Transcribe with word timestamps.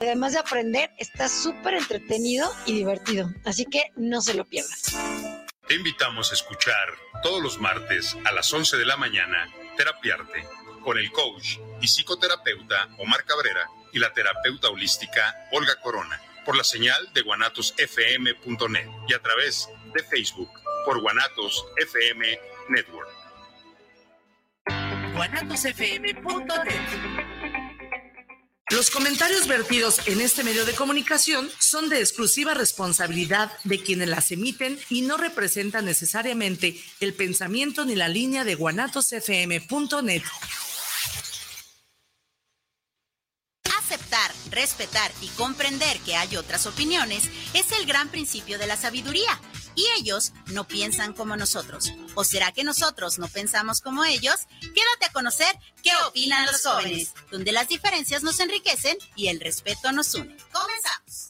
Además 0.00 0.32
de 0.32 0.38
aprender, 0.38 0.90
está 0.96 1.28
súper 1.28 1.74
entretenido 1.74 2.50
y 2.64 2.72
divertido, 2.72 3.28
así 3.44 3.66
que 3.66 3.92
no 3.96 4.22
se 4.22 4.32
lo 4.32 4.46
pierdas. 4.46 4.96
Te 5.68 5.74
invitamos 5.74 6.30
a 6.30 6.34
escuchar 6.34 6.88
todos 7.22 7.42
los 7.42 7.60
martes 7.60 8.16
a 8.24 8.32
las 8.32 8.50
11 8.50 8.78
de 8.78 8.86
la 8.86 8.96
mañana 8.96 9.46
Terapiarte 9.76 10.46
con 10.82 10.96
el 10.96 11.12
coach 11.12 11.58
y 11.82 11.86
psicoterapeuta 11.86 12.88
Omar 12.98 13.26
Cabrera 13.26 13.68
y 13.92 13.98
la 13.98 14.10
terapeuta 14.14 14.70
holística 14.70 15.36
Olga 15.52 15.76
Corona 15.82 16.18
por 16.46 16.56
la 16.56 16.64
señal 16.64 17.12
de 17.12 17.20
guanatosfm.net 17.20 18.88
y 19.06 19.12
a 19.12 19.20
través 19.20 19.68
de 19.92 20.02
Facebook 20.02 20.50
por 20.86 21.02
Guanatos 21.02 21.62
FM 21.76 22.40
Network. 22.70 23.10
guanatosfm.net 25.14 27.29
los 28.70 28.90
comentarios 28.90 29.48
vertidos 29.48 30.00
en 30.06 30.20
este 30.20 30.44
medio 30.44 30.64
de 30.64 30.74
comunicación 30.74 31.50
son 31.58 31.88
de 31.88 31.98
exclusiva 31.98 32.54
responsabilidad 32.54 33.50
de 33.64 33.82
quienes 33.82 34.08
las 34.08 34.30
emiten 34.30 34.78
y 34.88 35.02
no 35.02 35.16
representan 35.16 35.84
necesariamente 35.84 36.80
el 37.00 37.14
pensamiento 37.14 37.84
ni 37.84 37.96
la 37.96 38.08
línea 38.08 38.44
de 38.44 38.54
guanatosfm.net. 38.54 40.22
Aceptar, 43.76 44.32
respetar 44.50 45.10
y 45.20 45.26
comprender 45.30 45.98
que 46.00 46.14
hay 46.14 46.36
otras 46.36 46.66
opiniones 46.66 47.24
es 47.54 47.72
el 47.72 47.86
gran 47.86 48.08
principio 48.08 48.56
de 48.58 48.68
la 48.68 48.76
sabiduría 48.76 49.40
y 49.80 50.00
ellos 50.00 50.32
no 50.46 50.64
piensan 50.64 51.14
como 51.14 51.36
nosotros. 51.36 51.92
¿O 52.14 52.24
será 52.24 52.52
que 52.52 52.64
nosotros 52.64 53.18
no 53.18 53.28
pensamos 53.28 53.80
como 53.80 54.04
ellos? 54.04 54.36
Quédate 54.60 55.06
a 55.08 55.12
conocer 55.12 55.56
qué 55.82 55.90
opinan 56.06 56.44
los 56.46 56.62
jóvenes, 56.62 57.12
donde 57.30 57.52
las 57.52 57.68
diferencias 57.68 58.22
nos 58.22 58.40
enriquecen 58.40 58.98
y 59.16 59.28
el 59.28 59.40
respeto 59.40 59.90
nos 59.92 60.14
une. 60.14 60.36
Comenzamos. 60.52 61.29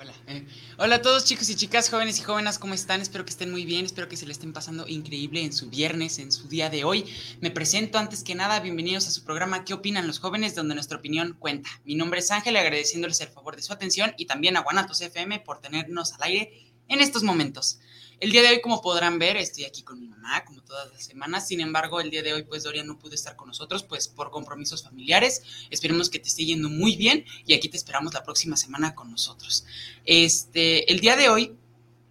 Hola. 0.00 0.14
Eh, 0.28 0.46
hola 0.78 0.96
a 0.96 1.02
todos 1.02 1.26
chicos 1.26 1.50
y 1.50 1.56
chicas, 1.56 1.90
jóvenes 1.90 2.18
y 2.18 2.22
jóvenes, 2.22 2.58
¿cómo 2.58 2.72
están? 2.72 3.02
Espero 3.02 3.24
que 3.26 3.30
estén 3.30 3.50
muy 3.50 3.66
bien, 3.66 3.84
espero 3.84 4.08
que 4.08 4.16
se 4.16 4.24
le 4.24 4.32
estén 4.32 4.54
pasando 4.54 4.88
increíble 4.88 5.42
en 5.42 5.52
su 5.52 5.68
viernes, 5.68 6.18
en 6.18 6.32
su 6.32 6.48
día 6.48 6.70
de 6.70 6.84
hoy. 6.84 7.04
Me 7.40 7.50
presento 7.50 7.98
antes 7.98 8.24
que 8.24 8.34
nada, 8.34 8.60
bienvenidos 8.60 9.06
a 9.08 9.10
su 9.10 9.24
programa 9.24 9.64
¿Qué 9.64 9.74
opinan 9.74 10.06
los 10.06 10.18
jóvenes? 10.18 10.54
donde 10.54 10.74
nuestra 10.74 10.96
opinión 10.96 11.36
cuenta. 11.38 11.68
Mi 11.84 11.96
nombre 11.96 12.20
es 12.20 12.30
Ángel, 12.30 12.56
agradeciéndoles 12.56 13.20
el 13.20 13.28
favor 13.28 13.56
de 13.56 13.62
su 13.62 13.74
atención 13.74 14.14
y 14.16 14.24
también 14.24 14.56
a 14.56 14.60
Guanatos 14.60 15.02
FM 15.02 15.40
por 15.40 15.60
tenernos 15.60 16.14
al 16.14 16.22
aire 16.22 16.72
en 16.88 17.00
estos 17.00 17.22
momentos. 17.22 17.80
El 18.20 18.32
día 18.32 18.42
de 18.42 18.48
hoy, 18.48 18.60
como 18.60 18.82
podrán 18.82 19.18
ver, 19.18 19.38
estoy 19.38 19.64
aquí 19.64 19.82
con 19.82 19.98
mi 19.98 20.06
mamá, 20.06 20.44
como 20.44 20.62
todas 20.62 20.92
las 20.92 21.04
semanas. 21.04 21.48
Sin 21.48 21.60
embargo, 21.60 22.02
el 22.02 22.10
día 22.10 22.22
de 22.22 22.34
hoy, 22.34 22.42
pues 22.42 22.64
Dorian 22.64 22.86
no 22.86 22.98
pudo 22.98 23.14
estar 23.14 23.34
con 23.34 23.48
nosotros, 23.48 23.82
pues 23.82 24.08
por 24.08 24.30
compromisos 24.30 24.84
familiares. 24.84 25.42
Esperemos 25.70 26.10
que 26.10 26.18
te 26.18 26.28
esté 26.28 26.44
yendo 26.44 26.68
muy 26.68 26.96
bien 26.96 27.24
y 27.46 27.54
aquí 27.54 27.70
te 27.70 27.78
esperamos 27.78 28.12
la 28.12 28.22
próxima 28.22 28.58
semana 28.58 28.94
con 28.94 29.10
nosotros. 29.10 29.64
Este, 30.04 30.92
el 30.92 31.00
día 31.00 31.16
de 31.16 31.30
hoy 31.30 31.56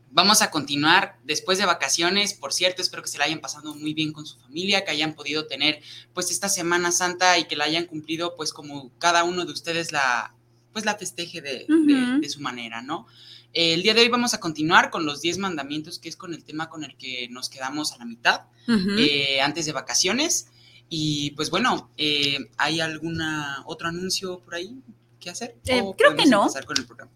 vamos 0.09 0.41
a 0.41 0.49
continuar 0.49 1.19
después 1.25 1.59
de 1.59 1.67
vacaciones. 1.67 2.33
Por 2.33 2.53
cierto, 2.53 2.81
espero 2.81 3.03
que 3.03 3.09
se 3.09 3.19
la 3.19 3.25
hayan 3.25 3.39
pasado 3.39 3.75
muy 3.75 3.93
bien 3.93 4.11
con 4.11 4.25
su 4.25 4.39
familia, 4.39 4.83
que 4.83 4.89
hayan 4.89 5.13
podido 5.13 5.45
tener 5.45 5.79
pues 6.15 6.31
esta 6.31 6.49
Semana 6.49 6.91
Santa 6.91 7.37
y 7.37 7.45
que 7.45 7.55
la 7.55 7.65
hayan 7.65 7.85
cumplido 7.85 8.35
pues 8.35 8.51
como 8.51 8.91
cada 8.97 9.23
uno 9.23 9.45
de 9.45 9.51
ustedes 9.51 9.91
la 9.91 10.33
pues 10.73 10.85
la 10.85 10.95
festeje 10.95 11.41
de, 11.41 11.65
de, 11.67 12.19
de 12.19 12.29
su 12.29 12.41
manera, 12.41 12.81
¿no? 12.81 13.07
El 13.53 13.81
día 13.81 13.93
de 13.93 14.01
hoy 14.01 14.09
vamos 14.09 14.33
a 14.33 14.39
continuar 14.39 14.89
con 14.89 15.05
los 15.05 15.21
10 15.21 15.39
mandamientos, 15.39 15.99
que 15.99 16.09
es 16.09 16.15
con 16.15 16.33
el 16.33 16.43
tema 16.43 16.69
con 16.69 16.83
el 16.83 16.95
que 16.97 17.27
nos 17.29 17.49
quedamos 17.49 17.93
a 17.93 17.97
la 17.97 18.05
mitad, 18.05 18.41
eh, 18.67 19.41
antes 19.41 19.65
de 19.65 19.71
vacaciones. 19.71 20.47
Y 20.87 21.31
pues 21.31 21.49
bueno, 21.49 21.91
eh, 21.97 22.49
¿hay 22.57 22.79
alguna 22.79 23.63
otro 23.65 23.87
anuncio 23.87 24.39
por 24.39 24.55
ahí 24.55 24.75
que 25.19 25.29
hacer? 25.29 25.55
Eh, 25.65 25.83
creo 25.97 26.15
que 26.15 26.25
no. 26.25 26.47
Con 26.65 26.77
el 26.77 26.85
programa? 26.85 27.11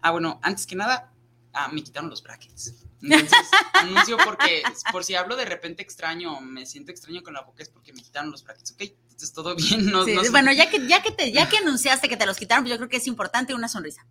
Ah, 0.00 0.12
bueno, 0.12 0.38
antes 0.42 0.66
que 0.66 0.76
nada, 0.76 1.12
ah, 1.52 1.68
me 1.72 1.82
quitaron 1.82 2.08
los 2.10 2.22
brackets. 2.22 2.74
Entonces, 3.02 3.30
anuncio 3.74 4.16
porque, 4.24 4.62
por 4.92 5.04
si 5.04 5.14
hablo 5.14 5.36
de 5.36 5.44
repente 5.44 5.82
extraño, 5.82 6.40
me 6.40 6.66
siento 6.66 6.92
extraño 6.92 7.22
con 7.22 7.34
la 7.34 7.42
boca, 7.42 7.62
es 7.62 7.68
porque 7.68 7.92
me 7.92 8.02
quitaron 8.02 8.30
los 8.30 8.44
brackets, 8.44 8.72
¿ok? 8.72 8.82
Entonces, 9.02 9.32
todo 9.32 9.56
bien. 9.56 9.86
No, 9.90 10.04
bueno, 10.30 10.52
ya 10.52 10.70
que, 10.70 10.86
ya, 10.86 11.02
que 11.02 11.10
te, 11.10 11.32
ya 11.32 11.48
que 11.48 11.58
anunciaste 11.58 12.08
que 12.08 12.16
te 12.16 12.26
los 12.26 12.36
quitaron, 12.36 12.64
pues 12.64 12.70
yo 12.70 12.76
creo 12.76 12.88
que 12.88 12.98
es 12.98 13.06
importante 13.06 13.54
una 13.54 13.68
sonrisa. 13.68 14.06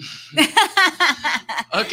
ok, 1.72 1.92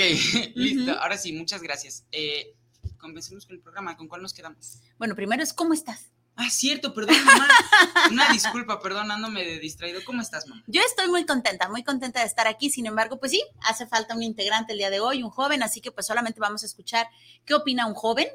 listo. 0.56 0.92
Ahora 1.00 1.18
sí, 1.18 1.34
muchas 1.34 1.62
gracias. 1.62 2.06
Eh, 2.12 2.56
comencemos 2.98 3.46
con 3.46 3.56
el 3.56 3.62
programa. 3.62 3.96
¿Con 3.98 4.08
cuál 4.08 4.22
nos 4.22 4.34
quedamos? 4.34 4.80
Bueno, 4.98 5.16
primero 5.16 5.44
es 5.44 5.54
¿cómo 5.54 5.74
estás? 5.74 6.12
Ah, 6.40 6.52
cierto, 6.52 6.94
perdón, 6.94 7.16
mamá. 7.26 7.48
Una 8.12 8.32
disculpa, 8.32 8.80
perdonándome 8.80 9.44
de 9.44 9.60
distraído. 9.60 10.02
¿Cómo 10.06 10.22
estás, 10.22 10.48
mamá? 10.48 10.64
Yo 10.68 10.82
estoy 10.82 11.08
muy 11.08 11.26
contenta, 11.26 11.68
muy 11.68 11.84
contenta 11.84 12.20
de 12.20 12.28
estar 12.28 12.48
aquí. 12.48 12.70
Sin 12.70 12.86
embargo, 12.86 13.20
pues 13.20 13.32
sí, 13.32 13.44
hace 13.62 13.88
falta 13.88 14.16
un 14.16 14.22
integrante 14.22 14.74
el 14.74 14.78
día 14.78 14.92
de 14.92 15.00
hoy, 15.00 15.24
un 15.24 15.32
joven, 15.32 15.64
así 15.64 15.82
que 15.82 15.92
pues 15.92 16.06
solamente 16.06 16.40
vamos 16.40 16.62
a 16.62 16.68
escuchar 16.68 17.08
qué 17.44 17.56
opina 17.56 17.88
un 17.88 17.96
joven 17.96 18.28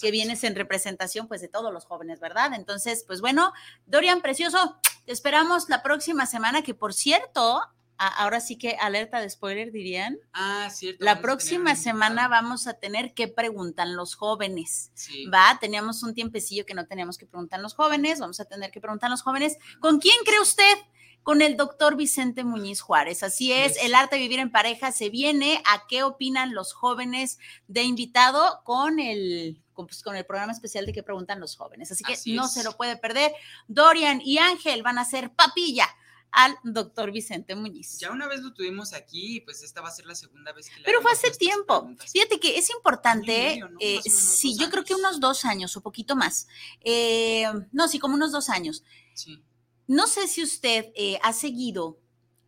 que 0.00 0.10
vienes 0.10 0.44
en 0.44 0.54
representación 0.54 1.26
pues 1.26 1.40
de 1.40 1.48
todos 1.48 1.72
los 1.72 1.84
jóvenes, 1.84 2.20
¿verdad? 2.20 2.52
Entonces, 2.54 3.04
pues 3.06 3.20
bueno, 3.20 3.52
Dorian 3.86 4.20
Precioso, 4.20 4.78
te 5.04 5.12
esperamos 5.12 5.68
la 5.68 5.82
próxima 5.82 6.26
semana, 6.26 6.62
que 6.62 6.74
por 6.74 6.94
cierto, 6.94 7.60
ahora 7.98 8.40
sí 8.40 8.56
que 8.56 8.76
alerta 8.80 9.20
de 9.20 9.28
spoiler 9.28 9.72
dirían. 9.72 10.18
Ah, 10.32 10.68
cierto. 10.70 11.04
La 11.04 11.20
próxima 11.20 11.74
semana 11.76 12.28
vamos 12.28 12.66
a 12.66 12.74
tener 12.74 13.12
que 13.12 13.28
preguntan 13.28 13.96
los 13.96 14.14
jóvenes. 14.14 14.92
Va, 15.32 15.58
teníamos 15.60 16.02
un 16.02 16.14
tiempecillo 16.14 16.64
que 16.64 16.74
no 16.74 16.86
teníamos 16.86 17.18
que 17.18 17.26
preguntar 17.26 17.60
los 17.60 17.74
jóvenes, 17.74 18.20
vamos 18.20 18.40
a 18.40 18.44
tener 18.44 18.70
que 18.70 18.80
preguntar 18.80 19.10
los 19.10 19.22
jóvenes. 19.22 19.56
¿Con 19.80 19.98
quién 19.98 20.16
cree 20.24 20.40
usted? 20.40 20.78
Con 21.24 21.42
el 21.42 21.56
doctor 21.56 21.96
Vicente 21.96 22.44
Muñiz 22.44 22.80
Juárez. 22.80 23.22
Así 23.22 23.52
es, 23.52 23.76
el 23.82 23.94
arte 23.94 24.16
de 24.16 24.22
vivir 24.22 24.38
en 24.38 24.50
pareja 24.50 24.92
se 24.92 25.10
viene. 25.10 25.60
¿A 25.66 25.86
qué 25.88 26.04
opinan 26.04 26.54
los 26.54 26.72
jóvenes 26.72 27.38
de 27.66 27.82
invitado 27.82 28.62
con 28.64 28.98
el 29.00 29.60
pues, 29.74 30.02
con 30.02 30.16
el 30.16 30.24
programa 30.24 30.52
especial 30.52 30.86
de 30.86 30.92
qué 30.92 31.04
preguntan 31.04 31.38
los 31.38 31.56
jóvenes. 31.56 31.92
Así 31.92 32.02
que 32.02 32.16
no 32.32 32.48
se 32.48 32.64
lo 32.64 32.76
puede 32.76 32.96
perder. 32.96 33.32
Dorian 33.68 34.20
y 34.20 34.38
Ángel 34.38 34.82
van 34.82 34.98
a 34.98 35.04
ser 35.04 35.30
papilla 35.30 35.86
al 36.30 36.56
doctor 36.62 37.10
Vicente 37.12 37.54
Muñiz. 37.54 37.98
Ya 37.98 38.10
una 38.10 38.26
vez 38.26 38.40
lo 38.40 38.52
tuvimos 38.52 38.92
aquí, 38.92 39.40
pues 39.40 39.62
esta 39.62 39.80
va 39.80 39.88
a 39.88 39.92
ser 39.92 40.06
la 40.06 40.14
segunda 40.14 40.52
vez 40.52 40.68
que 40.68 40.82
Pero 40.84 41.00
fue 41.02 41.12
hace 41.12 41.30
tiempo. 41.32 41.90
Fíjate 42.12 42.38
que 42.38 42.58
es 42.58 42.70
importante, 42.70 43.60
eh, 43.80 44.00
sí, 44.02 44.56
yo 44.58 44.70
creo 44.70 44.84
que 44.84 44.94
unos 44.94 45.20
dos 45.20 45.44
años 45.44 45.76
o 45.76 45.80
poquito 45.80 46.16
más. 46.16 46.48
Eh, 46.80 47.46
no, 47.72 47.88
sí, 47.88 47.98
como 47.98 48.14
unos 48.14 48.32
dos 48.32 48.48
años. 48.50 48.84
Sí. 49.14 49.42
No 49.86 50.06
sé 50.06 50.28
si 50.28 50.42
usted 50.42 50.92
eh, 50.94 51.18
ha 51.22 51.32
seguido 51.32 51.98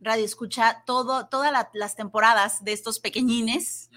Radio 0.01 0.25
Escucha 0.25 0.83
todo, 0.85 1.27
todas 1.27 1.53
las 1.73 1.95
temporadas 1.95 2.63
de 2.63 2.73
estos 2.73 2.99
pequeñines, 2.99 3.91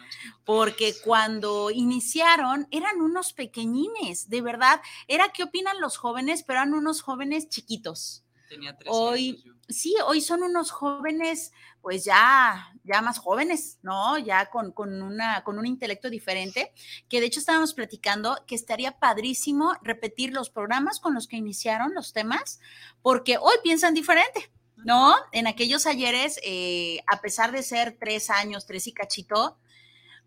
porque 0.45 0.95
cuando 1.03 1.71
iniciaron 1.71 2.69
eran 2.71 3.01
unos 3.01 3.33
pequeñines, 3.33 4.29
de 4.29 4.43
verdad. 4.43 4.83
Era 5.09 5.31
qué 5.31 5.45
opinan 5.45 5.81
los 5.81 5.97
jóvenes, 5.97 6.45
pero 6.47 6.59
eran 6.61 6.75
unos 6.75 7.01
jóvenes 7.01 7.49
chiquitos. 7.49 8.23
Tenía 8.51 8.77
hoy, 8.87 9.43
sí, 9.69 9.95
hoy 10.07 10.21
son 10.21 10.43
unos 10.43 10.71
jóvenes, 10.71 11.53
pues 11.81 12.05
ya, 12.05 12.73
ya 12.85 13.03
más 13.03 13.19
jóvenes, 13.19 13.79
¿no? 13.83 14.19
Ya 14.19 14.51
con, 14.51 14.73
con, 14.73 15.03
una, 15.03 15.45
con 15.45 15.59
un 15.59 15.67
intelecto 15.67 16.11
diferente, 16.11 16.73
que 17.09 17.21
de 17.21 17.27
hecho 17.27 17.41
estábamos 17.41 17.75
platicando 17.75 18.39
que 18.47 18.55
estaría 18.55 18.99
padrísimo 18.99 19.75
repetir 19.83 20.33
los 20.33 20.51
programas 20.51 21.01
con 21.01 21.15
los 21.15 21.27
que 21.27 21.37
iniciaron 21.37 21.95
los 21.95 22.13
temas, 22.13 22.61
porque 23.03 23.39
hoy 23.39 23.55
piensan 23.63 23.95
diferente. 23.95 24.51
¿No? 24.77 25.15
En 25.33 25.47
aquellos 25.47 25.87
ayeres, 25.87 26.39
eh, 26.43 26.99
a 27.07 27.23
pesar 27.23 27.53
de 27.53 27.63
ser 27.63 27.97
tres 27.99 28.29
años, 28.29 28.67
tres 28.67 28.87
y 28.87 28.93
cachito, 28.93 29.57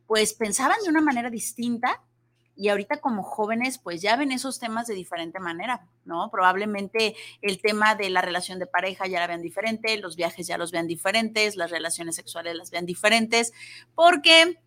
pues 0.08 0.34
pensaban 0.34 0.78
de 0.84 0.90
una 0.90 1.02
manera 1.02 1.30
distinta, 1.30 2.02
y 2.58 2.70
ahorita 2.70 2.98
como 2.98 3.24
jóvenes 3.24 3.78
pues 3.78 4.02
ya 4.02 4.16
ven 4.16 4.32
esos 4.32 4.60
temas 4.60 4.88
de 4.88 4.96
diferente 4.96 5.40
manera, 5.40 5.88
¿no? 6.06 6.30
Probablemente 6.32 7.16
el 7.42 7.62
tema 7.62 7.96
de 7.96 8.10
la 8.10 8.22
relación 8.22 8.60
de 8.60 8.66
pareja 8.66 9.08
ya 9.08 9.20
la 9.20 9.28
vean 9.28 9.42
diferente, 9.42 9.98
los 9.98 10.16
viajes 10.16 10.48
ya 10.48 10.58
los 10.58 10.72
vean 10.72 10.88
diferentes, 10.88 11.56
las 11.56 11.72
relaciones 11.72 12.16
sexuales 12.16 12.56
las 12.56 12.72
vean 12.72 12.86
diferentes, 12.86 13.54
porque 13.94 14.60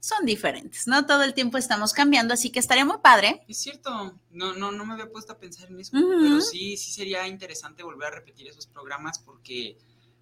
son 0.00 0.24
diferentes, 0.24 0.86
¿no? 0.86 1.06
Todo 1.06 1.22
el 1.22 1.34
tiempo 1.34 1.58
estamos 1.58 1.92
cambiando, 1.92 2.34
así 2.34 2.50
que 2.50 2.58
estaría 2.58 2.84
muy 2.84 2.98
padre. 2.98 3.42
Es 3.48 3.58
cierto, 3.58 4.14
no, 4.30 4.54
no, 4.54 4.70
no 4.70 4.84
me 4.84 4.94
había 4.94 5.10
puesto 5.10 5.32
a 5.32 5.38
pensar 5.38 5.68
en 5.68 5.80
eso, 5.80 5.92
pero 5.92 6.40
sí, 6.40 6.76
sí 6.76 6.92
sería 6.92 7.26
interesante 7.26 7.82
volver 7.82 8.08
a 8.08 8.16
repetir 8.16 8.46
esos 8.46 8.66
programas 8.66 9.18
porque, 9.18 9.78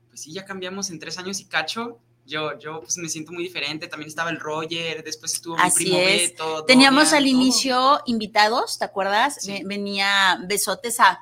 pues 0.08 0.22
sí, 0.22 0.32
ya 0.32 0.44
cambiamos 0.44 0.90
en 0.90 0.98
tres 0.98 1.18
años 1.18 1.40
y 1.40 1.46
cacho, 1.46 2.00
yo, 2.26 2.58
yo 2.58 2.80
pues 2.80 2.96
me 2.98 3.08
siento 3.08 3.32
muy 3.32 3.44
diferente. 3.44 3.86
También 3.88 4.08
estaba 4.08 4.30
el 4.30 4.40
Roger, 4.40 5.02
después 5.04 5.34
estuvo 5.34 5.56
mi 5.56 5.70
primo 5.70 5.98
Beto. 5.98 6.64
Teníamos 6.64 7.12
al 7.12 7.26
inicio 7.26 8.00
invitados, 8.06 8.78
¿te 8.78 8.84
acuerdas? 8.84 9.46
Venía 9.64 10.38
besotes 10.46 11.00
a 11.00 11.20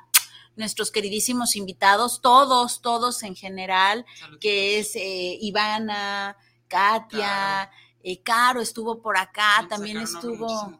nuestros 0.55 0.91
queridísimos 0.91 1.55
invitados, 1.55 2.21
todos, 2.21 2.81
todos 2.81 3.23
en 3.23 3.35
general, 3.35 4.05
que 4.39 4.79
es 4.79 4.95
eh, 4.95 5.37
Ivana, 5.41 6.37
Katia, 6.67 7.71
eh, 8.03 8.21
Caro 8.21 8.61
estuvo 8.61 9.01
por 9.01 9.17
acá, 9.17 9.65
también 9.67 9.97
estuvo, 9.97 10.79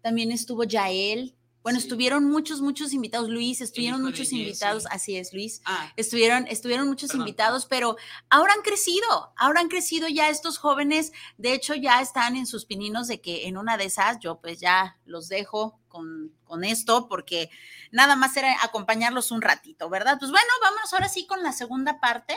también 0.00 0.30
estuvo 0.30 0.64
Yael, 0.64 1.34
Bueno, 1.64 1.80
Sí. 1.80 1.86
estuvieron 1.86 2.26
muchos, 2.26 2.60
muchos 2.60 2.92
invitados, 2.92 3.30
Luis, 3.30 3.62
estuvieron 3.62 4.02
muchos 4.02 4.30
invitados, 4.32 4.84
así 4.90 5.16
es, 5.16 5.32
Luis. 5.32 5.62
Ah, 5.64 5.90
Estuvieron, 5.96 6.46
estuvieron 6.46 6.86
muchos 6.86 7.08
Perdón. 7.08 7.22
invitados, 7.26 7.64
pero 7.64 7.96
ahora 8.28 8.52
han 8.52 8.60
crecido, 8.60 9.32
ahora 9.36 9.60
han 9.62 9.68
crecido 9.68 10.06
ya 10.06 10.28
estos 10.28 10.58
jóvenes, 10.58 11.12
de 11.38 11.54
hecho 11.54 11.74
ya 11.74 12.02
están 12.02 12.36
en 12.36 12.46
sus 12.46 12.66
pininos 12.66 13.08
de 13.08 13.22
que 13.22 13.48
en 13.48 13.56
una 13.56 13.78
de 13.78 13.84
esas 13.86 14.18
yo 14.20 14.40
pues 14.42 14.60
ya 14.60 14.98
los 15.06 15.28
dejo 15.30 15.80
con, 15.88 16.32
con 16.44 16.64
esto, 16.64 17.08
porque 17.08 17.48
nada 17.90 18.14
más 18.14 18.36
era 18.36 18.54
acompañarlos 18.62 19.30
un 19.30 19.40
ratito, 19.40 19.88
¿verdad? 19.88 20.18
Pues 20.18 20.30
bueno, 20.30 20.46
vámonos 20.60 20.92
ahora 20.92 21.08
sí 21.08 21.26
con 21.26 21.42
la 21.42 21.52
segunda 21.52 21.98
parte 21.98 22.36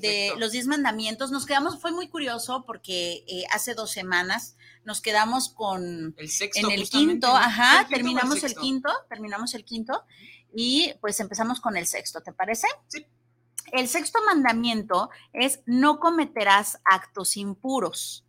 de 0.00 0.32
los 0.38 0.52
diez 0.52 0.66
mandamientos. 0.66 1.30
Nos 1.30 1.46
quedamos, 1.46 1.80
fue 1.80 1.90
muy 1.92 2.08
curioso 2.08 2.64
porque 2.64 3.24
eh, 3.28 3.44
hace 3.52 3.74
dos 3.74 3.90
semanas 3.92 4.55
nos 4.86 5.00
quedamos 5.00 5.48
con 5.48 6.14
el 6.16 6.30
sexto. 6.30 6.66
en 6.66 6.72
el 6.72 6.88
quinto, 6.88 7.26
ajá, 7.26 7.80
¿El 7.80 7.86
quinto 7.86 7.88
o 7.88 7.96
terminamos 7.96 8.44
el 8.44 8.54
quinto, 8.54 8.88
terminamos 9.08 9.54
el 9.54 9.64
quinto 9.64 10.04
y 10.54 10.94
pues 11.00 11.18
empezamos 11.18 11.60
con 11.60 11.76
el 11.76 11.86
sexto, 11.86 12.22
¿te 12.22 12.32
parece? 12.32 12.68
Sí. 12.86 13.04
El 13.72 13.88
sexto 13.88 14.20
mandamiento 14.24 15.10
es 15.32 15.60
no 15.66 15.98
cometerás 15.98 16.78
actos 16.84 17.36
impuros. 17.36 18.24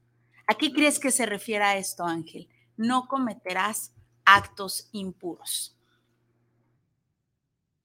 ¿A 0.47 0.55
qué 0.55 0.73
crees 0.73 0.97
que 0.99 1.11
se 1.11 1.27
refiere 1.27 1.63
a 1.63 1.77
esto, 1.77 2.03
Ángel? 2.03 2.49
No 2.75 3.07
cometerás 3.07 3.93
actos 4.25 4.89
impuros. 4.93 5.77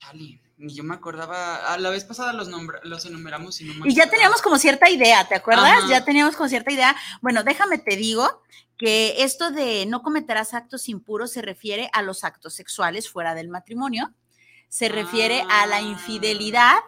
Chale, 0.01 0.41
ni 0.63 0.73
yo 0.75 0.85
me 0.85 0.95
acordaba. 0.95 1.73
A 1.73 1.79
la 1.79 1.91
vez 1.91 2.05
pasada 2.05 2.33
los, 2.33 2.49
los 2.85 3.05
enumeramos 3.07 3.61
y 3.61 3.65
no 3.65 3.75
me 3.75 3.89
Y 3.91 3.95
ya 3.95 4.09
teníamos 4.09 4.41
como 4.41 4.59
cierta 4.59 4.89
idea, 4.89 5.27
¿te 5.29 5.35
acuerdas? 5.35 5.79
Ajá. 5.79 5.89
Ya 5.89 6.05
teníamos 6.05 6.37
como 6.37 6.49
cierta 6.49 6.71
idea. 6.73 6.97
Bueno, 7.21 7.43
déjame 7.43 7.79
te 7.79 7.97
digo 7.97 8.43
que 8.79 9.23
esto 9.23 9.51
de 9.51 9.87
no 9.87 10.03
cometerás 10.03 10.55
actos 10.55 10.89
impuros 10.89 11.33
se 11.33 11.43
refiere 11.43 11.91
a 11.93 12.03
los 12.03 12.25
actos 12.25 12.55
sexuales 12.55 13.09
fuera 13.11 13.35
del 13.35 13.49
matrimonio, 13.49 14.13
se 14.69 14.89
refiere 14.89 15.45
a 15.51 15.67
la 15.67 15.77
Ah. 15.77 15.83
infidelidad 15.83 16.79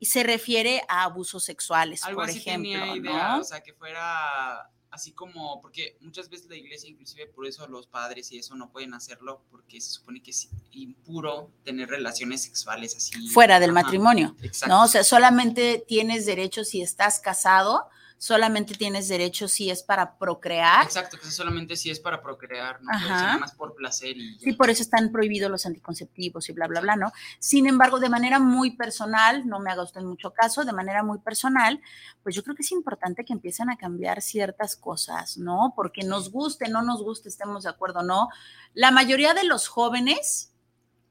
y 0.00 0.06
se 0.06 0.22
refiere 0.22 0.82
a 0.88 1.04
abusos 1.04 1.44
sexuales, 1.44 2.02
Algo 2.04 2.20
por 2.20 2.28
así 2.28 2.38
ejemplo, 2.38 2.72
tenía 2.72 2.96
idea, 2.96 3.28
¿no? 3.36 3.40
o 3.40 3.44
sea, 3.44 3.62
que 3.62 3.72
fuera 3.74 4.68
así 4.94 5.10
como, 5.12 5.60
porque 5.60 5.96
muchas 6.00 6.30
veces 6.30 6.48
la 6.48 6.56
iglesia, 6.56 6.88
inclusive 6.88 7.26
por 7.26 7.46
eso 7.46 7.66
los 7.66 7.88
padres 7.88 8.30
y 8.30 8.38
eso 8.38 8.54
no 8.54 8.70
pueden 8.70 8.94
hacerlo, 8.94 9.42
porque 9.50 9.80
se 9.80 9.90
supone 9.90 10.22
que 10.22 10.30
es 10.30 10.48
impuro 10.70 11.50
tener 11.64 11.88
relaciones 11.88 12.42
sexuales 12.44 12.96
así. 12.96 13.28
Fuera 13.28 13.58
del 13.58 13.70
Ajá, 13.70 13.82
matrimonio, 13.82 14.36
Exacto. 14.40 14.72
¿no? 14.72 14.84
O 14.84 14.88
sea, 14.88 15.02
solamente 15.02 15.84
tienes 15.86 16.26
derecho 16.26 16.64
si 16.64 16.80
estás 16.80 17.18
casado, 17.18 17.88
solamente 18.18 18.74
tienes 18.74 19.08
derecho 19.08 19.48
si 19.48 19.70
es 19.70 19.82
para 19.82 20.16
procrear. 20.16 20.84
Exacto, 20.84 21.18
que 21.18 21.26
solamente 21.30 21.76
si 21.76 21.90
es 21.90 22.00
para 22.00 22.22
procrear, 22.22 22.80
no 22.82 22.90
Ajá. 22.90 23.08
nada 23.08 23.38
más 23.38 23.52
por 23.54 23.74
placer 23.74 24.16
y 24.16 24.38
ya. 24.38 24.44
Sí, 24.44 24.52
por 24.52 24.70
eso 24.70 24.82
están 24.82 25.12
prohibidos 25.12 25.50
los 25.50 25.66
anticonceptivos 25.66 26.48
y 26.48 26.52
bla, 26.52 26.66
bla, 26.66 26.80
bla, 26.80 26.96
¿no? 26.96 27.12
Sin 27.38 27.66
embargo, 27.66 28.00
de 28.00 28.08
manera 28.08 28.38
muy 28.38 28.76
personal, 28.76 29.46
no 29.46 29.60
me 29.60 29.70
haga 29.70 29.82
usted 29.82 30.00
mucho 30.02 30.32
caso, 30.32 30.64
de 30.64 30.72
manera 30.72 31.02
muy 31.02 31.18
personal, 31.18 31.80
pues 32.22 32.34
yo 32.34 32.42
creo 32.42 32.56
que 32.56 32.62
es 32.62 32.72
importante 32.72 33.24
que 33.24 33.32
empiecen 33.32 33.70
a 33.70 33.76
cambiar 33.76 34.22
ciertas 34.22 34.76
cosas, 34.76 35.36
¿no? 35.36 35.74
Porque 35.76 36.02
nos 36.02 36.30
guste, 36.30 36.68
no 36.68 36.82
nos 36.82 37.02
guste, 37.02 37.28
estemos 37.28 37.64
de 37.64 37.70
acuerdo, 37.70 38.02
¿no? 38.02 38.28
La 38.72 38.90
mayoría 38.90 39.34
de 39.34 39.44
los 39.44 39.68
jóvenes, 39.68 40.52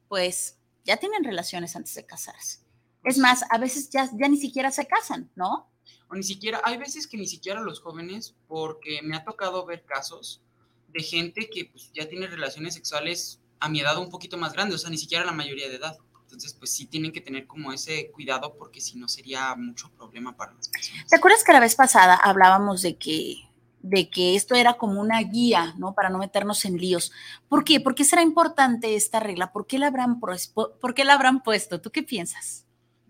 pues, 0.07 0.57
ya 0.85 0.97
tienen 0.97 1.23
relaciones 1.23 1.75
antes 1.75 1.95
de 1.95 2.05
casarse. 2.05 2.59
Es 3.03 3.17
más, 3.17 3.43
a 3.49 3.57
veces 3.57 3.89
ya, 3.89 4.09
ya 4.13 4.27
ni 4.27 4.37
siquiera 4.37 4.71
se 4.71 4.87
casan, 4.87 5.29
¿no? 5.35 5.69
O 6.13 6.15
ni 6.15 6.21
siquiera, 6.21 6.61
hay 6.63 6.77
veces 6.77 7.07
que 7.07 7.17
ni 7.17 7.25
siquiera 7.25 7.59
los 7.59 7.79
jóvenes, 7.81 8.35
porque 8.47 9.01
me 9.01 9.15
ha 9.17 9.23
tocado 9.23 9.65
ver 9.65 9.83
casos 9.83 10.43
de 10.89 11.01
gente 11.01 11.49
que 11.49 11.65
pues, 11.65 11.89
ya 11.91 12.07
tiene 12.07 12.27
relaciones 12.27 12.75
sexuales 12.75 13.39
a 13.59 13.67
mi 13.67 13.79
edad 13.79 13.97
un 13.97 14.11
poquito 14.11 14.37
más 14.37 14.53
grande, 14.53 14.75
o 14.75 14.77
sea, 14.77 14.91
ni 14.91 14.99
siquiera 14.99 15.25
la 15.25 15.31
mayoría 15.31 15.67
de 15.69 15.77
edad. 15.77 15.97
Entonces, 16.21 16.53
pues 16.53 16.69
sí 16.69 16.85
tienen 16.85 17.11
que 17.11 17.19
tener 17.19 17.47
como 17.47 17.73
ese 17.73 18.11
cuidado 18.11 18.53
porque 18.59 18.79
si 18.79 18.95
no 18.95 19.07
sería 19.07 19.55
mucho 19.55 19.89
problema 19.89 20.37
para 20.37 20.53
las 20.53 20.69
personas. 20.69 21.07
¿Te 21.07 21.15
acuerdas 21.15 21.43
que 21.43 21.51
la 21.51 21.59
vez 21.59 21.73
pasada 21.73 22.13
hablábamos 22.13 22.83
de 22.83 22.95
que, 22.95 23.37
de 23.81 24.11
que 24.11 24.35
esto 24.35 24.53
era 24.53 24.75
como 24.75 25.01
una 25.01 25.19
guía, 25.23 25.73
¿no? 25.79 25.95
Para 25.95 26.11
no 26.11 26.19
meternos 26.19 26.63
en 26.65 26.77
líos. 26.77 27.11
¿Por 27.49 27.63
qué? 27.63 27.79
¿Por 27.79 27.95
qué 27.95 28.03
será 28.03 28.21
importante 28.21 28.95
esta 28.95 29.19
regla? 29.19 29.51
¿Por 29.51 29.65
qué 29.65 29.79
la 29.79 29.87
habrán, 29.87 30.19
pues- 30.19 30.47
por 30.47 30.93
qué 30.93 31.05
la 31.05 31.15
habrán 31.15 31.41
puesto? 31.41 31.81
¿Tú 31.81 31.89
qué 31.89 32.03
piensas? 32.03 32.62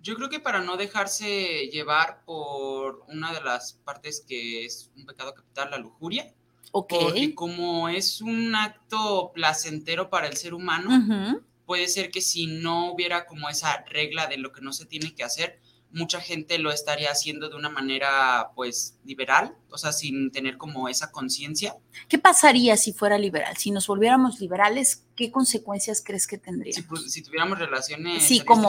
Yo 0.03 0.15
creo 0.15 0.29
que 0.29 0.41
para 0.41 0.59
no 0.59 0.75
dejarse 0.75 1.69
llevar 1.71 2.25
por 2.25 3.05
una 3.07 3.33
de 3.33 3.41
las 3.41 3.73
partes 3.85 4.23
que 4.27 4.65
es 4.65 4.91
un 4.97 5.05
pecado 5.05 5.33
capital, 5.33 5.71
la 5.71 5.77
lujuria, 5.77 6.33
Ok. 6.73 6.93
porque 6.99 7.33
como 7.33 7.87
es 7.87 8.19
un 8.21 8.53
acto 8.53 9.31
placentero 9.33 10.09
para 10.09 10.27
el 10.27 10.35
ser 10.35 10.53
humano, 10.53 10.89
Ujú. 10.89 11.41
puede 11.65 11.87
ser 11.87 12.11
que 12.11 12.19
si 12.19 12.47
no 12.47 12.91
hubiera 12.91 13.25
como 13.25 13.47
esa 13.47 13.85
regla 13.87 14.27
de 14.27 14.37
lo 14.37 14.51
que 14.51 14.59
no 14.59 14.73
se 14.73 14.85
tiene 14.85 15.15
que 15.15 15.23
hacer, 15.23 15.61
mucha 15.93 16.19
gente 16.19 16.57
lo 16.57 16.71
estaría 16.71 17.11
haciendo 17.11 17.49
de 17.49 17.55
una 17.55 17.69
manera 17.69 18.49
pues 18.55 18.97
liberal, 19.05 19.55
o 19.69 19.77
sea, 19.77 19.91
sin 19.93 20.31
tener 20.31 20.57
como 20.57 20.89
esa 20.89 21.11
conciencia. 21.11 21.75
¿Qué 22.09 22.17
pasaría 22.17 22.75
si 22.77 22.93
fuera 22.93 23.17
liberal? 23.17 23.55
Si 23.57 23.69
nos 23.71 23.85
volviéramos 23.87 24.39
liberales, 24.41 25.05
¿qué 25.15 25.31
consecuencias 25.31 26.01
crees 26.03 26.25
que 26.27 26.37
tendría? 26.39 26.73
Si, 26.73 26.81
pues, 26.81 27.11
si 27.11 27.21
tuviéramos 27.21 27.59
relaciones 27.59 28.23
Sí, 28.23 28.39
como, 28.41 28.67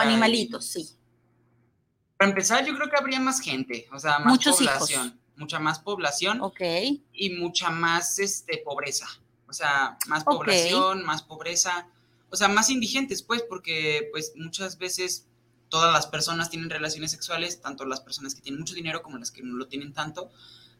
animalitos, 0.00 0.64
sí. 0.66 0.88
Para 2.16 2.30
empezar, 2.30 2.64
yo 2.64 2.74
creo 2.76 2.88
que 2.88 2.96
habría 2.96 3.18
más 3.18 3.40
gente, 3.40 3.88
o 3.92 3.98
sea, 3.98 4.20
más 4.20 4.28
Muchos 4.28 4.60
hijos. 4.60 4.74
población, 4.74 5.20
mucha 5.36 5.58
más 5.58 5.80
población 5.80 6.40
Ok. 6.40 6.60
y 7.12 7.30
mucha 7.30 7.70
más 7.70 8.18
este 8.20 8.58
pobreza. 8.58 9.08
O 9.48 9.52
sea, 9.52 9.98
más 10.06 10.22
población, 10.24 11.04
más 11.04 11.22
pobreza, 11.22 11.86
o 12.30 12.36
sea, 12.36 12.48
más 12.48 12.70
indigentes, 12.70 13.22
pues, 13.22 13.42
porque 13.42 14.08
pues 14.12 14.32
muchas 14.36 14.78
veces 14.78 15.26
todas 15.72 15.90
las 15.90 16.06
personas 16.06 16.50
tienen 16.50 16.68
relaciones 16.68 17.10
sexuales, 17.12 17.62
tanto 17.62 17.86
las 17.86 18.02
personas 18.02 18.34
que 18.34 18.42
tienen 18.42 18.60
mucho 18.60 18.74
dinero 18.74 19.02
como 19.02 19.16
las 19.16 19.30
que 19.30 19.42
no 19.42 19.54
lo 19.56 19.66
tienen 19.68 19.94
tanto. 19.94 20.30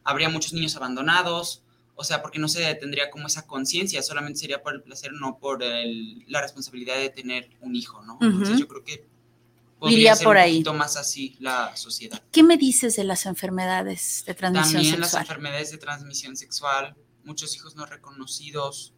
Habría 0.03 0.29
muchos 0.29 0.53
niños 0.53 0.75
abandonados, 0.75 1.63
o 1.95 2.03
sea, 2.03 2.21
porque 2.21 2.37
no 2.37 2.47
se 2.47 2.75
tendría 2.75 3.09
como 3.09 3.25
esa 3.25 3.47
conciencia, 3.47 4.03
solamente 4.03 4.39
sería 4.39 4.61
por 4.61 4.75
el 4.75 4.83
placer, 4.83 5.11
no 5.13 5.39
por 5.39 5.63
el- 5.63 6.23
la 6.27 6.41
responsabilidad 6.41 6.95
de 6.97 7.09
tener 7.09 7.49
un 7.61 7.75
hijo, 7.75 8.03
¿no? 8.03 8.19
Entonces 8.21 8.59
yo 8.59 8.67
creo 8.67 8.83
que 8.83 9.07
podría 9.79 10.15
ser 10.15 10.25
por 10.25 10.35
un 10.35 10.41
ahí. 10.43 10.51
poquito 10.57 10.75
más 10.75 10.95
así 10.95 11.35
la 11.39 11.75
sociedad. 11.75 12.21
¿Qué 12.31 12.43
me 12.43 12.57
dices 12.57 12.95
de 12.95 13.03
las 13.03 13.25
enfermedades 13.25 14.23
de 14.27 14.35
transmisión 14.35 14.73
También 14.73 14.99
las 14.99 15.09
sexual? 15.09 15.23
enfermedades 15.23 15.71
de 15.71 15.77
transmisión 15.79 16.37
sexual, 16.37 16.95
muchos 17.23 17.55
hijos 17.55 17.75
no 17.75 17.87
reconocidos, 17.87 18.93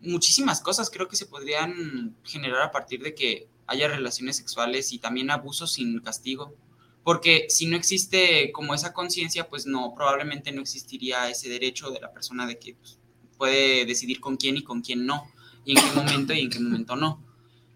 muchísimas 0.00 0.60
cosas 0.60 0.90
creo 0.90 1.06
que 1.06 1.14
se 1.16 1.26
podrían 1.26 2.16
generar 2.24 2.62
a 2.62 2.70
partir 2.72 3.00
de 3.02 3.14
que 3.14 3.48
haya 3.66 3.88
relaciones 3.88 4.36
sexuales 4.36 4.92
y 4.92 4.98
también 4.98 5.30
abusos 5.30 5.72
sin 5.72 6.00
castigo. 6.00 6.54
Porque 7.02 7.46
si 7.48 7.66
no 7.66 7.76
existe 7.76 8.50
como 8.52 8.74
esa 8.74 8.92
conciencia, 8.92 9.48
pues 9.48 9.66
no, 9.66 9.94
probablemente 9.94 10.52
no 10.52 10.62
existiría 10.62 11.28
ese 11.28 11.48
derecho 11.48 11.90
de 11.90 12.00
la 12.00 12.12
persona 12.12 12.46
de 12.46 12.58
que 12.58 12.74
pues, 12.74 12.98
puede 13.36 13.84
decidir 13.84 14.20
con 14.20 14.36
quién 14.36 14.56
y 14.56 14.62
con 14.62 14.80
quién 14.80 15.04
no, 15.04 15.30
y 15.64 15.76
en 15.78 15.84
qué 15.84 15.92
momento 15.94 16.32
y 16.32 16.40
en 16.40 16.50
qué 16.50 16.60
momento 16.60 16.96
no. 16.96 17.22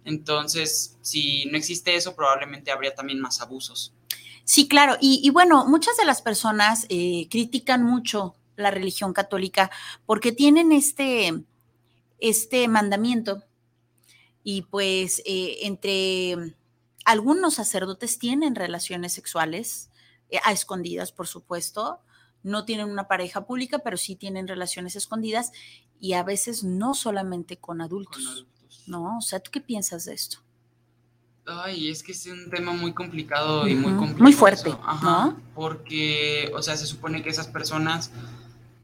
Entonces, 0.04 0.97
si 1.02 1.45
no 1.47 1.59
existe 1.59 1.95
eso, 1.95 2.16
probablemente 2.16 2.71
habría 2.71 2.95
también 2.95 3.21
más 3.21 3.42
abusos. 3.42 3.92
Sí, 4.45 4.66
claro. 4.66 4.97
Y, 4.99 5.21
y 5.23 5.28
bueno, 5.28 5.66
muchas 5.66 5.99
de 5.99 6.07
las 6.07 6.23
personas 6.23 6.87
eh, 6.88 7.28
critican 7.30 7.85
mucho 7.85 8.35
la 8.57 8.71
religión 8.71 9.12
católica 9.12 9.71
porque 10.07 10.33
tienen 10.33 10.73
este, 10.73 11.45
este 12.18 12.66
mandamiento 12.68 13.42
y 14.42 14.62
pues 14.62 15.23
eh, 15.26 15.59
entre 15.62 16.57
algunos 17.04 17.54
sacerdotes 17.54 18.18
tienen 18.18 18.54
relaciones 18.54 19.12
sexuales 19.12 19.90
eh, 20.30 20.38
a 20.45 20.52
escondidas, 20.52 21.12
por 21.12 21.26
supuesto. 21.26 22.00
No 22.42 22.64
tienen 22.64 22.88
una 22.88 23.09
pareja 23.09 23.47
pública, 23.47 23.80
pero 23.80 23.97
sí 23.97 24.14
tienen 24.14 24.47
relaciones 24.47 24.95
escondidas 24.95 25.52
y 26.00 26.12
a 26.12 26.23
veces 26.23 26.62
no 26.64 26.95
solamente 26.95 27.59
con 27.59 27.80
adultos, 27.80 28.25
con 28.25 28.33
adultos. 28.33 28.85
¿no? 28.87 29.18
O 29.18 29.23
sea, 29.23 29.40
¿tú 29.40 29.50
qué 29.50 29.61
piensas 29.61 30.04
de 30.04 30.14
esto? 30.14 30.38
Ay, 31.47 31.88
es 31.88 32.02
que 32.02 32.12
es 32.12 32.26
un 32.26 32.50
tema 32.50 32.73
muy 32.73 32.92
complicado 32.92 33.66
y 33.66 33.75
muy 33.75 33.92
complicado. 33.92 34.23
muy 34.23 34.33
fuerte, 34.35 34.71
¿no? 35.02 35.40
Porque, 35.54 36.52
o 36.54 36.62
sea, 36.62 36.76
se 36.76 36.87
supone 36.87 37.23
que 37.23 37.30
esas 37.30 37.47
personas 37.47 38.11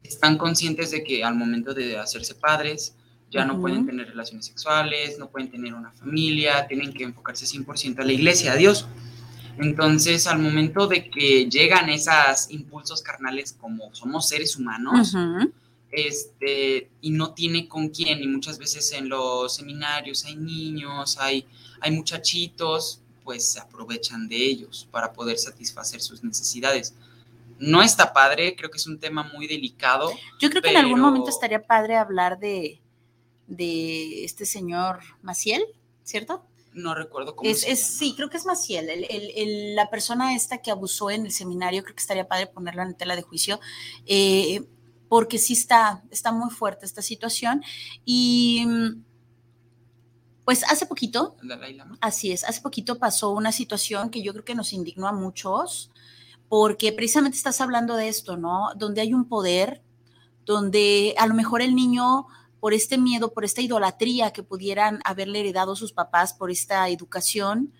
están 0.01 0.37
conscientes 0.37 0.89
de 0.89 1.03
que 1.03 1.23
al 1.23 1.35
momento 1.35 1.75
de 1.75 1.97
hacerse 1.99 2.33
padres 2.33 2.95
ya 3.35 3.45
no 3.45 3.59
pueden 3.59 3.85
tener 3.85 4.07
relaciones 4.07 4.45
sexuales, 4.45 5.19
no 5.19 5.29
pueden 5.29 5.51
tener 5.51 5.73
una 5.73 5.91
familia, 5.91 6.65
tienen 6.67 6.93
que 6.93 7.03
enfocarse 7.03 7.45
100% 7.45 7.99
a 7.99 8.05
la 8.05 8.13
iglesia, 8.13 8.53
a 8.53 8.55
Dios. 8.55 8.87
Entonces, 9.57 10.25
al 10.27 10.39
momento 10.39 10.87
de 10.87 11.09
que 11.09 11.49
llegan 11.49 11.89
esos 11.89 12.49
impulsos 12.49 13.01
carnales 13.01 13.53
como 13.59 13.93
somos 13.93 14.27
seres 14.29 14.55
humanos, 14.55 15.15
este, 15.91 16.89
y 17.01 17.09
no 17.11 17.33
tiene 17.33 17.67
con 17.67 17.89
quién, 17.89 18.21
y 18.23 18.27
muchas 18.27 18.57
veces 18.57 18.91
en 18.93 19.09
los 19.09 19.55
seminarios 19.55 20.25
hay 20.25 20.35
niños, 20.37 21.17
hay, 21.19 21.45
hay 21.81 21.91
muchachitos, 21.91 23.01
pues 23.23 23.51
se 23.51 23.59
aprovechan 23.59 24.29
de 24.29 24.37
ellos 24.37 24.87
para 24.91 25.11
poder 25.11 25.37
satisfacer 25.37 26.01
sus 26.01 26.23
necesidades. 26.23 26.93
No 27.59 27.81
está 27.81 28.13
padre, 28.13 28.55
creo 28.55 28.69
que 28.69 28.77
es 28.77 28.87
un 28.87 28.99
tema 28.99 29.23
muy 29.23 29.47
delicado. 29.47 30.11
Yo 30.39 30.49
creo 30.49 30.61
que 30.61 30.69
en 30.69 30.77
algún 30.77 30.99
momento 30.99 31.29
estaría 31.29 31.65
padre 31.65 31.95
hablar 31.95 32.39
de, 32.39 32.81
de 33.47 34.23
este 34.25 34.45
señor 34.45 34.99
Maciel, 35.21 35.63
¿cierto? 36.03 36.45
No 36.73 36.93
recuerdo 36.93 37.35
cómo 37.35 37.49
Es, 37.49 37.61
se 37.61 37.71
es- 37.71 37.79
llama. 37.87 37.97
sí, 37.99 38.13
creo 38.15 38.29
que 38.29 38.37
es 38.37 38.45
Maciel, 38.45 38.89
el- 38.89 39.05
el- 39.09 39.31
el- 39.35 39.75
la 39.75 39.89
persona 39.89 40.35
esta 40.35 40.57
que 40.57 40.71
abusó 40.71 41.09
en 41.09 41.25
el 41.25 41.31
seminario, 41.31 41.83
creo 41.83 41.95
que 41.95 42.01
estaría 42.01 42.27
padre 42.27 42.47
ponerla 42.47 42.83
en 42.83 42.95
tela 42.95 43.15
de 43.15 43.21
juicio, 43.21 43.59
eh, 44.05 44.65
porque 45.07 45.37
sí 45.37 45.53
está, 45.53 46.03
está 46.11 46.31
muy 46.31 46.49
fuerte 46.49 46.85
esta 46.85 47.01
situación. 47.01 47.63
Y 48.03 48.65
pues 50.43 50.63
hace 50.65 50.85
poquito. 50.85 51.35
Así 52.01 52.31
es, 52.31 52.43
hace 52.43 52.61
poquito 52.61 52.99
pasó 52.99 53.31
una 53.31 53.51
situación 53.51 54.09
que 54.09 54.21
yo 54.21 54.31
creo 54.33 54.45
que 54.45 54.53
nos 54.55 54.73
indignó 54.73 55.07
a 55.07 55.11
muchos, 55.13 55.91
porque 56.49 56.91
precisamente 56.91 57.37
estás 57.37 57.61
hablando 57.61 57.95
de 57.95 58.07
esto, 58.09 58.37
¿no? 58.37 58.69
Donde 58.75 59.01
hay 59.01 59.13
un 59.13 59.25
poder, 59.27 59.81
donde 60.45 61.15
a 61.17 61.25
lo 61.25 61.33
mejor 61.33 61.61
el 61.63 61.73
niño, 61.75 62.27
por 62.65 62.73
este 62.73 62.97
miedo, 62.97 63.31
por 63.31 63.45
esta 63.45 63.61
idolatría 63.61 64.33
que 64.33 64.41
pudieran 64.41 64.99
haberle 65.05 65.41
heredado 65.41 65.75
sus 65.75 65.93
papás, 65.93 66.33
por 66.33 66.49
esta 66.49 66.89
educación, 66.89 67.71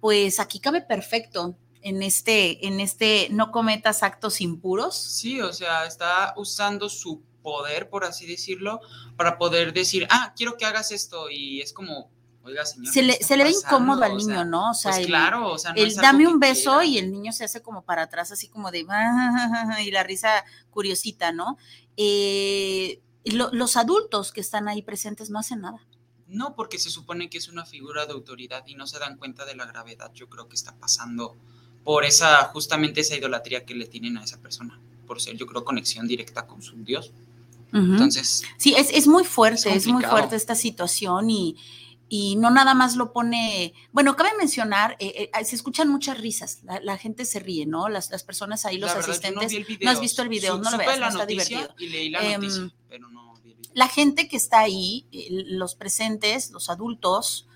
pues 0.00 0.40
aquí 0.40 0.60
cabe 0.60 0.80
perfecto 0.80 1.56
en 1.82 2.02
este, 2.02 2.66
en 2.66 2.80
este 2.80 3.28
no 3.32 3.50
cometas 3.50 4.02
actos 4.02 4.40
impuros. 4.40 4.96
Sí, 4.96 5.42
o 5.42 5.52
sea, 5.52 5.84
está 5.84 6.32
usando 6.38 6.88
su 6.88 7.20
poder, 7.42 7.90
por 7.90 8.04
así 8.06 8.26
decirlo, 8.26 8.80
para 9.18 9.36
poder 9.36 9.74
decir, 9.74 10.06
ah, 10.08 10.32
quiero 10.34 10.56
que 10.56 10.64
hagas 10.64 10.90
esto. 10.90 11.28
Y 11.28 11.60
es 11.60 11.74
como, 11.74 12.10
oiga, 12.44 12.64
señor. 12.64 12.86
Se 12.90 13.00
¿qué 13.00 13.06
le, 13.08 13.12
se 13.22 13.36
le 13.36 13.44
ve 13.44 13.50
incómodo 13.50 14.04
al 14.04 14.12
O 14.12 14.16
niño, 14.16 14.36
sea, 14.36 14.44
¿no? 14.46 14.70
O 14.70 14.74
sea, 14.74 14.90
Pues 14.92 15.02
el- 15.02 15.06
claro, 15.06 15.52
o 15.52 15.58
sea, 15.58 15.74
no 15.74 15.82
el 15.82 15.94
dame 15.94 16.26
un 16.26 16.40
beso 16.40 16.78
quiera. 16.78 16.84
y 16.86 16.96
el 16.96 17.12
niño 17.12 17.30
se 17.34 17.44
hace 17.44 17.60
como 17.60 17.82
para 17.82 18.04
atrás, 18.04 18.32
así 18.32 18.48
como 18.48 18.70
de 18.70 18.86
y 19.84 19.90
la 19.90 20.02
risa 20.02 20.46
curiosita, 20.70 21.30
¿no? 21.30 21.58
Eh, 21.98 23.02
lo- 23.24 23.50
los 23.52 23.76
adultos 23.76 24.32
que 24.32 24.40
están 24.40 24.68
ahí 24.68 24.82
presentes 24.82 25.30
no 25.30 25.38
hacen 25.38 25.60
nada. 25.60 25.78
No, 26.26 26.54
porque 26.54 26.78
se 26.78 26.90
supone 26.90 27.30
que 27.30 27.38
es 27.38 27.48
una 27.48 27.64
figura 27.64 28.04
de 28.06 28.12
autoridad 28.12 28.62
y 28.66 28.74
no 28.74 28.86
se 28.86 28.98
dan 28.98 29.16
cuenta 29.16 29.44
de 29.46 29.54
la 29.56 29.64
gravedad, 29.66 30.12
yo 30.14 30.28
creo 30.28 30.48
que 30.48 30.56
está 30.56 30.74
pasando 30.76 31.36
por 31.84 32.04
esa, 32.04 32.44
justamente 32.52 33.00
esa 33.00 33.16
idolatría 33.16 33.64
que 33.64 33.74
le 33.74 33.86
tienen 33.86 34.18
a 34.18 34.24
esa 34.24 34.38
persona, 34.38 34.78
por 35.06 35.22
ser, 35.22 35.36
yo 35.36 35.46
creo, 35.46 35.64
conexión 35.64 36.06
directa 36.06 36.46
con 36.46 36.60
su 36.60 36.76
Dios. 36.84 37.12
Entonces, 37.72 38.42
Sí, 38.56 38.74
es, 38.76 38.90
es 38.90 39.06
muy 39.06 39.24
fuerte, 39.24 39.70
Es 39.70 39.86
es, 39.86 39.86
muy 39.86 40.02
fuerte 40.04 40.36
esta 40.36 40.54
situación 40.54 41.28
y, 41.30 41.56
y 42.10 42.36
no 42.36 42.50
nada 42.50 42.72
más 42.74 42.96
lo 42.96 43.12
pone, 43.12 43.74
bueno, 43.92 44.16
cabe 44.16 44.30
mencionar, 44.38 44.96
eh, 44.98 45.30
eh, 45.34 45.44
se 45.44 45.54
escuchan 45.56 45.88
muchas 45.88 46.18
risas, 46.18 46.60
la, 46.64 46.80
la 46.80 46.96
gente 46.98 47.24
se 47.26 47.40
ríe, 47.40 47.66
¿no? 47.66 47.88
Las, 47.90 48.10
las 48.10 48.22
personas 48.22 48.64
ahí, 48.64 48.78
los 48.78 48.88
la 48.88 48.94
verdad, 48.94 49.06
yo 49.06 49.12
asistentes. 49.12 49.52
no, 49.52 49.76
no 49.84 49.90
has 49.90 50.00
visto 50.00 50.22
el 50.22 50.28
video, 50.30 50.56
Su- 50.56 50.62
no 50.62 50.70
lo 50.70 50.78
veas, 50.78 50.98
no 50.98 51.08
está 51.08 51.26
divertido. 51.26 51.74
Y 51.78 51.88
leí 51.88 52.08
la 52.10 52.22
noticia, 52.38 52.72
pero 52.88 53.08
no 53.08 53.28
la 53.74 53.88
gente 53.88 54.28
que 54.28 54.36
está 54.36 54.60
ahí, 54.60 55.06
eh, 55.12 55.28
los 55.30 55.74
presentes, 55.74 56.50
los 56.50 56.70
adultos, 56.70 57.46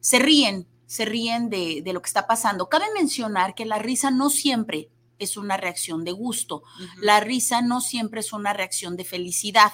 se 0.00 0.18
ríen, 0.18 0.66
se 0.86 1.04
ríen 1.04 1.50
de, 1.50 1.82
de 1.82 1.92
lo 1.92 2.00
que 2.00 2.08
está 2.08 2.26
pasando. 2.26 2.68
Cabe 2.68 2.86
mencionar 2.94 3.54
que 3.54 3.66
la 3.66 3.78
risa 3.78 4.10
no 4.10 4.30
siempre 4.30 4.88
es 5.18 5.36
una 5.36 5.56
reacción 5.56 6.04
de 6.04 6.12
gusto, 6.12 6.62
la 7.00 7.20
risa 7.20 7.62
no 7.62 7.80
siempre 7.80 8.20
es 8.20 8.32
una 8.32 8.52
reacción 8.52 8.96
de 8.96 9.04
felicidad. 9.04 9.72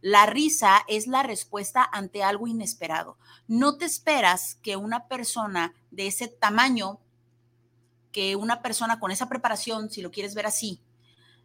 La 0.00 0.26
risa 0.26 0.84
es 0.88 1.06
la 1.06 1.22
respuesta 1.22 1.88
ante 1.92 2.24
algo 2.24 2.48
inesperado. 2.48 3.18
No 3.46 3.76
te 3.76 3.84
esperas 3.84 4.56
que 4.60 4.76
una 4.76 5.06
persona 5.06 5.74
de 5.92 6.08
ese 6.08 6.26
tamaño, 6.26 6.98
que 8.10 8.34
una 8.34 8.62
persona 8.62 8.98
con 8.98 9.12
esa 9.12 9.28
preparación, 9.28 9.90
si 9.90 10.02
lo 10.02 10.10
quieres 10.10 10.34
ver 10.34 10.46
así, 10.46 10.80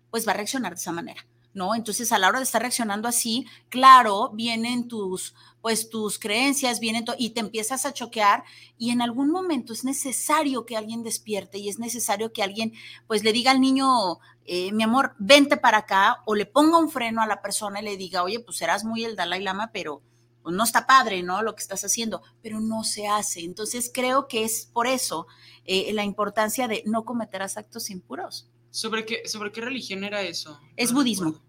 pues 0.10 0.28
va 0.28 0.32
a 0.32 0.36
reaccionar 0.36 0.74
de 0.74 0.80
esa 0.80 0.92
manera. 0.92 1.24
¿No? 1.54 1.76
Entonces, 1.76 2.12
a 2.12 2.20
la 2.20 2.28
hora 2.28 2.40
de 2.40 2.44
estar 2.44 2.62
reaccionando 2.62 3.08
así, 3.08 3.46
claro, 3.70 4.32
vienen 4.34 4.88
tus, 4.88 5.34
pues 5.62 5.90
tus 5.90 6.20
creencias, 6.20 6.80
vienen 6.80 7.06
y 7.18 7.32
te 7.32 7.40
empiezas 7.40 7.86
a 7.86 7.94
choquear 7.94 8.44
y 8.78 8.92
en 8.92 9.02
algún 9.02 9.30
momento 9.30 9.74
es 9.74 9.84
necesario 9.84 10.66
que 10.66 10.78
alguien 10.78 11.04
despierte 11.04 11.58
y 11.58 11.70
es 11.70 11.80
necesario 11.80 12.32
que 12.32 12.44
alguien, 12.44 12.74
pues 13.08 13.24
le 13.24 13.34
diga 13.34 13.52
al 13.52 13.60
niño, 13.60 14.20
eh, 14.46 14.72
mi 14.72 14.84
amor, 14.84 15.16
vente 15.18 15.58
para 15.58 15.80
acá 15.80 16.22
o 16.26 16.36
le 16.36 16.46
ponga 16.46 16.78
un 16.78 16.90
freno 16.90 17.22
a 17.22 17.28
la 17.28 17.42
persona 17.42 17.82
y 17.82 17.86
le 17.86 17.98
diga, 17.98 18.24
oye, 18.24 18.40
pues 18.40 18.58
serás 18.58 18.84
muy 18.84 19.04
el 19.04 19.16
Dalai 19.16 19.42
Lama, 19.42 19.72
pero 19.74 20.02
pues, 20.48 20.56
no 20.56 20.64
está 20.64 20.88
padre, 20.88 21.24
¿no? 21.24 21.42
Lo 21.42 21.56
que 21.56 21.62
estás 21.62 21.84
haciendo, 21.84 22.22
pero 22.42 22.62
no 22.62 22.86
se 22.86 23.06
hace. 23.06 23.42
Entonces, 23.42 23.92
creo 23.94 24.30
que 24.30 24.46
es 24.46 24.70
por 24.72 24.88
eso 24.88 25.28
eh, 25.66 25.92
la 25.92 26.06
importancia 26.06 26.70
de 26.70 26.84
no 26.86 27.04
cometerás 27.04 27.58
actos 27.58 27.90
impuros. 27.90 28.50
¿Sobre 28.78 29.08
qué, 29.08 29.28
¿Sobre 29.28 29.52
qué 29.52 29.60
religión 29.60 30.04
era 30.04 30.22
eso? 30.22 30.62
Es 30.76 30.92
No 30.92 31.00
budismo. 31.00 31.42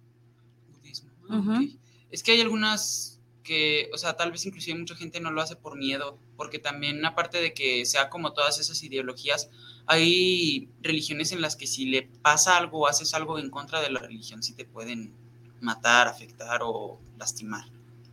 ah. 1.28 1.62
Es 2.10 2.22
que 2.22 2.32
hay 2.32 2.40
algunas 2.40 3.20
que, 3.42 3.90
o 3.92 3.98
sea, 3.98 4.16
tal 4.16 4.32
vez 4.32 4.46
inclusive 4.46 4.78
mucha 4.78 4.96
gente 4.96 5.20
no 5.20 5.30
lo 5.30 5.42
hace 5.42 5.54
por 5.54 5.76
miedo, 5.76 6.18
porque 6.38 6.58
también 6.58 7.04
aparte 7.04 7.36
de 7.36 7.52
que 7.52 7.84
sea 7.84 8.08
como 8.08 8.32
todas 8.32 8.58
esas 8.58 8.82
ideologías, 8.82 9.50
hay 9.84 10.70
religiones 10.80 11.30
en 11.32 11.42
las 11.42 11.54
que 11.54 11.66
si 11.66 11.84
le 11.84 12.04
pasa 12.22 12.56
algo 12.56 12.78
o 12.78 12.86
haces 12.86 13.12
algo 13.12 13.38
en 13.38 13.50
contra 13.50 13.82
de 13.82 13.90
la 13.90 14.00
religión, 14.00 14.42
sí 14.42 14.54
te 14.54 14.64
pueden 14.64 15.12
matar, 15.60 16.08
afectar 16.08 16.60
o 16.62 16.98
lastimar. 17.18 17.66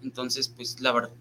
Entonces, 0.04 0.50
pues 0.50 0.82
la 0.82 0.92
verdad, 0.92 1.14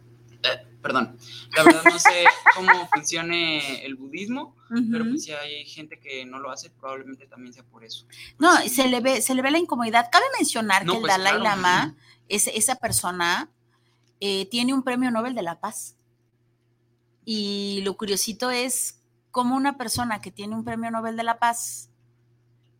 eh, 0.44 0.66
perdón, 0.82 1.16
la 1.56 1.62
verdad 1.64 1.82
no 1.84 1.98
sé 1.98 2.24
cómo 2.54 2.88
funcione 2.92 3.84
el 3.84 3.94
budismo, 3.94 4.54
pero 4.90 5.04
pues 5.08 5.24
si 5.24 5.32
hay 5.32 5.64
gente 5.66 5.98
que 5.98 6.26
no 6.26 6.38
lo 6.38 6.50
hace, 6.50 6.70
probablemente 6.70 7.26
también 7.26 7.54
sea 7.54 7.64
por 7.64 7.84
eso. 7.84 8.06
No, 8.38 8.56
se 8.68 8.88
le 8.88 9.00
ve, 9.00 9.22
se 9.22 9.34
le 9.34 9.42
ve 9.42 9.50
la 9.50 9.58
incomodidad. 9.58 10.08
Cabe 10.12 10.24
mencionar 10.36 10.84
No, 10.84 10.92
que 10.92 10.96
el 10.98 11.00
pues, 11.02 11.12
Dalai 11.12 11.40
claro. 11.40 11.44
Lama, 11.44 11.96
es, 12.28 12.48
esa 12.48 12.76
persona, 12.76 13.50
eh, 14.20 14.46
tiene 14.50 14.74
un 14.74 14.82
premio 14.82 15.10
Nobel 15.10 15.34
de 15.34 15.42
la 15.42 15.60
Paz. 15.60 15.96
Y 17.24 17.80
lo 17.84 17.96
curiosito 17.96 18.50
es 18.50 19.00
cómo 19.30 19.56
una 19.56 19.78
persona 19.78 20.20
que 20.20 20.30
tiene 20.30 20.54
un 20.54 20.64
premio 20.64 20.90
Nobel 20.90 21.16
de 21.16 21.24
la 21.24 21.38
Paz 21.38 21.90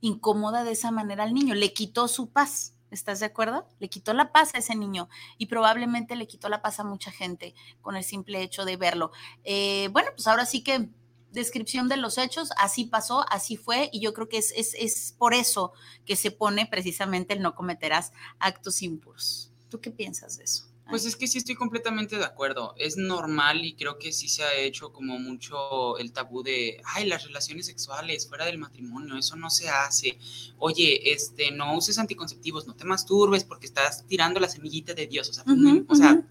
incomoda 0.03 0.65
de 0.65 0.73
esa 0.73 0.91
manera 0.91 1.25
al 1.25 1.33
niño, 1.33 1.55
le 1.55 1.73
quitó 1.73 2.09
su 2.09 2.31
paz. 2.31 2.74
¿Estás 2.95 3.21
de 3.21 3.27
acuerdo? 3.27 3.67
Le 3.81 3.89
quitó 3.89 4.13
la 4.15 4.33
paz 4.33 4.55
a 4.55 4.59
ese 4.59 4.77
niño 4.77 5.09
y 5.37 5.47
probablemente 5.47 6.17
le 6.17 6.27
quitó 6.27 6.49
la 6.49 6.63
paz 6.63 6.81
a 6.81 6.85
mucha 6.85 7.11
gente 7.11 7.55
con 7.83 7.97
el 7.97 8.05
simple 8.05 8.41
hecho 8.41 8.65
de 8.65 8.77
verlo. 8.77 9.11
Eh, 9.43 9.89
bueno, 9.93 10.11
pues 10.15 10.27
ahora 10.27 10.47
sí 10.47 10.63
que 10.63 10.89
descripción 11.33 11.89
de 11.89 11.97
los 11.97 12.17
hechos, 12.17 12.51
así 12.57 12.85
pasó, 12.85 13.27
así 13.29 13.57
fue, 13.57 13.91
y 13.93 14.01
yo 14.01 14.15
creo 14.15 14.29
que 14.29 14.39
es, 14.39 14.53
es, 14.57 14.75
es 14.75 15.15
por 15.19 15.35
eso 15.35 15.73
que 16.07 16.15
se 16.15 16.31
pone 16.31 16.67
precisamente 16.67 17.35
el 17.35 17.43
no 17.43 17.57
cometerás 17.57 18.13
actos 18.39 18.81
impuros. 18.83 19.51
¿Tú 19.69 19.81
qué 19.81 19.91
piensas 19.91 20.39
de 20.39 20.45
eso? 20.45 20.74
Pues 20.91 21.07
es 21.07 21.17
que 21.17 21.27
sí 21.27 21.39
estoy 21.39 21.55
completamente 21.55 22.19
de 22.19 22.25
acuerdo. 22.25 22.75
Es 22.77 22.97
normal 22.97 23.65
y 23.65 23.75
creo 23.75 23.99
que 23.99 24.13
sí 24.13 24.29
se 24.29 24.45
ha 24.45 24.55
hecho 24.55 24.93
como 24.93 25.19
mucho 25.19 25.97
el 25.99 26.13
tabú 26.13 26.43
de, 26.43 26.81
ay, 26.85 27.07
las 27.07 27.25
relaciones 27.25 27.67
sexuales 27.67 28.29
fuera 28.29 28.45
del 28.45 28.59
matrimonio, 28.59 29.17
eso 29.17 29.35
no 29.37 29.49
se 29.49 29.69
hace. 29.71 30.19
Oye, 30.59 31.13
este, 31.13 31.51
no 31.53 31.75
uses 31.77 31.99
anticonceptivos, 31.99 32.67
no 32.67 32.75
te 32.75 32.85
masturbes 32.85 33.45
porque 33.45 33.67
estás 33.67 34.07
tirando 34.07 34.41
la 34.41 34.49
semillita 34.49 34.93
de 34.93 35.07
Dios. 35.07 35.29
O 35.31 35.33
sea, 35.33 35.45
pues, 35.45 35.57
o 35.89 35.95
sea, 35.95 36.23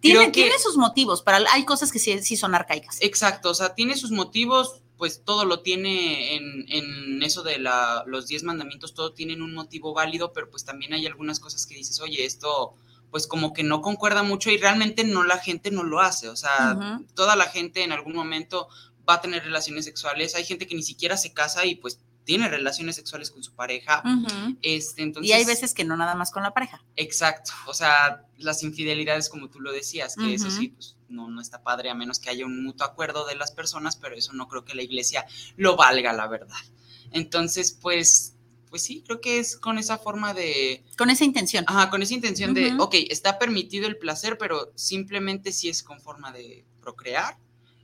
tiene, 0.00 0.18
creo 0.20 0.32
que- 0.32 0.42
tiene 0.42 0.58
sus 0.58 0.76
motivos, 0.76 1.22
para, 1.22 1.38
hay 1.52 1.64
cosas 1.64 1.92
que 1.92 1.98
sí, 1.98 2.18
sí 2.22 2.36
son 2.36 2.54
arcaicas. 2.54 2.98
Exacto, 3.02 3.50
o 3.50 3.54
sea, 3.54 3.74
tiene 3.74 3.96
sus 3.96 4.10
motivos, 4.10 4.80
pues 4.96 5.22
todo 5.24 5.44
lo 5.44 5.60
tiene 5.60 6.34
en, 6.34 6.64
en 6.68 7.22
eso 7.22 7.42
de 7.42 7.58
la, 7.58 8.04
los 8.06 8.26
10 8.26 8.42
mandamientos, 8.42 8.94
todo 8.94 9.12
tienen 9.12 9.42
un 9.42 9.54
motivo 9.54 9.92
válido, 9.92 10.32
pero 10.32 10.50
pues 10.50 10.64
también 10.64 10.92
hay 10.94 11.06
algunas 11.06 11.40
cosas 11.40 11.66
que 11.66 11.74
dices, 11.74 12.00
oye, 12.00 12.24
esto 12.24 12.74
pues 13.10 13.26
como 13.26 13.52
que 13.52 13.62
no 13.62 13.80
concuerda 13.80 14.22
mucho 14.22 14.50
y 14.50 14.58
realmente 14.58 15.04
no 15.04 15.24
la 15.24 15.38
gente 15.38 15.70
no 15.70 15.82
lo 15.82 16.00
hace, 16.00 16.28
o 16.28 16.36
sea, 16.36 17.00
toda 17.14 17.36
la 17.36 17.46
gente 17.46 17.82
en 17.82 17.92
algún 17.92 18.14
momento 18.14 18.68
va 19.08 19.14
a 19.14 19.20
tener 19.20 19.44
relaciones 19.44 19.84
sexuales, 19.84 20.34
hay 20.34 20.44
gente 20.44 20.66
que 20.66 20.74
ni 20.74 20.82
siquiera 20.82 21.16
se 21.16 21.32
casa 21.32 21.64
y 21.64 21.76
pues 21.76 22.00
tiene 22.24 22.48
relaciones 22.48 22.96
sexuales 22.96 23.30
con 23.30 23.42
su 23.42 23.54
pareja, 23.54 24.02
este, 24.60 25.02
entonces... 25.02 25.30
y 25.30 25.32
hay 25.32 25.46
veces 25.46 25.72
que 25.72 25.84
no 25.84 25.96
nada 25.96 26.14
más 26.14 26.30
con 26.30 26.42
la 26.42 26.52
pareja. 26.52 26.84
Exacto, 26.96 27.52
o 27.66 27.72
sea, 27.72 28.26
las 28.36 28.62
infidelidades 28.62 29.30
como 29.30 29.48
tú 29.48 29.60
lo 29.60 29.72
decías, 29.72 30.14
que 30.14 30.34
eso 30.34 30.50
sí, 30.50 30.68
pues 30.68 30.96
no, 31.08 31.28
no 31.28 31.40
está 31.40 31.62
padre 31.62 31.88
a 31.88 31.94
menos 31.94 32.18
que 32.18 32.30
haya 32.30 32.44
un 32.44 32.62
mutuo 32.62 32.86
acuerdo 32.86 33.26
de 33.26 33.34
las 33.34 33.52
personas, 33.52 33.96
pero 33.96 34.14
eso 34.14 34.34
no 34.34 34.46
creo 34.48 34.64
que 34.64 34.74
la 34.74 34.82
iglesia 34.82 35.26
lo 35.56 35.76
valga, 35.76 36.12
la 36.12 36.28
verdad. 36.28 36.56
Entonces, 37.10 37.72
pues, 37.72 38.34
pues 38.68 38.82
sí, 38.82 39.02
creo 39.06 39.20
que 39.20 39.38
es 39.38 39.56
con 39.56 39.78
esa 39.78 39.98
forma 39.98 40.34
de, 40.34 40.84
Con 40.96 41.10
esa 41.10 41.24
intención. 41.24 41.64
ajá, 41.66 41.90
con 41.90 42.02
esa 42.02 42.14
intención 42.14 42.54
de, 42.54 42.74
ok, 42.78 42.94
está 43.10 43.38
permitido 43.38 43.86
el 43.86 43.96
placer, 43.98 44.38
pero 44.38 44.70
simplemente 44.74 45.52
si 45.52 45.68
es 45.68 45.82
con 45.82 46.00
forma 46.00 46.32
de 46.32 46.64
procrear 46.80 47.36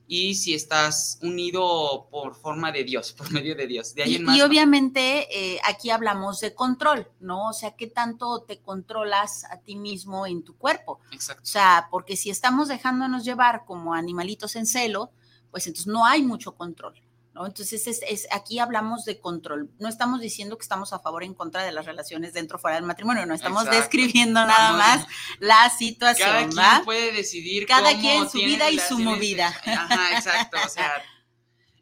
y 0.07 0.35
si 0.35 0.53
estás 0.53 1.19
unido 1.23 2.09
por 2.11 2.35
forma 2.35 2.71
de 2.73 2.85
Dios, 2.85 3.13
por 3.17 3.31
medio 3.33 3.55
de 3.55 3.67
Dios. 3.67 3.95
De 3.95 4.03
ahí 4.03 4.13
Y, 4.13 4.17
en 4.17 4.25
más. 4.25 4.37
y 4.37 4.41
no. 4.41 4.45
obviamente 4.47 5.27
eh, 5.55 5.61
aquí 5.65 5.89
hablamos 5.91 6.41
de 6.41 6.55
control, 6.55 7.09
¿no? 7.21 7.49
O 7.49 7.53
sea, 7.55 7.75
¿qué 7.75 7.87
tanto 7.87 8.43
te 8.43 8.59
controlas 8.61 9.45
a 9.45 9.61
ti 9.61 9.77
mismo 9.77 10.27
en 10.27 10.43
tu 10.45 10.57
cuerpo? 10.57 11.01
O 11.11 11.15
Exacto. 11.15 11.43
sea, 11.45 11.89
porque 11.91 12.17
si 12.17 12.29
estamos 12.31 12.69
dejándonos 12.69 13.25
llevar 13.25 13.65
como 13.67 13.95
animalitos 13.95 14.57
en 14.57 14.67
celo, 14.67 15.11
pues 15.51 15.67
entonces 15.67 15.87
no 15.87 16.05
hay 16.05 16.23
mucho 16.23 16.55
control, 16.55 17.01
¿no? 17.35 17.47
Entonces, 17.47 17.87
es, 17.87 18.27
aquí 18.31 18.59
hablamos 18.61 19.05
de 19.05 19.21
control. 19.21 19.71
No 19.79 19.89
estamos 19.89 20.21
diciendo 20.21 20.57
que 20.57 20.63
estamos 20.63 20.93
a 20.93 21.01
favor 21.01 21.23
o 21.23 21.27
en 21.27 21.35
contra 21.35 21.63
de 21.63 21.73
las 21.73 21.85
relaciones 21.85 22.33
dentro 22.33 22.59
o 22.59 22.61
fuera 22.61 22.77
del 22.77 22.85
matrimonio, 22.85 23.27
no 23.27 23.35
estamos 23.35 23.65
describiendo 23.67 24.45
nada 24.47 24.73
más 24.73 25.07
la 25.41 25.69
situación. 25.71 26.51
Cada 26.55 26.73
quien 26.73 26.85
puede 26.85 27.13
decidir 27.13 27.67
Cada 27.67 27.99
quien 27.99 28.31
su 28.31 28.39
vida 28.39 28.71
y 28.71 28.79
su 28.79 28.99
movida. 28.99 29.49
Ajá, 29.49 30.13
exacto. 30.17 30.59
O 30.65 30.69
sea, 30.69 31.03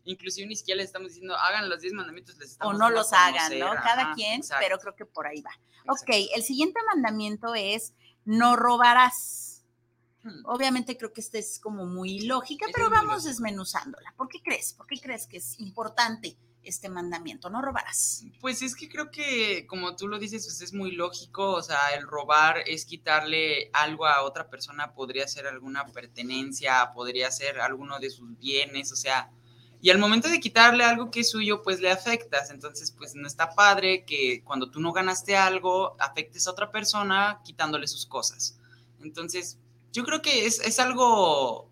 inclusive 0.04 0.46
ni 0.46 0.56
siquiera 0.56 0.78
les 0.78 0.86
estamos 0.86 1.08
diciendo 1.08 1.36
hagan 1.36 1.68
los 1.68 1.80
10 1.80 1.92
mandamientos, 1.92 2.36
les 2.38 2.52
estamos 2.52 2.74
O 2.74 2.78
no 2.78 2.90
los 2.90 3.12
hagan, 3.12 3.58
¿no? 3.58 3.74
Cada 3.74 4.14
quien, 4.14 4.40
pero 4.58 4.78
creo 4.78 4.94
que 4.94 5.04
por 5.06 5.26
ahí 5.26 5.42
va. 5.42 5.52
Ok, 5.88 6.10
el 6.34 6.42
siguiente 6.42 6.80
mandamiento 6.92 7.54
es 7.54 7.92
no 8.24 8.56
robarás. 8.56 9.51
Hmm. 10.22 10.42
Obviamente 10.44 10.96
creo 10.96 11.12
que 11.12 11.20
esta 11.20 11.38
es 11.38 11.58
como 11.58 11.84
muy 11.84 12.20
lógica, 12.20 12.66
pero 12.72 12.90
vamos 12.90 13.24
desmenuzándola. 13.24 14.14
¿Por 14.16 14.28
qué 14.28 14.40
crees? 14.40 14.72
¿Por 14.72 14.86
qué 14.86 15.00
crees 15.00 15.26
que 15.26 15.38
es 15.38 15.58
importante 15.58 16.36
este 16.62 16.88
mandamiento? 16.88 17.50
No 17.50 17.60
robarás. 17.60 18.24
Pues 18.40 18.62
es 18.62 18.76
que 18.76 18.88
creo 18.88 19.10
que, 19.10 19.66
como 19.66 19.96
tú 19.96 20.06
lo 20.06 20.20
dices, 20.20 20.44
pues 20.44 20.60
es 20.60 20.72
muy 20.72 20.92
lógico. 20.92 21.50
O 21.50 21.62
sea, 21.62 21.78
el 21.96 22.06
robar 22.06 22.58
es 22.66 22.84
quitarle 22.84 23.70
algo 23.72 24.06
a 24.06 24.22
otra 24.22 24.48
persona, 24.48 24.94
podría 24.94 25.26
ser 25.26 25.48
alguna 25.48 25.86
pertenencia, 25.86 26.92
podría 26.94 27.30
ser 27.32 27.60
alguno 27.60 27.98
de 27.98 28.10
sus 28.10 28.38
bienes, 28.38 28.92
o 28.92 28.96
sea. 28.96 29.30
Y 29.80 29.90
al 29.90 29.98
momento 29.98 30.28
de 30.28 30.38
quitarle 30.38 30.84
algo 30.84 31.10
que 31.10 31.20
es 31.20 31.30
suyo, 31.30 31.62
pues 31.62 31.80
le 31.80 31.90
afectas. 31.90 32.52
Entonces, 32.52 32.92
pues 32.92 33.16
no 33.16 33.26
está 33.26 33.56
padre 33.56 34.04
que 34.04 34.44
cuando 34.44 34.70
tú 34.70 34.78
no 34.78 34.92
ganaste 34.92 35.36
algo, 35.36 35.96
afectes 35.98 36.46
a 36.46 36.52
otra 36.52 36.70
persona 36.70 37.40
quitándole 37.44 37.88
sus 37.88 38.06
cosas. 38.06 38.56
Entonces, 39.00 39.58
yo 39.92 40.04
creo 40.04 40.22
que 40.22 40.46
es, 40.46 40.58
es 40.60 40.78
algo, 40.78 41.70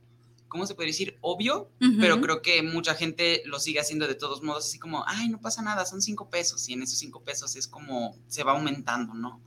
¿cómo 0.49 0.67
se 0.67 0.75
puede 0.75 0.89
decir? 0.89 1.17
Obvio, 1.21 1.71
pero 1.99 2.21
creo 2.21 2.43
que 2.43 2.62
mucha 2.62 2.95
gente 2.95 3.43
lo 3.47 3.59
sigue 3.59 3.81
haciendo 3.81 4.07
de 4.07 4.15
todos 4.15 4.43
modos, 4.43 4.67
así 4.67 4.79
como, 4.79 5.05
ay, 5.07 5.29
no 5.29 5.41
pasa 5.41 5.62
nada, 5.62 5.87
son 5.87 6.03
cinco 6.03 6.29
pesos, 6.29 6.69
y 6.69 6.75
en 6.75 6.83
esos 6.83 6.99
cinco 6.99 7.23
pesos 7.23 7.57
es 7.57 7.67
como 7.67 8.17
se 8.29 8.45
va 8.45 8.53
aumentando, 8.53 9.15
¿no? 9.15 9.41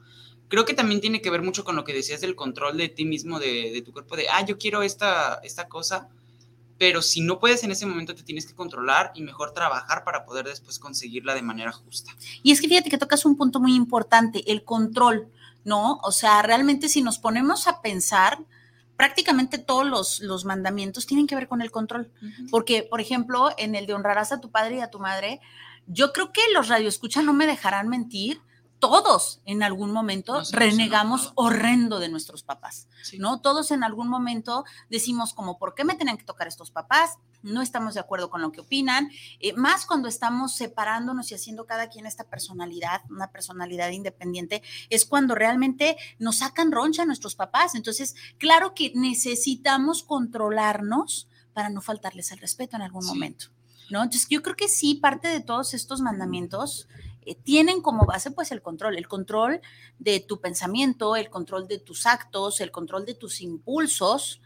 Creo 0.49 0.65
que 0.65 0.73
también 0.73 1.01
tiene 1.01 1.21
que 1.21 1.29
ver 1.29 1.41
mucho 1.41 1.63
con 1.63 1.75
lo 1.75 1.83
que 1.83 1.93
decías 1.93 2.21
del 2.21 2.35
control 2.35 2.77
de 2.77 2.89
ti 2.89 3.05
mismo, 3.05 3.39
de, 3.39 3.71
de 3.71 3.81
tu 3.81 3.91
cuerpo, 3.91 4.15
de, 4.15 4.27
ah, 4.29 4.45
yo 4.45 4.57
quiero 4.57 4.83
esta, 4.83 5.39
esta 5.43 5.67
cosa, 5.67 6.09
pero 6.77 7.01
si 7.01 7.21
no 7.21 7.39
puedes 7.39 7.63
en 7.63 7.71
ese 7.71 7.85
momento 7.85 8.15
te 8.15 8.23
tienes 8.23 8.45
que 8.45 8.55
controlar 8.55 9.11
y 9.15 9.21
mejor 9.21 9.53
trabajar 9.53 10.03
para 10.03 10.25
poder 10.25 10.45
después 10.45 10.79
conseguirla 10.79 11.33
de 11.33 11.41
manera 11.41 11.71
justa. 11.71 12.11
Y 12.41 12.51
es 12.51 12.59
que 12.59 12.67
fíjate 12.67 12.89
que 12.89 12.97
tocas 12.97 13.25
un 13.25 13.37
punto 13.37 13.59
muy 13.59 13.75
importante, 13.75 14.51
el 14.51 14.63
control, 14.63 15.27
¿no? 15.63 15.99
O 16.03 16.11
sea, 16.11 16.41
realmente 16.41 16.89
si 16.89 17.01
nos 17.01 17.19
ponemos 17.19 17.67
a 17.67 17.81
pensar, 17.81 18.39
prácticamente 18.95 19.57
todos 19.57 19.85
los, 19.85 20.19
los, 20.19 20.45
mandamientos 20.45 21.05
tienen 21.05 21.27
que 21.27 21.35
ver 21.35 21.47
con 21.47 21.61
el 21.61 21.71
control. 21.71 22.11
Porque, 22.51 22.83
por 22.83 23.01
ejemplo, 23.01 23.51
en 23.57 23.75
el 23.75 23.85
de 23.85 23.93
honrarás 23.93 24.31
a 24.31 24.39
tu 24.39 24.51
padre 24.51 24.77
y 24.77 24.81
a 24.81 24.89
tu 24.89 24.99
madre, 24.99 25.41
yo 25.87 26.13
creo 26.13 26.31
que 26.31 26.41
los 26.53 26.67
radioescuchas 26.67 27.23
no 27.23 27.33
me 27.33 27.47
dejarán 27.47 27.89
mentir. 27.89 28.41
Todos 28.79 29.41
en 29.45 29.63
algún 29.63 29.91
momento 29.91 30.41
renegamos 30.51 31.31
horrendo 31.35 31.99
de 31.99 32.09
nuestros 32.09 32.43
papás, 32.43 32.89
¿no? 33.17 33.39
Todos 33.39 33.71
en 33.71 33.81
algún 33.81 34.09
momento 34.09 34.65
decimos 34.89 35.33
como, 35.33 35.57
¿por 35.57 35.73
qué 35.73 35.85
me 35.85 35.95
tenían 35.95 36.17
que 36.17 36.25
tocar 36.25 36.49
estos 36.49 36.69
papás? 36.69 37.17
No 37.43 37.61
estamos 37.61 37.93
de 37.93 37.99
acuerdo 37.99 38.29
con 38.29 38.41
lo 38.41 38.51
que 38.51 38.61
opinan, 38.61 39.11
eh, 39.39 39.53
más 39.53 39.85
cuando 39.85 40.07
estamos 40.07 40.55
separándonos 40.55 41.31
y 41.31 41.35
haciendo 41.35 41.65
cada 41.65 41.89
quien 41.89 42.05
esta 42.05 42.23
personalidad, 42.23 43.01
una 43.09 43.31
personalidad 43.31 43.91
independiente, 43.91 44.63
es 44.89 45.05
cuando 45.05 45.35
realmente 45.35 45.97
nos 46.19 46.37
sacan 46.37 46.71
roncha 46.71 47.03
a 47.03 47.05
nuestros 47.05 47.35
papás. 47.35 47.75
Entonces, 47.75 48.15
claro 48.37 48.73
que 48.73 48.91
necesitamos 48.95 50.03
controlarnos 50.03 51.27
para 51.53 51.69
no 51.69 51.81
faltarles 51.81 52.31
el 52.31 52.39
respeto 52.39 52.75
en 52.75 52.81
algún 52.81 53.05
momento. 53.05 53.47
¿No? 53.89 54.01
Entonces, 54.01 54.27
yo 54.29 54.41
creo 54.41 54.55
que 54.55 54.69
sí, 54.69 54.95
parte 54.95 55.27
de 55.27 55.41
todos 55.41 55.73
estos 55.73 56.01
mandamientos 56.01 56.87
eh, 57.25 57.35
tienen 57.35 57.81
como 57.81 58.05
base 58.05 58.31
pues 58.31 58.51
el 58.51 58.61
control, 58.61 58.97
el 58.97 59.07
control 59.07 59.61
de 59.99 60.19
tu 60.19 60.39
pensamiento, 60.39 61.15
el 61.15 61.29
control 61.29 61.67
de 61.67 61.79
tus 61.79 62.05
actos, 62.05 62.61
el 62.61 62.71
control 62.71 63.05
de 63.05 63.13
tus 63.13 63.41
impulsos, 63.41 64.41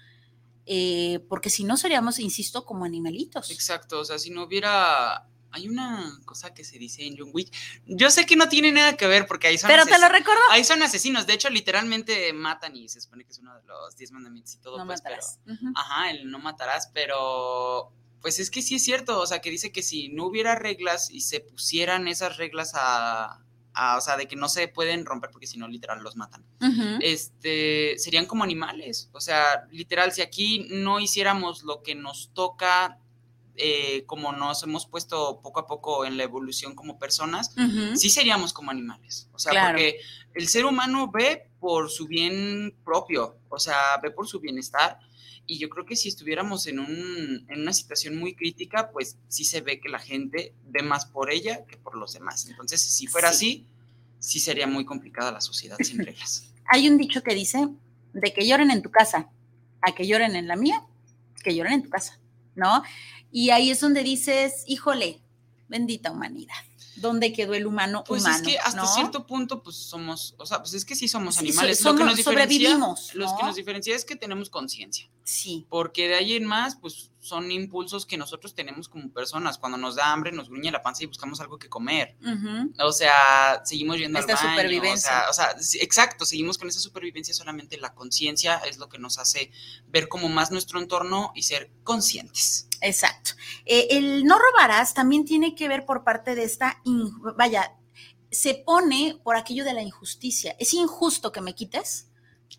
eh, 0.67 1.19
porque 1.29 1.49
si 1.49 1.63
no 1.63 1.77
seríamos, 1.77 2.19
insisto, 2.19 2.65
como 2.65 2.83
animalitos. 2.83 3.49
Exacto, 3.51 3.99
o 3.99 4.05
sea, 4.05 4.19
si 4.19 4.29
no 4.29 4.43
hubiera... 4.43 5.27
Hay 5.51 5.69
una 5.69 6.19
cosa 6.25 6.53
que 6.53 6.65
se 6.65 6.77
dice 6.77 7.05
en 7.05 7.17
John 7.17 7.31
Wick. 7.33 7.51
Yo 7.85 8.11
sé 8.11 8.25
que 8.25 8.35
no 8.35 8.49
tiene 8.49 8.71
nada 8.73 8.97
que 8.97 9.07
ver 9.07 9.25
porque 9.27 9.47
ahí 9.47 9.57
son 9.57 9.69
Pero 9.69 9.85
te 9.85 9.97
lo 9.97 10.09
recuerdo. 10.09 10.41
Ahí 10.51 10.65
son 10.65 10.83
asesinos. 10.83 11.25
De 11.25 11.33
hecho, 11.33 11.49
literalmente 11.49 12.31
matan 12.33 12.75
y 12.75 12.89
se 12.89 12.99
supone 12.99 13.23
que 13.23 13.31
es 13.31 13.39
uno 13.39 13.55
de 13.55 13.63
los 13.63 13.95
diez 13.95 14.11
mandamientos 14.11 14.53
y 14.55 14.57
todo. 14.59 14.77
No 14.77 14.85
pues, 14.85 14.99
matarás. 14.99 15.39
Ajá, 15.73 16.11
el 16.11 16.29
no 16.29 16.37
matarás, 16.39 16.91
pero 16.93 17.93
pues 18.21 18.39
es 18.39 18.51
que 18.51 18.61
sí 18.61 18.75
es 18.75 18.83
cierto. 18.83 19.19
O 19.19 19.25
sea, 19.25 19.39
que 19.39 19.49
dice 19.49 19.71
que 19.71 19.81
si 19.81 20.09
no 20.09 20.25
hubiera 20.25 20.53
reglas 20.53 21.09
y 21.09 21.21
se 21.21 21.39
pusieran 21.39 22.09
esas 22.09 22.35
reglas 22.35 22.73
a, 22.75 23.41
o 23.97 24.01
sea, 24.01 24.17
de 24.17 24.27
que 24.27 24.35
no 24.35 24.49
se 24.49 24.67
pueden 24.67 25.05
romper 25.05 25.29
porque 25.31 25.47
si 25.47 25.57
no, 25.57 25.67
literal, 25.67 26.01
los 26.01 26.15
matan. 26.15 26.43
Este, 27.01 27.95
serían 27.97 28.25
como 28.25 28.43
animales. 28.43 29.09
O 29.13 29.21
sea, 29.21 29.67
literal, 29.71 30.11
si 30.11 30.21
aquí 30.21 30.67
no 30.69 30.99
hiciéramos 30.99 31.63
lo 31.63 31.83
que 31.83 31.95
nos 31.95 32.31
toca, 32.33 32.99
eh, 33.55 34.03
como 34.05 34.31
nos 34.31 34.61
hemos 34.63 34.85
puesto 34.85 35.41
poco 35.41 35.59
a 35.59 35.67
poco 35.67 36.05
en 36.05 36.17
la 36.17 36.23
evolución 36.23 36.75
como 36.75 36.99
personas, 36.99 37.55
sí 37.95 38.09
seríamos 38.09 38.53
como 38.53 38.71
animales. 38.71 39.29
O 39.33 39.39
sea, 39.39 39.67
porque 39.67 39.99
el 40.33 40.47
ser 40.47 40.65
humano 40.65 41.09
ve 41.11 41.49
por 41.59 41.89
su 41.89 42.07
bien 42.07 42.75
propio, 42.83 43.37
o 43.49 43.59
sea, 43.59 43.97
ve 44.01 44.11
por 44.11 44.27
su 44.27 44.39
bienestar. 44.39 44.99
Y 45.47 45.57
yo 45.59 45.69
creo 45.69 45.85
que 45.85 45.95
si 45.95 46.09
estuviéramos 46.09 46.67
en, 46.67 46.79
un, 46.79 47.45
en 47.47 47.61
una 47.61 47.73
situación 47.73 48.17
muy 48.17 48.35
crítica, 48.35 48.91
pues 48.91 49.17
sí 49.29 49.45
se 49.45 49.61
ve 49.61 49.79
que 49.79 49.89
la 49.89 49.99
gente 49.99 50.53
ve 50.67 50.83
más 50.83 51.05
por 51.05 51.31
ella 51.31 51.65
que 51.65 51.77
por 51.77 51.95
los 51.95 52.13
demás. 52.13 52.45
Entonces, 52.49 52.81
si 52.81 53.07
fuera 53.07 53.29
así, 53.29 53.65
sí 54.19 54.39
sería 54.39 54.67
muy 54.67 54.85
complicada 54.85 55.31
la 55.31 55.41
sociedad 55.41 55.77
sin 55.81 55.99
reglas. 55.99 56.51
Hay 56.69 56.89
un 56.89 56.97
dicho 56.97 57.23
que 57.23 57.33
dice, 57.33 57.69
de 58.13 58.33
que 58.33 58.45
lloren 58.45 58.71
en 58.71 58.81
tu 58.81 58.91
casa, 58.91 59.29
a 59.81 59.93
que 59.93 60.05
lloren 60.05 60.35
en 60.35 60.47
la 60.47 60.55
mía, 60.55 60.85
que 61.43 61.55
lloren 61.55 61.73
en 61.73 61.83
tu 61.83 61.89
casa, 61.89 62.19
¿no? 62.55 62.83
Y 63.31 63.51
ahí 63.51 63.71
es 63.71 63.79
donde 63.79 64.03
dices, 64.03 64.63
híjole, 64.67 65.21
bendita 65.69 66.11
humanidad. 66.11 66.55
¿Dónde 66.97 67.33
quedó 67.33 67.53
el 67.53 67.65
humano 67.65 68.03
pues 68.05 68.21
humano? 68.23 68.37
es 68.37 68.41
que 68.43 68.57
hasta 68.57 68.85
cierto 68.87 69.25
punto, 69.25 69.63
pues 69.63 69.75
somos, 69.75 70.35
o 70.37 70.45
sea, 70.45 70.59
pues 70.59 70.73
es 70.73 70.85
que 70.85 70.95
sí 70.95 71.07
somos 71.07 71.37
animales. 71.37 71.81
lo 71.83 71.95
que 71.95 72.03
nos 72.03 72.21
sobrevivimos. 72.21 73.13
Lo 73.13 73.35
que 73.37 73.43
nos 73.43 73.55
diferencia 73.55 73.95
es 73.95 74.05
que 74.05 74.15
tenemos 74.15 74.49
conciencia. 74.49 75.09
Sí. 75.23 75.65
Porque 75.69 76.07
de 76.07 76.15
ahí 76.15 76.33
en 76.33 76.45
más, 76.45 76.77
pues 76.77 77.11
son 77.19 77.51
impulsos 77.51 78.05
que 78.05 78.17
nosotros 78.17 78.55
tenemos 78.55 78.87
como 78.87 79.11
personas. 79.11 79.57
Cuando 79.57 79.77
nos 79.77 79.95
da 79.95 80.11
hambre, 80.11 80.31
nos 80.31 80.49
gruñe 80.49 80.71
la 80.71 80.81
panza 80.81 81.03
y 81.03 81.07
buscamos 81.07 81.41
algo 81.41 81.59
que 81.59 81.69
comer. 81.69 82.15
O 82.79 82.91
sea, 82.91 83.61
seguimos 83.65 83.97
yendo 83.97 84.19
Esta 84.19 84.33
al 84.33 84.37
baño. 84.37 84.51
supervivencia. 84.51 85.29
O 85.29 85.33
sea, 85.33 85.55
exacto, 85.81 86.25
seguimos 86.25 86.57
con 86.57 86.69
esa 86.69 86.79
supervivencia. 86.79 87.33
Solamente 87.33 87.77
la 87.77 87.93
conciencia 87.93 88.57
es 88.59 88.77
lo 88.77 88.87
que 88.87 88.97
nos 88.97 89.19
hace 89.19 89.51
ver 89.87 90.07
como 90.07 90.29
más 90.29 90.51
nuestro 90.51 90.79
entorno 90.79 91.31
y 91.35 91.43
ser 91.43 91.71
conscientes. 91.83 92.66
Exacto. 92.81 93.31
Eh, 93.65 93.87
el 93.91 94.25
no 94.25 94.37
robarás 94.37 94.93
también 94.93 95.25
tiene 95.25 95.55
que 95.55 95.67
ver 95.67 95.85
por 95.85 96.03
parte 96.03 96.35
de 96.35 96.43
esta, 96.43 96.81
vaya, 97.35 97.75
se 98.31 98.55
pone 98.55 99.19
por 99.23 99.35
aquello 99.35 99.63
de 99.63 99.73
la 99.73 99.81
injusticia. 99.81 100.55
Es 100.59 100.73
injusto 100.73 101.31
que 101.31 101.41
me 101.41 101.55
quites 101.55 102.07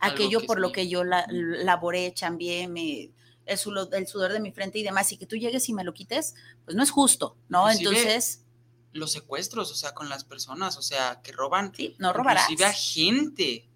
aquello 0.00 0.40
por 0.46 0.60
lo 0.60 0.72
que 0.72 0.88
yo 0.88 1.04
la, 1.04 1.26
laboré, 1.28 2.12
chambié, 2.14 2.68
me, 2.68 3.10
el, 3.46 3.58
sudor, 3.58 4.32
de 4.32 4.40
mi 4.40 4.52
frente 4.52 4.78
y 4.78 4.82
demás, 4.82 5.10
y 5.12 5.16
que 5.16 5.26
tú 5.26 5.36
llegues 5.36 5.68
y 5.68 5.74
me 5.74 5.84
lo 5.84 5.94
quites, 5.94 6.34
pues 6.64 6.76
no 6.76 6.82
es 6.82 6.90
justo, 6.90 7.36
¿no? 7.48 7.70
Entonces... 7.70 8.44
Los 8.92 9.12
secuestros, 9.12 9.70
o 9.70 9.74
sea, 9.74 9.92
con 9.92 10.08
las 10.08 10.24
personas, 10.24 10.76
o 10.78 10.82
sea, 10.82 11.20
que 11.22 11.30
roban. 11.30 11.74
Sí, 11.74 11.94
no 11.98 12.12
robarás. 12.14 12.50
Inclusive 12.50 12.64
a 12.64 12.72
gente. 12.72 13.68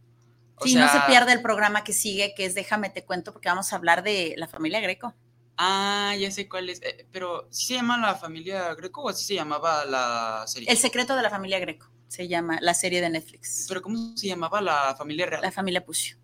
sí, 0.64 0.74
no 0.74 0.90
se 0.90 1.00
pierde 1.06 1.32
el 1.32 1.42
programa 1.42 1.84
que 1.84 1.92
sigue, 1.92 2.34
que 2.34 2.46
es 2.46 2.54
Déjame 2.54 2.88
te 2.88 3.04
cuento, 3.04 3.32
porque 3.32 3.48
vamos 3.48 3.72
a 3.72 3.76
hablar 3.76 4.02
de 4.02 4.34
la 4.38 4.48
familia 4.48 4.80
Greco. 4.80 5.14
Ah, 5.64 6.16
ya 6.16 6.28
sé 6.32 6.48
cuál 6.48 6.70
es. 6.70 6.82
Eh, 6.82 7.06
pero, 7.12 7.46
¿sí 7.50 7.66
se 7.66 7.74
llama 7.74 7.96
la 7.96 8.16
familia 8.16 8.74
Greco 8.74 9.02
o 9.02 9.08
así 9.08 9.24
se 9.24 9.34
llamaba 9.34 9.84
la 9.84 10.42
serie? 10.48 10.68
El 10.68 10.76
secreto 10.76 11.14
de 11.14 11.22
la 11.22 11.30
familia 11.30 11.60
Greco 11.60 11.86
se 12.08 12.26
llama 12.26 12.58
la 12.60 12.74
serie 12.74 13.00
de 13.00 13.08
Netflix. 13.08 13.66
¿Pero 13.68 13.80
cómo 13.80 14.16
se 14.16 14.26
llamaba 14.26 14.60
la 14.60 14.96
familia 14.98 15.26
real? 15.26 15.40
La 15.40 15.52
familia 15.52 15.84
Pucio. 15.84 16.16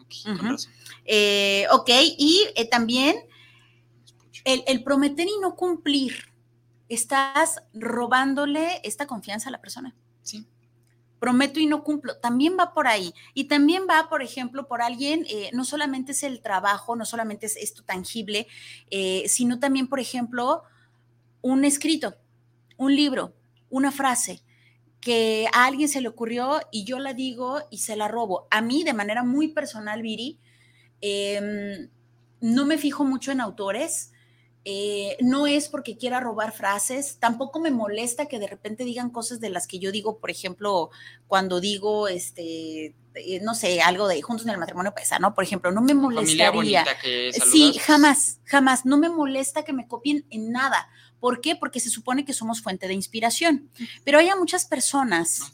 Ok, 0.00 0.38
con 0.38 0.38
razón. 0.38 0.72
Eh, 1.04 1.66
ok, 1.70 1.90
y 2.16 2.46
eh, 2.54 2.66
también 2.66 3.16
el, 4.44 4.64
el, 4.66 4.82
prometer 4.82 5.26
y 5.26 5.38
no 5.38 5.54
cumplir. 5.54 6.32
Estás 6.88 7.62
robándole 7.74 8.80
esta 8.84 9.06
confianza 9.06 9.50
a 9.50 9.52
la 9.52 9.60
persona. 9.60 9.94
Sí. 10.22 10.46
Prometo 11.26 11.58
y 11.58 11.66
no 11.66 11.82
cumplo. 11.82 12.18
También 12.18 12.56
va 12.56 12.72
por 12.72 12.86
ahí. 12.86 13.12
Y 13.34 13.44
también 13.48 13.82
va, 13.90 14.08
por 14.08 14.22
ejemplo, 14.22 14.68
por 14.68 14.80
alguien, 14.80 15.26
eh, 15.28 15.50
no 15.52 15.64
solamente 15.64 16.12
es 16.12 16.22
el 16.22 16.40
trabajo, 16.40 16.94
no 16.94 17.04
solamente 17.04 17.46
es 17.46 17.56
esto 17.56 17.82
tangible, 17.82 18.46
sino 19.26 19.58
también, 19.58 19.88
por 19.88 19.98
ejemplo, 19.98 20.62
un 21.42 21.64
escrito, 21.64 22.14
un 22.76 22.94
libro, 22.94 23.34
una 23.70 23.90
frase 23.90 24.44
que 25.00 25.46
a 25.52 25.66
alguien 25.66 25.88
se 25.88 26.00
le 26.00 26.08
ocurrió 26.08 26.60
y 26.72 26.84
yo 26.84 26.98
la 26.98 27.14
digo 27.14 27.60
y 27.70 27.78
se 27.78 27.96
la 27.96 28.08
robo. 28.08 28.48
A 28.50 28.60
mí, 28.60 28.84
de 28.84 28.92
manera 28.92 29.22
muy 29.22 29.48
personal, 29.48 30.02
Viri, 30.02 30.38
em, 31.00 31.88
no 32.40 32.66
me 32.66 32.78
fijo 32.78 33.04
mucho 33.04 33.32
en 33.32 33.40
autores. 33.40 34.12
Eh, 34.68 35.16
no 35.20 35.46
es 35.46 35.68
porque 35.68 35.96
quiera 35.96 36.18
robar 36.18 36.50
frases, 36.50 37.18
tampoco 37.20 37.60
me 37.60 37.70
molesta 37.70 38.26
que 38.26 38.40
de 38.40 38.48
repente 38.48 38.82
digan 38.82 39.10
cosas 39.10 39.38
de 39.38 39.48
las 39.48 39.68
que 39.68 39.78
yo 39.78 39.92
digo, 39.92 40.18
por 40.18 40.28
ejemplo, 40.28 40.90
cuando 41.28 41.60
digo, 41.60 42.08
este, 42.08 42.86
eh, 43.14 43.40
no 43.42 43.54
sé, 43.54 43.80
algo 43.80 44.08
de 44.08 44.20
juntos 44.22 44.44
en 44.44 44.50
el 44.50 44.58
matrimonio 44.58 44.92
pesa, 44.92 45.20
¿no? 45.20 45.36
Por 45.36 45.44
ejemplo, 45.44 45.70
no 45.70 45.82
me 45.82 45.94
molestaría. 45.94 46.84
sí, 47.48 47.78
jamás, 47.78 48.40
jamás, 48.42 48.84
no 48.84 48.98
me 48.98 49.08
molesta 49.08 49.62
que 49.62 49.72
me 49.72 49.86
copien 49.86 50.26
en 50.30 50.50
nada. 50.50 50.88
¿Por 51.20 51.40
qué? 51.40 51.54
Porque 51.54 51.78
se 51.78 51.88
supone 51.88 52.24
que 52.24 52.32
somos 52.32 52.60
fuente 52.60 52.88
de 52.88 52.94
inspiración. 52.94 53.70
Pero 54.02 54.18
hay 54.18 54.30
a 54.30 54.34
muchas 54.34 54.64
personas 54.64 55.52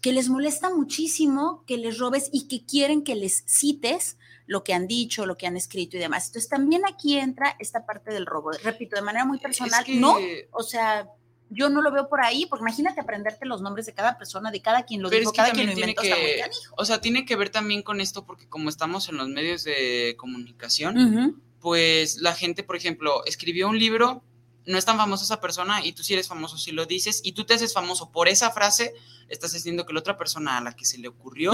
que 0.00 0.12
les 0.12 0.28
molesta 0.28 0.70
muchísimo 0.74 1.64
que 1.66 1.76
les 1.76 1.98
robes 1.98 2.28
y 2.32 2.48
que 2.48 2.64
quieren 2.64 3.02
que 3.02 3.14
les 3.14 3.44
cites 3.46 4.16
lo 4.46 4.62
que 4.62 4.74
han 4.74 4.86
dicho, 4.86 5.26
lo 5.26 5.36
que 5.36 5.46
han 5.46 5.56
escrito 5.56 5.96
y 5.96 6.00
demás. 6.00 6.28
Entonces 6.28 6.48
también 6.48 6.82
aquí 6.86 7.18
entra 7.18 7.56
esta 7.58 7.84
parte 7.84 8.12
del 8.12 8.26
robo. 8.26 8.52
Repito, 8.62 8.96
de 8.96 9.02
manera 9.02 9.24
muy 9.24 9.38
personal, 9.38 9.84
no, 9.88 10.16
o 10.52 10.62
sea, 10.62 11.08
yo 11.50 11.68
no 11.68 11.82
lo 11.82 11.92
veo 11.92 12.08
por 12.08 12.20
ahí, 12.20 12.46
porque 12.46 12.62
imagínate 12.62 13.00
aprenderte 13.00 13.46
los 13.46 13.60
nombres 13.60 13.86
de 13.86 13.94
cada 13.94 14.18
persona, 14.18 14.50
de 14.50 14.60
cada 14.62 14.84
quien 14.84 15.02
lo 15.02 15.10
dijo, 15.10 15.32
cada 15.32 15.52
quien 15.52 15.66
lo 15.66 15.72
inventó. 15.72 16.02
Que, 16.02 16.42
o 16.76 16.84
sea, 16.84 17.00
tiene 17.00 17.24
que 17.24 17.36
ver 17.36 17.50
también 17.50 17.82
con 17.82 18.00
esto, 18.00 18.24
porque 18.24 18.48
como 18.48 18.68
estamos 18.68 19.08
en 19.08 19.16
los 19.16 19.28
medios 19.28 19.64
de 19.64 20.14
comunicación, 20.18 21.42
pues 21.60 22.20
la 22.20 22.34
gente, 22.34 22.62
por 22.62 22.76
ejemplo, 22.76 23.24
escribió 23.24 23.68
un 23.68 23.78
libro 23.78 24.22
no 24.66 24.78
es 24.78 24.84
tan 24.84 24.96
famosa 24.96 25.24
esa 25.24 25.40
persona 25.40 25.84
y 25.84 25.92
tú 25.92 26.02
sí 26.02 26.12
eres 26.12 26.28
famoso 26.28 26.58
si 26.58 26.72
lo 26.72 26.86
dices 26.86 27.20
y 27.24 27.32
tú 27.32 27.44
te 27.44 27.54
haces 27.54 27.72
famoso 27.72 28.10
por 28.10 28.28
esa 28.28 28.50
frase, 28.50 28.94
estás 29.28 29.52
diciendo 29.52 29.86
que 29.86 29.92
la 29.92 30.00
otra 30.00 30.18
persona 30.18 30.58
a 30.58 30.60
la 30.60 30.72
que 30.72 30.84
se 30.84 30.98
le 30.98 31.08
ocurrió 31.08 31.52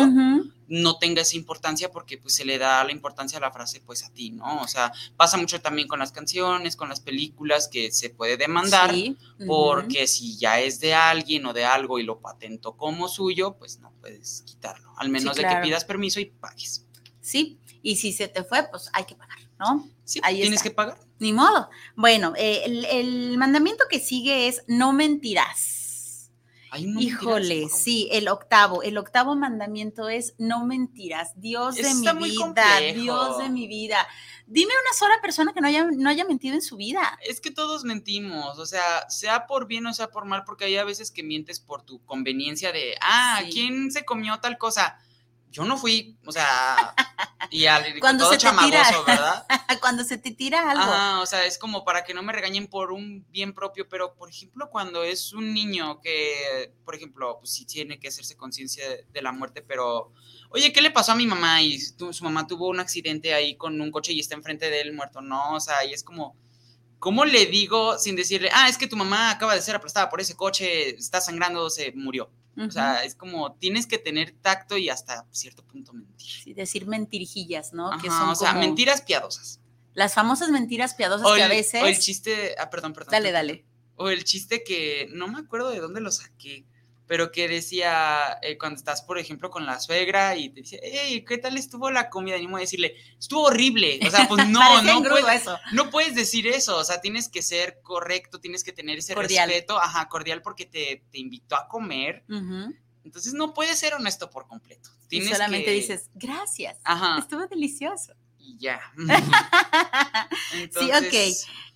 no 0.68 0.98
tenga 0.98 1.22
esa 1.22 1.36
importancia 1.36 1.90
porque 1.90 2.18
pues 2.18 2.34
se 2.34 2.44
le 2.44 2.58
da 2.58 2.82
la 2.84 2.92
importancia 2.92 3.38
a 3.38 3.40
la 3.40 3.52
frase 3.52 3.80
pues 3.80 4.02
a 4.02 4.10
ti, 4.10 4.30
¿no? 4.30 4.62
O 4.62 4.68
sea, 4.68 4.92
pasa 5.16 5.36
mucho 5.36 5.60
también 5.60 5.88
con 5.88 5.98
las 5.98 6.12
canciones, 6.12 6.74
con 6.74 6.88
las 6.88 7.00
películas 7.00 7.68
que 7.68 7.92
se 7.92 8.10
puede 8.10 8.36
demandar 8.36 8.94
porque 9.46 10.06
si 10.06 10.36
ya 10.38 10.60
es 10.60 10.80
de 10.80 10.94
alguien 10.94 11.46
o 11.46 11.52
de 11.52 11.64
algo 11.64 11.98
y 11.98 12.04
lo 12.04 12.20
patentó 12.20 12.76
como 12.76 13.08
suyo, 13.08 13.56
pues 13.58 13.78
no 13.78 13.92
puedes 14.00 14.42
quitarlo, 14.46 14.92
al 14.96 15.10
menos 15.10 15.36
de 15.36 15.42
que 15.42 15.56
pidas 15.62 15.84
permiso 15.84 16.18
y 16.20 16.26
pagues. 16.26 16.86
Sí, 17.20 17.60
y 17.82 17.96
si 17.96 18.12
se 18.12 18.26
te 18.28 18.42
fue, 18.42 18.68
pues 18.68 18.90
hay 18.92 19.04
que 19.04 19.14
pagar, 19.14 19.38
¿no? 19.62 19.88
Sí, 20.04 20.20
Ahí 20.22 20.40
tienes 20.40 20.62
que 20.62 20.70
pagar. 20.70 20.98
Ni 21.18 21.32
modo. 21.32 21.70
Bueno, 21.94 22.34
eh, 22.36 22.64
el, 22.90 23.38
mandamiento 23.38 23.84
que 23.88 24.00
sigue 24.00 24.48
es 24.48 24.64
no 24.66 24.92
mentirás. 24.92 26.30
Híjole, 26.74 27.68
sí, 27.68 28.08
el 28.12 28.28
octavo, 28.28 28.82
el 28.82 28.96
octavo 28.96 29.36
mandamiento 29.36 30.08
es 30.08 30.34
no 30.38 30.64
mentirás. 30.64 31.38
Dios 31.38 31.76
de 31.76 31.94
mi 31.94 32.30
vida, 32.30 32.80
Dios 32.94 33.38
de 33.38 33.50
mi 33.50 33.68
vida. 33.68 34.08
Dime 34.46 34.72
una 34.82 34.98
sola 34.98 35.14
persona 35.20 35.52
que 35.52 35.60
no 35.60 35.68
haya, 35.68 35.84
no 35.84 36.08
haya 36.08 36.24
mentido 36.24 36.54
en 36.54 36.62
su 36.62 36.76
vida. 36.76 37.18
Es 37.22 37.42
que 37.42 37.50
todos 37.50 37.84
mentimos, 37.84 38.58
o 38.58 38.64
sea, 38.64 39.08
sea 39.10 39.46
por 39.46 39.66
bien 39.66 39.86
o 39.86 39.92
sea 39.92 40.08
por 40.08 40.24
mal, 40.24 40.44
porque 40.44 40.64
hay 40.64 40.76
a 40.78 40.84
veces 40.84 41.10
que 41.10 41.22
mientes 41.22 41.60
por 41.60 41.82
tu 41.82 42.02
conveniencia 42.06 42.72
de, 42.72 42.94
ah, 43.02 43.42
¿quién 43.50 43.92
se 43.92 44.06
comió 44.06 44.40
tal 44.40 44.56
cosa? 44.56 44.98
Yo 45.52 45.64
no 45.64 45.76
fui, 45.76 46.16
o 46.24 46.32
sea, 46.32 46.94
y 47.50 47.66
al 47.66 48.00
cuando 48.00 48.24
todo 48.24 48.32
se 48.32 48.38
chamagoso, 48.38 49.04
¿verdad? 49.04 49.46
cuando 49.80 50.02
se 50.02 50.16
te 50.16 50.30
tira 50.30 50.70
algo. 50.70 50.82
Ajá, 50.82 51.20
o 51.20 51.26
sea, 51.26 51.44
es 51.44 51.58
como 51.58 51.84
para 51.84 52.04
que 52.04 52.14
no 52.14 52.22
me 52.22 52.32
regañen 52.32 52.66
por 52.66 52.90
un 52.90 53.24
bien 53.30 53.52
propio, 53.52 53.86
pero 53.88 54.14
por 54.14 54.30
ejemplo, 54.30 54.70
cuando 54.70 55.04
es 55.04 55.34
un 55.34 55.52
niño 55.52 56.00
que, 56.00 56.72
por 56.84 56.94
ejemplo, 56.94 57.36
pues 57.38 57.52
sí 57.52 57.66
tiene 57.66 58.00
que 58.00 58.08
hacerse 58.08 58.34
conciencia 58.34 58.84
de, 58.88 59.22
la 59.22 59.30
muerte, 59.30 59.62
pero, 59.62 60.12
oye, 60.50 60.72
¿qué 60.72 60.80
le 60.80 60.90
pasó 60.90 61.12
a 61.12 61.16
mi 61.16 61.26
mamá? 61.26 61.62
Y 61.62 61.78
su 61.78 62.24
mamá 62.24 62.46
tuvo 62.46 62.68
un 62.68 62.80
accidente 62.80 63.34
ahí 63.34 63.54
con 63.56 63.80
un 63.80 63.90
coche 63.92 64.12
y 64.12 64.20
está 64.20 64.34
enfrente 64.34 64.70
de 64.70 64.80
él 64.80 64.94
muerto, 64.94 65.20
no, 65.20 65.54
o 65.54 65.60
sea, 65.60 65.84
y 65.84 65.92
es 65.92 66.02
como, 66.02 66.34
¿cómo 66.98 67.26
le 67.26 67.44
digo 67.46 67.98
sin 67.98 68.16
decirle, 68.16 68.48
ah, 68.52 68.68
es 68.68 68.78
que 68.78 68.88
tu 68.88 68.96
mamá 68.96 69.30
acaba 69.30 69.54
de 69.54 69.62
ser 69.62 69.76
aplastada 69.76 70.08
por 70.08 70.20
ese 70.20 70.34
coche, 70.34 70.96
está 70.96 71.20
sangrando, 71.20 71.68
se 71.68 71.92
murió? 71.92 72.30
O 72.56 72.70
sea, 72.70 73.04
es 73.04 73.14
como 73.14 73.54
tienes 73.54 73.86
que 73.86 73.98
tener 73.98 74.32
tacto 74.32 74.76
y 74.76 74.90
hasta 74.90 75.26
cierto 75.30 75.64
punto 75.64 75.92
mentir. 75.92 76.30
Sí, 76.30 76.52
decir 76.52 76.86
mentirijillas, 76.86 77.72
¿no? 77.72 77.90
que 77.98 78.08
son 78.08 78.28
o 78.28 78.34
sea, 78.34 78.52
mentiras 78.54 79.02
piadosas. 79.02 79.60
Las 79.94 80.14
famosas 80.14 80.50
mentiras 80.50 80.94
piadosas 80.94 81.26
que 81.34 81.42
a 81.42 81.48
veces. 81.48 81.82
O 81.82 81.86
el 81.86 81.98
chiste. 81.98 82.54
Ah, 82.58 82.70
perdón, 82.70 82.92
perdón. 82.92 83.12
Dale, 83.12 83.32
dale. 83.32 83.64
O 83.96 84.08
el 84.08 84.24
chiste 84.24 84.64
que 84.64 85.08
no 85.12 85.28
me 85.28 85.38
acuerdo 85.38 85.70
de 85.70 85.80
dónde 85.80 86.00
lo 86.00 86.10
saqué 86.10 86.66
pero 87.12 87.30
que 87.30 87.46
decía, 87.46 88.38
eh, 88.40 88.56
cuando 88.56 88.78
estás, 88.78 89.02
por 89.02 89.18
ejemplo, 89.18 89.50
con 89.50 89.66
la 89.66 89.78
suegra 89.78 90.34
y 90.34 90.48
te 90.48 90.62
dice, 90.62 90.80
hey, 90.82 91.22
¿qué 91.28 91.36
tal 91.36 91.58
estuvo 91.58 91.90
la 91.90 92.08
comida? 92.08 92.38
Y 92.38 92.46
a 92.46 92.56
decirle, 92.56 92.94
estuvo 93.18 93.42
horrible. 93.42 94.00
O 94.06 94.10
sea, 94.10 94.26
pues 94.26 94.46
no, 94.48 94.80
no, 94.80 95.02
puedes, 95.02 95.44
no 95.74 95.90
puedes 95.90 96.14
decir 96.14 96.46
eso. 96.46 96.78
O 96.78 96.84
sea, 96.84 97.02
tienes 97.02 97.28
que 97.28 97.42
ser 97.42 97.82
correcto, 97.82 98.40
tienes 98.40 98.64
que 98.64 98.72
tener 98.72 98.96
ese 98.96 99.14
respeto, 99.14 99.76
ajá, 99.76 100.08
cordial, 100.08 100.40
porque 100.40 100.64
te, 100.64 101.04
te 101.10 101.18
invitó 101.18 101.54
a 101.54 101.68
comer. 101.68 102.24
Entonces 103.04 103.34
no 103.34 103.52
puedes 103.52 103.78
ser 103.78 103.92
honesto 103.92 104.30
por 104.30 104.46
completo. 104.46 104.88
Tienes 105.08 105.28
y 105.28 105.32
solamente 105.32 105.70
dices, 105.70 106.08
gracias, 106.14 106.78
ajá. 106.82 107.18
estuvo 107.18 107.46
delicioso 107.46 108.14
y 108.42 108.58
ya. 108.58 108.80
sí, 110.52 110.90
ok. 110.90 111.14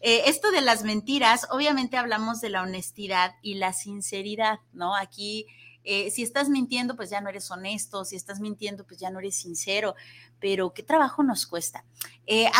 Eh, 0.00 0.22
esto 0.26 0.50
de 0.50 0.60
las 0.60 0.84
mentiras, 0.84 1.46
obviamente 1.50 1.96
hablamos 1.96 2.40
de 2.40 2.50
la 2.50 2.62
honestidad 2.62 3.34
y 3.42 3.54
la 3.54 3.72
sinceridad, 3.72 4.58
¿no? 4.72 4.94
Aquí, 4.94 5.46
eh, 5.84 6.10
si 6.10 6.22
estás 6.22 6.48
mintiendo, 6.48 6.96
pues 6.96 7.10
ya 7.10 7.20
no 7.20 7.28
eres 7.28 7.50
honesto, 7.50 8.04
si 8.04 8.16
estás 8.16 8.40
mintiendo, 8.40 8.84
pues 8.84 9.00
ya 9.00 9.10
no 9.10 9.20
eres 9.20 9.36
sincero, 9.36 9.94
pero 10.40 10.74
qué 10.74 10.82
trabajo 10.82 11.22
nos 11.22 11.46
cuesta. 11.46 11.84
Eh, 12.26 12.50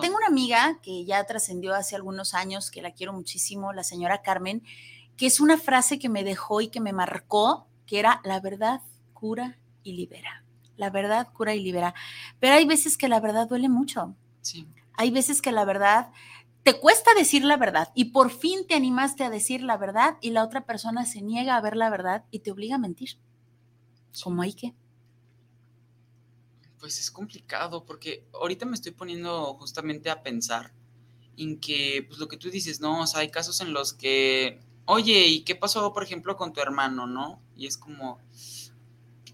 tengo 0.00 0.16
una 0.16 0.26
amiga 0.26 0.78
que 0.82 1.04
ya 1.04 1.24
trascendió 1.24 1.74
hace 1.74 1.94
algunos 1.94 2.34
años, 2.34 2.70
que 2.70 2.82
la 2.82 2.92
quiero 2.92 3.12
muchísimo, 3.12 3.72
la 3.72 3.84
señora 3.84 4.22
Carmen, 4.22 4.62
que 5.16 5.26
es 5.26 5.38
una 5.38 5.58
frase 5.58 5.98
que 5.98 6.08
me 6.08 6.24
dejó 6.24 6.60
y 6.60 6.68
que 6.68 6.80
me 6.80 6.92
marcó, 6.92 7.68
que 7.86 7.98
era, 7.98 8.20
la 8.24 8.40
verdad 8.40 8.80
cura 9.12 9.58
y 9.84 9.92
libera 9.92 10.41
la 10.76 10.90
verdad 10.90 11.28
cura 11.32 11.54
y 11.54 11.62
libera. 11.62 11.94
Pero 12.40 12.54
hay 12.54 12.66
veces 12.66 12.96
que 12.96 13.08
la 13.08 13.20
verdad 13.20 13.48
duele 13.48 13.68
mucho. 13.68 14.14
Sí. 14.40 14.66
Hay 14.94 15.10
veces 15.10 15.42
que 15.42 15.52
la 15.52 15.64
verdad 15.64 16.10
te 16.62 16.78
cuesta 16.78 17.12
decir 17.14 17.44
la 17.44 17.56
verdad 17.56 17.90
y 17.94 18.06
por 18.06 18.30
fin 18.30 18.66
te 18.66 18.74
animaste 18.74 19.24
a 19.24 19.30
decir 19.30 19.62
la 19.62 19.76
verdad 19.76 20.16
y 20.20 20.30
la 20.30 20.44
otra 20.44 20.64
persona 20.64 21.04
se 21.06 21.20
niega 21.20 21.56
a 21.56 21.60
ver 21.60 21.76
la 21.76 21.90
verdad 21.90 22.24
y 22.30 22.40
te 22.40 22.52
obliga 22.52 22.76
a 22.76 22.78
mentir. 22.78 23.18
¿Cómo 24.22 24.42
hay 24.42 24.52
que? 24.52 24.74
Pues 26.78 26.98
es 27.00 27.10
complicado 27.10 27.84
porque 27.84 28.26
ahorita 28.34 28.66
me 28.66 28.74
estoy 28.74 28.92
poniendo 28.92 29.54
justamente 29.54 30.10
a 30.10 30.22
pensar 30.22 30.72
en 31.36 31.58
que, 31.58 32.04
pues 32.06 32.18
lo 32.18 32.28
que 32.28 32.36
tú 32.36 32.50
dices, 32.50 32.80
¿no? 32.80 33.00
O 33.00 33.06
sea, 33.06 33.20
hay 33.20 33.30
casos 33.30 33.60
en 33.60 33.72
los 33.72 33.92
que, 33.92 34.60
oye, 34.84 35.26
¿y 35.26 35.40
qué 35.42 35.54
pasó, 35.54 35.92
por 35.92 36.02
ejemplo, 36.02 36.36
con 36.36 36.52
tu 36.52 36.60
hermano, 36.60 37.06
no? 37.06 37.40
Y 37.56 37.66
es 37.66 37.76
como, 37.76 38.18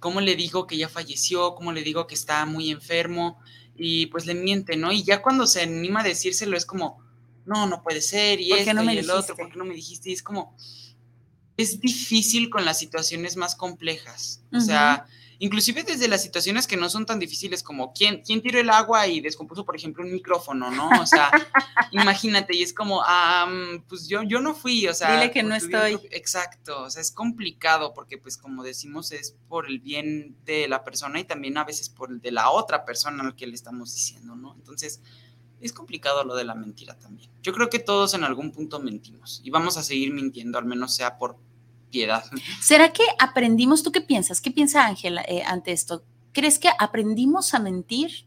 cómo 0.00 0.20
le 0.20 0.36
digo 0.36 0.66
que 0.66 0.76
ya 0.76 0.88
falleció, 0.88 1.54
cómo 1.54 1.72
le 1.72 1.82
digo 1.82 2.06
que 2.06 2.14
está 2.14 2.44
muy 2.46 2.70
enfermo 2.70 3.38
y 3.76 4.06
pues 4.06 4.26
le 4.26 4.34
miente, 4.34 4.76
¿no? 4.76 4.92
Y 4.92 5.02
ya 5.02 5.22
cuando 5.22 5.46
se 5.46 5.62
anima 5.62 6.00
a 6.00 6.04
decírselo 6.04 6.56
es 6.56 6.66
como, 6.66 7.02
no, 7.46 7.66
no 7.66 7.82
puede 7.82 8.00
ser 8.00 8.40
y 8.40 8.52
esto 8.52 8.74
no 8.74 8.92
y 8.92 8.98
el 8.98 9.10
otro, 9.10 9.36
¿por 9.36 9.50
qué 9.50 9.56
no 9.56 9.64
me 9.64 9.74
dijiste? 9.74 10.10
Y 10.10 10.12
es 10.12 10.22
como, 10.22 10.54
es 11.56 11.80
difícil 11.80 12.50
con 12.50 12.64
las 12.64 12.78
situaciones 12.78 13.36
más 13.36 13.54
complejas. 13.54 14.42
O 14.52 14.60
sea, 14.60 15.06
inclusive 15.38 15.82
desde 15.82 16.08
las 16.08 16.22
situaciones 16.22 16.66
que 16.66 16.76
no 16.76 16.88
son 16.88 17.06
tan 17.06 17.18
difíciles 17.18 17.62
como 17.62 17.92
quién, 17.92 18.22
quién 18.24 18.42
tiró 18.42 18.58
el 18.58 18.70
agua 18.70 19.06
y 19.06 19.20
descompuso, 19.20 19.64
por 19.64 19.76
ejemplo, 19.76 20.04
un 20.04 20.12
micrófono, 20.12 20.70
¿no? 20.70 20.88
O 21.00 21.06
sea, 21.06 21.30
imagínate, 21.92 22.56
y 22.56 22.62
es 22.62 22.72
como, 22.72 23.02
ah, 23.04 23.48
pues 23.88 24.08
yo, 24.08 24.22
yo 24.22 24.40
no 24.40 24.54
fui, 24.54 24.86
o 24.88 24.94
sea. 24.94 25.12
Dile 25.12 25.30
que 25.30 25.42
no 25.42 25.54
estoy. 25.54 25.98
Exacto, 26.10 26.82
o 26.82 26.90
sea, 26.90 27.02
es 27.02 27.12
complicado 27.12 27.94
porque, 27.94 28.18
pues, 28.18 28.36
como 28.36 28.62
decimos, 28.62 29.12
es 29.12 29.36
por 29.48 29.66
el 29.66 29.78
bien 29.78 30.36
de 30.44 30.68
la 30.68 30.84
persona 30.84 31.20
y 31.20 31.24
también 31.24 31.56
a 31.58 31.64
veces 31.64 31.88
por 31.88 32.10
el 32.10 32.20
de 32.20 32.32
la 32.32 32.50
otra 32.50 32.84
persona 32.84 33.22
al 33.22 33.36
que 33.36 33.46
le 33.46 33.54
estamos 33.54 33.94
diciendo, 33.94 34.34
¿no? 34.34 34.54
Entonces, 34.54 35.00
es 35.60 35.72
complicado 35.72 36.24
lo 36.24 36.34
de 36.36 36.44
la 36.44 36.54
mentira 36.54 36.96
también. 36.98 37.30
Yo 37.42 37.52
creo 37.52 37.68
que 37.68 37.78
todos 37.78 38.14
en 38.14 38.24
algún 38.24 38.52
punto 38.52 38.80
mentimos 38.80 39.40
y 39.44 39.50
vamos 39.50 39.76
a 39.76 39.82
seguir 39.82 40.12
mintiendo, 40.12 40.58
al 40.58 40.64
menos 40.64 40.94
sea 40.94 41.18
por 41.18 41.36
piedad. 41.90 42.24
¿Será 42.60 42.92
que 42.92 43.02
aprendimos, 43.18 43.82
tú 43.82 43.92
qué 43.92 44.00
piensas? 44.00 44.40
¿Qué 44.40 44.50
piensa 44.50 44.86
Ángela 44.86 45.22
eh, 45.28 45.42
ante 45.46 45.72
esto? 45.72 46.02
¿Crees 46.32 46.58
que 46.58 46.70
aprendimos 46.78 47.54
a 47.54 47.58
mentir 47.58 48.26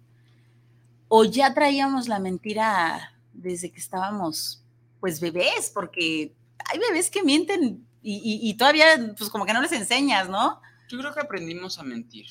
o 1.08 1.24
ya 1.24 1.54
traíamos 1.54 2.08
la 2.08 2.19
mentira 2.19 3.13
desde 3.34 3.71
que 3.71 3.80
estábamos 3.80 4.63
pues 5.00 5.19
bebés? 5.19 5.71
Porque 5.74 6.34
hay 6.65 6.80
bebés 6.80 7.10
que 7.10 7.24
mienten 7.24 7.86
y, 8.04 8.54
todavía 8.56 9.13
pues 9.17 9.30
como 9.30 9.45
que 9.45 9.54
no 9.54 9.62
les 9.62 9.71
enseñas, 9.71 10.28
¿no? 10.28 10.60
Yo 10.89 10.97
creo 10.97 11.13
que 11.13 11.19
aprendimos 11.19 11.78
a 11.78 11.84
mentir 11.84 12.26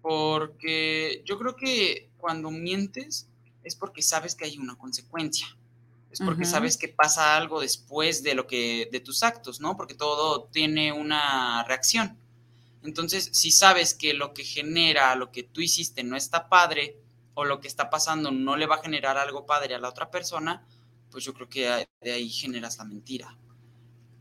porque 0.00 1.22
yo 1.24 1.38
creo 1.38 1.56
que 1.56 2.10
cuando 2.18 2.50
mientes 2.50 3.28
es 3.62 3.74
porque 3.74 4.02
sabes 4.02 4.34
que 4.34 4.44
hay 4.44 4.58
una 4.58 4.76
consecuencia 4.76 5.46
es 6.14 6.20
porque 6.20 6.44
sabes 6.44 6.76
que 6.76 6.88
pasa 6.88 7.36
algo 7.36 7.60
después 7.60 8.22
de 8.22 8.34
lo 8.34 8.46
que 8.46 8.88
de 8.90 9.00
tus 9.00 9.22
actos, 9.22 9.60
¿no? 9.60 9.76
Porque 9.76 9.94
todo 9.94 10.44
tiene 10.44 10.92
una 10.92 11.64
reacción. 11.64 12.16
Entonces, 12.82 13.30
si 13.32 13.50
sabes 13.50 13.94
que 13.94 14.14
lo 14.14 14.32
que 14.32 14.44
genera 14.44 15.14
lo 15.16 15.32
que 15.32 15.42
tú 15.42 15.60
hiciste 15.60 16.04
no 16.04 16.16
está 16.16 16.48
padre 16.48 16.96
o 17.34 17.44
lo 17.44 17.60
que 17.60 17.68
está 17.68 17.90
pasando 17.90 18.30
no 18.30 18.56
le 18.56 18.66
va 18.66 18.76
a 18.76 18.82
generar 18.82 19.18
algo 19.18 19.44
padre 19.44 19.74
a 19.74 19.78
la 19.78 19.88
otra 19.88 20.10
persona, 20.10 20.64
pues 21.10 21.24
yo 21.24 21.34
creo 21.34 21.48
que 21.48 21.86
de 22.00 22.12
ahí 22.12 22.28
generas 22.30 22.78
la 22.78 22.84
mentira. 22.84 23.36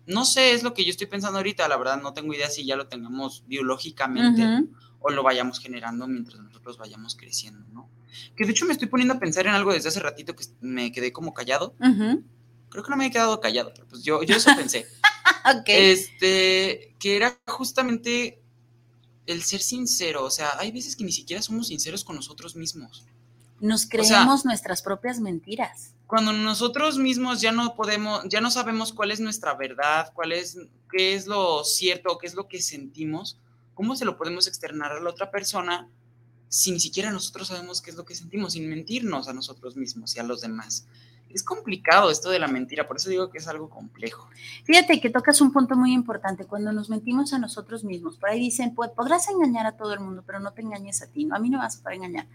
No 0.06 0.26
sé, 0.26 0.54
es 0.54 0.64
lo 0.64 0.74
que 0.74 0.84
yo 0.84 0.90
estoy 0.90 1.08
pensando 1.08 1.38
ahorita, 1.38 1.68
la 1.68 1.78
verdad 1.78 2.02
no 2.02 2.14
tengo 2.14 2.34
idea 2.34 2.50
si 2.50 2.66
ya 2.66 2.76
lo 2.76 2.88
tengamos 2.88 3.44
biológicamente 3.48 4.68
o 5.00 5.10
lo 5.12 5.24
vayamos 5.24 5.60
generando 5.60 6.08
mientras 6.08 6.42
nosotros 6.42 6.78
vayamos 6.78 7.16
creciendo, 7.16 7.66
¿no? 7.72 7.90
Que 8.36 8.46
de 8.46 8.52
hecho 8.52 8.66
me 8.66 8.74
estoy 8.74 8.88
poniendo 8.88 9.14
a 9.14 9.20
pensar 9.20 9.46
en 9.48 9.54
algo 9.54 9.74
desde 9.74 9.90
hace 9.90 10.00
ratito 10.00 10.36
que 10.36 10.46
me 10.62 10.92
quedé 10.92 11.12
como 11.12 11.34
callado. 11.34 11.76
Creo 12.70 12.84
que 12.84 12.90
no 12.90 12.98
me 12.98 13.08
he 13.08 13.12
quedado 13.12 13.40
callado, 13.40 13.72
pero 13.74 13.88
pues 13.88 14.04
yo, 14.04 14.24
yo 14.24 14.36
eso 14.36 14.52
pensé. 14.56 14.86
Este, 15.68 16.96
que 17.00 17.18
era 17.18 17.38
justamente 17.48 18.42
el 19.26 19.44
ser 19.44 19.62
sincero, 19.62 20.24
o 20.24 20.30
sea, 20.30 20.58
hay 20.58 20.72
veces 20.72 20.96
que 20.96 21.04
ni 21.04 21.12
siquiera 21.12 21.42
somos 21.42 21.68
sinceros 21.68 22.04
con 22.04 22.16
nosotros 22.16 22.56
mismos. 22.56 23.06
Nos 23.60 23.86
creemos 23.86 24.46
nuestras 24.46 24.82
propias 24.82 25.20
mentiras. 25.20 25.94
Cuando 26.08 26.34
nosotros 26.34 26.98
mismos 26.98 27.42
ya 27.42 27.52
no 27.52 27.76
podemos, 27.76 28.24
ya 28.30 28.42
no 28.42 28.52
sabemos 28.52 28.92
cuál 28.92 29.12
es 29.12 29.20
nuestra 29.20 29.54
verdad, 29.54 30.12
cuál 30.14 30.34
es, 30.34 30.58
qué 30.92 31.16
es 31.16 31.28
lo 31.28 31.64
cierto, 31.64 32.18
qué 32.18 32.28
es 32.28 32.34
lo 32.34 32.48
que 32.48 32.62
sentimos, 32.62 33.40
¿cómo 33.74 33.96
se 33.96 34.06
lo 34.06 34.18
podemos 34.18 34.48
externar 34.48 34.92
a 34.92 35.00
la 35.00 35.10
otra 35.10 35.32
persona 35.32 35.90
si 36.54 36.72
ni 36.72 36.80
siquiera 36.80 37.10
nosotros 37.10 37.48
sabemos 37.48 37.82
qué 37.82 37.90
es 37.90 37.98
lo 37.98 38.06
que 38.06 38.14
sentimos, 38.14 38.54
sin 38.54 38.70
mentirnos 38.70 39.28
a 39.28 39.34
nosotros 39.34 39.76
mismos 39.76 40.16
y 40.16 40.20
a 40.20 40.24
los 40.24 40.42
demás? 40.42 40.86
Es 41.32 41.42
complicado 41.42 42.12
esto 42.12 42.30
de 42.30 42.38
la 42.38 42.48
mentira, 42.48 42.88
por 42.88 42.98
eso 42.98 43.10
digo 43.10 43.32
que 43.32 43.40
es 43.40 43.48
algo 43.48 43.72
complejo. 43.72 44.30
Fíjate 44.64 45.02
que 45.02 45.10
tocas 45.10 45.42
un 45.42 45.52
punto 45.52 45.76
muy 45.76 45.94
importante, 45.94 46.46
cuando 46.46 46.72
nos 46.72 46.92
mentimos 46.92 47.34
a 47.34 47.40
nosotros 47.40 47.84
mismos, 47.84 48.18
por 48.18 48.30
ahí 48.30 48.40
dicen, 48.40 48.76
podrás 48.76 49.28
engañar 49.30 49.66
a 49.66 49.78
todo 49.78 49.94
el 49.94 50.00
mundo, 50.00 50.24
pero 50.28 50.40
no 50.40 50.54
te 50.54 50.62
engañes 50.62 51.02
a 51.02 51.08
ti, 51.08 51.26
no, 51.26 51.36
a 51.36 51.40
mí 51.40 51.50
no 51.50 51.58
vas 51.58 51.80
a 51.80 51.82
poder 51.82 51.96
engañar. 51.96 52.28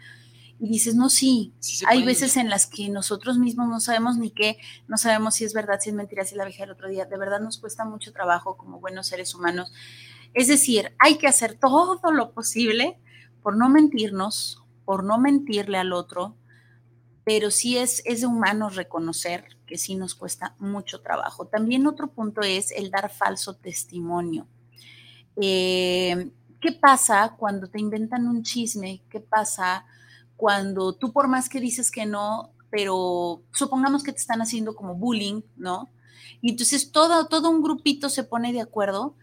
Y 0.59 0.69
dices, 0.69 0.97
no, 0.97 1.11
sí, 1.11 1.53
hay 1.87 2.03
veces 2.03 2.37
en 2.37 2.51
las 2.51 2.67
que 2.67 2.89
nosotros 2.89 3.39
mismos 3.39 3.69
no 3.69 3.79
sabemos 3.79 4.17
ni 4.17 4.33
qué, 4.33 4.59
no 4.89 4.99
sabemos 4.99 5.37
si 5.37 5.45
es 5.45 5.55
verdad, 5.55 5.79
si 5.81 5.91
es 5.91 5.95
mentira, 5.95 6.25
si 6.25 6.35
es 6.35 6.39
la 6.39 6.45
vieja 6.45 6.65
del 6.65 6.73
otro 6.73 6.89
día, 6.89 7.05
de 7.05 7.17
verdad 7.19 7.39
nos 7.39 7.59
cuesta 7.59 7.85
mucho 7.85 8.13
trabajo 8.13 8.57
como 8.57 8.81
buenos 8.81 9.07
seres 9.07 9.33
humanos. 9.33 9.73
Es 10.35 10.49
decir, 10.49 10.93
hay 10.99 11.19
que 11.19 11.29
hacer 11.29 11.55
todo 11.55 12.01
lo 12.11 12.33
posible 12.33 12.99
por 13.49 13.57
no 13.57 13.71
mentirnos, 13.71 14.63
por 14.85 15.05
no 15.05 15.17
mentirle 15.17 15.79
al 15.79 15.95
otro, 15.95 16.37
pero 17.25 17.51
sí 17.51 17.79
es, 17.79 18.03
es 18.05 18.21
de 18.21 18.27
humanos 18.27 18.77
reconocer 18.77 19.57
que 19.65 19.79
sí 19.79 19.95
nos 19.95 20.15
cuesta 20.15 20.55
mucho 20.59 21.01
trabajo. 21.01 21.47
También 21.47 21.87
otro 21.87 22.09
punto 22.09 22.43
es 22.43 22.71
el 22.73 22.91
dar 22.91 23.11
falso 23.11 23.55
testimonio. 23.55 24.47
Eh, 25.41 26.31
¿Qué 26.61 26.73
pasa 26.73 27.37
cuando 27.39 27.69
te 27.69 27.81
inventan 27.81 28.29
un 28.29 28.43
chisme? 28.43 29.01
¿Qué 29.09 29.21
pasa 29.21 29.87
cuando 30.37 30.93
tú 30.93 31.11
por 31.11 31.27
más 31.27 31.49
que 31.49 31.59
dices 31.59 31.91
que 31.91 32.05
no, 32.05 32.53
pero 32.69 33.41
supongamos 33.55 34.03
que 34.03 34.13
te 34.13 34.19
están 34.19 34.43
haciendo 34.43 34.77
como 34.77 34.95
bullying, 34.95 35.41
¿no? 35.57 35.89
Y 36.43 36.51
entonces 36.51 36.93
todo, 36.93 37.29
todo 37.29 37.49
un 37.49 37.63
grupito 37.63 38.11
se 38.11 38.25
pone 38.25 38.53
de 38.53 38.61
acuerdo 38.61 39.15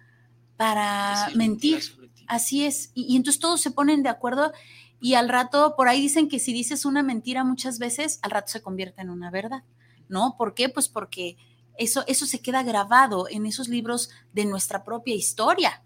para 0.58 1.30
mentir. 1.36 1.84
Así 2.28 2.66
es. 2.66 2.92
Y, 2.94 3.14
y, 3.14 3.16
entonces 3.16 3.40
todos 3.40 3.62
se 3.62 3.72
ponen 3.72 4.04
de 4.04 4.10
acuerdo 4.10 4.52
y 5.00 5.14
al 5.14 5.30
rato, 5.30 5.76
por 5.76 5.88
ahí 5.88 6.02
dicen 6.02 6.30
que 6.30 6.40
si 6.40 6.54
dices 6.54 6.86
una 6.86 7.04
mentira 7.04 7.44
muchas 7.44 7.80
veces, 7.80 8.20
al 8.22 8.32
rato 8.32 8.52
se 8.52 8.62
convierte 8.62 9.02
en 9.02 9.10
una 9.10 9.30
verdad, 9.30 9.64
¿no? 10.08 10.36
¿Por 10.38 10.54
qué? 10.54 10.70
Pues 10.70 10.90
porque 10.90 11.38
eso, 11.78 12.04
eso 12.08 12.26
se 12.26 12.42
queda 12.42 12.64
grabado 12.64 13.28
en 13.30 13.46
esos 13.46 13.68
libros 13.68 14.10
de 14.34 14.46
nuestra 14.46 14.84
propia 14.84 15.16
historia. 15.16 15.84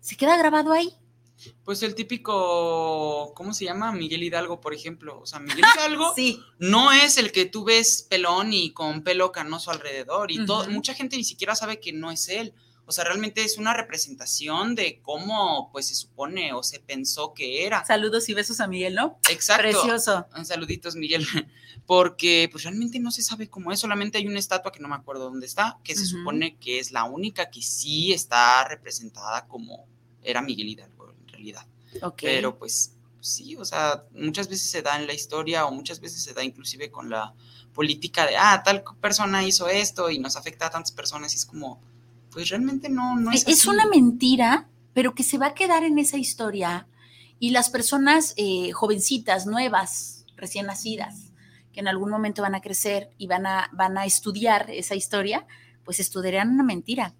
Se 0.00 0.16
queda 0.16 0.36
grabado 0.36 0.72
ahí. 0.72 0.92
Pues 1.64 1.84
el 1.84 1.94
típico, 1.94 3.32
¿cómo 3.34 3.54
se 3.54 3.64
llama? 3.64 3.92
Miguel 3.92 4.24
Hidalgo, 4.24 4.60
por 4.60 4.74
ejemplo. 4.74 5.20
O 5.20 5.26
sea, 5.26 5.38
Miguel 5.38 5.64
Hidalgo 5.76 6.12
sí. 6.16 6.40
no 6.58 6.90
es 6.90 7.16
el 7.16 7.30
que 7.30 7.46
tú 7.46 7.64
ves 7.64 8.06
pelón 8.10 8.52
y 8.52 8.72
con 8.72 9.02
pelo 9.02 9.30
canoso 9.30 9.70
alrededor. 9.70 10.32
Y 10.32 10.44
todo, 10.44 10.68
mucha 10.68 10.94
gente 10.94 11.16
ni 11.16 11.24
siquiera 11.24 11.54
sabe 11.54 11.78
que 11.78 11.92
no 11.92 12.10
es 12.10 12.28
él. 12.28 12.52
O 12.88 12.92
sea, 12.92 13.04
realmente 13.04 13.44
es 13.44 13.58
una 13.58 13.74
representación 13.74 14.74
de 14.74 15.02
cómo, 15.02 15.68
pues, 15.72 15.88
se 15.88 15.94
supone 15.94 16.54
o 16.54 16.62
se 16.62 16.80
pensó 16.80 17.34
que 17.34 17.66
era. 17.66 17.84
Saludos 17.84 18.26
y 18.30 18.34
besos 18.34 18.60
a 18.60 18.66
Miguel, 18.66 18.94
¿no? 18.94 19.18
Exacto. 19.28 19.64
Precioso. 19.64 20.26
Saluditos, 20.42 20.96
Miguel. 20.96 21.26
Porque, 21.86 22.48
pues, 22.50 22.64
realmente 22.64 22.98
no 22.98 23.10
se 23.10 23.20
sabe 23.20 23.50
cómo 23.50 23.72
es. 23.72 23.78
Solamente 23.78 24.16
hay 24.16 24.26
una 24.26 24.38
estatua 24.38 24.72
que 24.72 24.80
no 24.80 24.88
me 24.88 24.94
acuerdo 24.94 25.24
dónde 25.24 25.44
está, 25.44 25.78
que 25.84 25.94
se 25.94 26.06
supone 26.06 26.56
que 26.56 26.78
es 26.78 26.90
la 26.90 27.04
única 27.04 27.50
que 27.50 27.60
sí 27.60 28.14
está 28.14 28.66
representada 28.66 29.46
como 29.46 29.86
era 30.22 30.40
Miguel 30.40 30.68
Hidalgo, 30.68 31.10
en 31.10 31.28
realidad. 31.28 31.66
Ok. 32.00 32.22
Pero, 32.22 32.58
pues, 32.58 32.94
sí, 33.20 33.54
o 33.56 33.66
sea, 33.66 34.04
muchas 34.14 34.48
veces 34.48 34.70
se 34.70 34.80
da 34.80 34.98
en 34.98 35.06
la 35.06 35.12
historia 35.12 35.66
o 35.66 35.72
muchas 35.72 36.00
veces 36.00 36.22
se 36.22 36.32
da 36.32 36.42
inclusive 36.42 36.90
con 36.90 37.10
la 37.10 37.34
política 37.74 38.26
de, 38.26 38.36
ah, 38.38 38.62
tal 38.64 38.82
persona 38.98 39.44
hizo 39.44 39.68
esto 39.68 40.08
y 40.08 40.18
nos 40.18 40.36
afecta 40.36 40.66
a 40.66 40.70
tantas 40.70 40.92
personas 40.92 41.34
y 41.34 41.36
es 41.36 41.44
como 41.44 41.82
pues 42.38 42.50
realmente 42.50 42.88
no, 42.88 43.16
no 43.16 43.32
es. 43.32 43.48
Es 43.48 43.66
una 43.66 43.84
mentira, 43.84 44.68
pero 44.94 45.12
que 45.12 45.24
se 45.24 45.38
va 45.38 45.46
a 45.46 45.54
quedar 45.54 45.82
en 45.82 45.98
esa 45.98 46.18
historia 46.18 46.86
y 47.40 47.50
las 47.50 47.68
personas 47.68 48.32
eh, 48.36 48.70
jovencitas, 48.70 49.44
nuevas, 49.44 50.24
recién 50.36 50.66
nacidas, 50.66 51.32
que 51.72 51.80
en 51.80 51.88
algún 51.88 52.10
momento 52.10 52.42
van 52.42 52.54
a 52.54 52.60
crecer 52.60 53.10
y 53.18 53.26
van 53.26 53.44
a, 53.44 53.68
van 53.72 53.98
a 53.98 54.04
estudiar 54.04 54.70
esa 54.70 54.94
historia, 54.94 55.48
pues 55.82 55.98
estudiarán 55.98 56.50
una 56.50 56.62
mentira, 56.62 57.12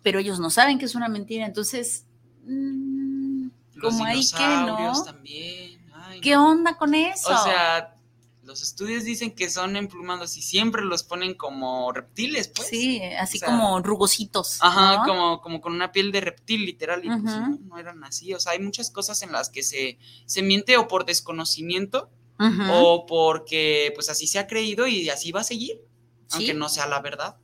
pero 0.00 0.20
ellos 0.20 0.38
no 0.38 0.48
saben 0.48 0.78
que 0.78 0.84
es 0.84 0.94
una 0.94 1.08
mentira, 1.08 1.44
entonces, 1.44 2.06
mmm, 2.44 3.48
como 3.80 4.04
hay 4.04 4.20
que 4.20 4.46
no. 4.46 5.02
También. 5.02 5.80
¿Qué 6.22 6.36
onda 6.36 6.76
con 6.76 6.94
eso? 6.94 7.34
O 7.34 7.42
sea, 7.42 7.91
los 8.52 8.60
estudios 8.60 9.04
dicen 9.04 9.30
que 9.30 9.48
son 9.48 9.76
emplumados 9.76 10.36
y 10.36 10.42
siempre 10.42 10.84
los 10.84 11.04
ponen 11.04 11.32
como 11.32 11.90
reptiles, 11.90 12.48
pues. 12.48 12.68
Sí, 12.68 13.02
así 13.18 13.40
como 13.40 13.80
rugositos. 13.80 14.58
Ajá, 14.60 15.04
como, 15.06 15.40
como 15.40 15.62
con 15.62 15.72
una 15.72 15.90
piel 15.90 16.12
de 16.12 16.20
reptil, 16.20 16.66
literal, 16.66 17.02
y 17.02 17.08
pues 17.08 17.34
no, 17.62 17.78
eran 17.78 18.04
así. 18.04 18.34
O 18.34 18.40
sea, 18.40 18.52
hay 18.52 18.58
muchas 18.58 18.90
cosas 18.90 19.22
en 19.22 19.32
las 19.32 19.48
que 19.48 19.62
se, 19.62 19.98
se 20.26 20.42
miente 20.42 20.76
o 20.76 20.86
por 20.86 21.06
desconocimiento 21.06 22.10
o 22.70 23.06
porque 23.06 23.90
pues 23.94 24.10
así 24.10 24.26
se 24.26 24.38
ha 24.38 24.46
creído 24.46 24.86
y 24.86 25.08
así 25.08 25.32
va 25.32 25.40
a 25.40 25.44
seguir, 25.44 25.80
aunque 26.30 26.52
no 26.52 26.68
sea 26.68 26.86
la 26.86 27.00
verdad. 27.00 27.36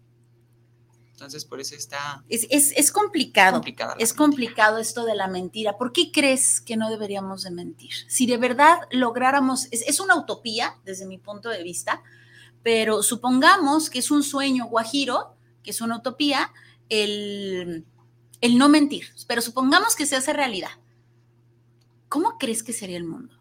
Entonces, 1.18 1.44
por 1.44 1.58
eso 1.60 1.74
está... 1.74 2.22
Es, 2.28 2.46
es, 2.48 2.92
complicado. 2.92 3.60
Es 3.98 4.12
complicado 4.14 4.78
esto 4.78 5.04
de 5.04 5.16
la 5.16 5.26
mentira. 5.26 5.76
¿Por 5.76 5.90
qué 5.90 6.12
crees 6.12 6.60
que 6.60 6.76
no 6.76 6.88
deberíamos 6.88 7.42
de 7.42 7.50
mentir? 7.50 7.90
Si 8.06 8.24
de 8.26 8.36
verdad 8.36 8.78
lográramos, 8.92 9.66
es, 9.72 9.98
una 9.98 10.14
utopía 10.14 10.76
desde 10.84 11.06
mi 11.06 11.18
punto 11.18 11.48
de 11.48 11.64
vista, 11.64 12.04
pero 12.62 13.02
supongamos 13.02 13.90
que 13.90 13.98
es 13.98 14.12
un 14.12 14.22
sueño 14.22 14.66
guajiro, 14.66 15.34
que 15.64 15.72
es 15.72 15.80
una 15.80 15.96
utopía, 15.96 16.52
el, 16.88 17.84
el 18.40 18.56
no 18.56 18.68
mentir, 18.68 19.08
pero 19.26 19.42
supongamos 19.42 19.96
que 19.96 20.06
se 20.06 20.14
hace 20.14 20.32
realidad. 20.32 20.70
¿Cómo 22.08 22.38
crees 22.38 22.62
que 22.62 22.72
sería 22.72 22.96
el 22.96 23.02
mundo? 23.02 23.34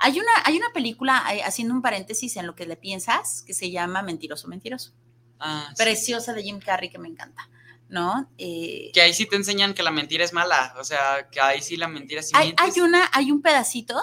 Hay 0.00 0.18
una, 0.18 0.32
hay 0.44 0.56
una 0.56 0.72
película, 0.74 1.22
eh, 1.32 1.44
haciendo 1.44 1.74
un 1.74 1.80
paréntesis 1.80 2.36
en 2.36 2.46
lo 2.48 2.56
que 2.56 2.66
le 2.66 2.74
piensas, 2.74 3.44
que 3.46 3.54
se 3.54 3.70
llama 3.70 4.02
Mentiroso, 4.02 4.48
Mentiroso. 4.48 4.94
Ah, 5.40 5.72
preciosa 5.76 6.32
de 6.32 6.42
Jim 6.42 6.60
Carrey 6.60 6.90
que 6.90 6.98
me 6.98 7.08
encanta. 7.08 7.48
¿no? 7.88 8.28
Eh, 8.38 8.90
que 8.92 9.02
ahí 9.02 9.14
sí 9.14 9.26
te 9.26 9.36
enseñan 9.36 9.74
que 9.74 9.82
la 9.82 9.90
mentira 9.90 10.24
es 10.24 10.32
mala, 10.32 10.74
o 10.78 10.84
sea, 10.84 11.28
que 11.30 11.40
ahí 11.40 11.60
sí 11.60 11.76
la 11.76 11.86
mentira 11.86 12.22
sí 12.22 12.32
hay, 12.34 12.54
hay, 12.56 12.80
una, 12.80 13.08
hay 13.12 13.30
un 13.30 13.40
pedacito 13.40 13.94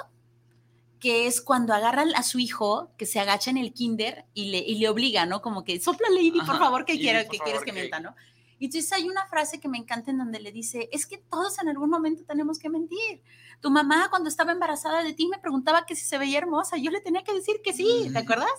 que 1.02 1.26
es 1.26 1.42
cuando 1.42 1.74
agarran 1.74 2.16
a 2.16 2.24
su 2.24 2.40
hijo 2.40 2.92
que 2.96 3.08
se 3.08 3.20
agacha 3.20 3.50
en 3.50 3.58
el 3.58 3.74
kinder 3.74 4.26
y 4.36 4.52
le, 4.52 4.60
y 4.60 4.76
le 4.76 4.88
obliga, 4.88 5.26
¿no? 5.26 5.42
Como 5.42 5.64
que 5.64 5.80
sopla 5.80 6.08
Lady, 6.10 6.40
por 6.46 6.60
favor, 6.60 6.86
que 6.86 6.98
quiero, 7.00 7.28
que 7.30 7.40
quieres 7.40 7.64
que, 7.64 7.74
mienta, 7.74 8.00
¿no? 8.00 8.16
Y 8.60 8.66
entonces 8.66 8.92
hay 8.94 9.10
una 9.10 9.26
frase 9.26 9.60
que 9.60 9.68
me 9.68 9.80
encanta 9.80 10.12
en 10.12 10.20
donde 10.20 10.40
le 10.40 10.52
dice, 10.52 10.88
es 10.92 11.08
que 11.08 11.18
todos 11.18 11.60
en 11.60 11.68
algún 11.68 11.90
momento 11.90 12.24
tenemos 12.26 12.60
que 12.60 12.70
mentir. 12.70 13.24
Tu 13.60 13.72
mamá 13.72 14.10
cuando 14.12 14.30
estaba 14.30 14.52
embarazada 14.52 15.04
de 15.04 15.14
ti 15.14 15.28
me 15.28 15.40
preguntaba 15.40 15.88
que 15.88 15.96
si 15.96 16.06
se 16.06 16.20
veía 16.20 16.38
hermosa, 16.38 16.78
yo 16.78 16.92
le 16.92 17.02
tenía 17.02 17.24
que 17.24 17.34
decir 17.34 17.62
que 17.64 17.74
sí, 17.74 18.12
¿te 18.14 18.20
acuerdas? 18.20 18.52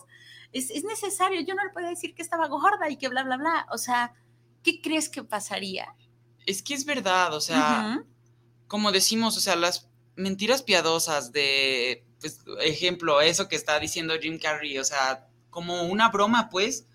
Es, 0.53 0.85
necesario, 0.85 1.41
yo 1.41 1.55
no 1.55 1.65
le 1.65 1.71
puedo 1.71 1.89
decir 1.89 2.15
que 2.15 2.23
estaba 2.23 2.47
gorda 2.49 2.91
y 2.91 2.97
que 2.97 3.09
bla, 3.09 3.25
bla, 3.25 3.37
bla. 3.37 3.67
O 3.71 3.79
sea, 3.79 4.15
¿qué 4.63 4.81
crees 4.81 5.09
que 5.09 5.25
pasaría? 5.25 5.95
Es 6.47 6.63
que 6.63 6.75
es 6.75 6.85
verdad, 6.85 7.35
o 7.35 7.41
sea, 7.41 8.05
como 8.69 8.93
decimos, 8.93 9.37
o 9.37 9.41
sea, 9.41 9.57
las 9.57 9.89
mentiras 10.17 10.63
piadosas 10.63 11.33
de, 11.33 12.05
pues, 12.21 12.41
ejemplo, 12.61 13.21
eso 13.21 13.49
que 13.49 13.57
está 13.57 13.79
diciendo 13.79 14.15
Jim 14.21 14.39
Carrey, 14.39 14.79
o 14.79 14.85
sea, 14.85 15.29
como 15.51 15.85
una 15.85 16.09
broma, 16.11 16.49
pues, 16.51 16.87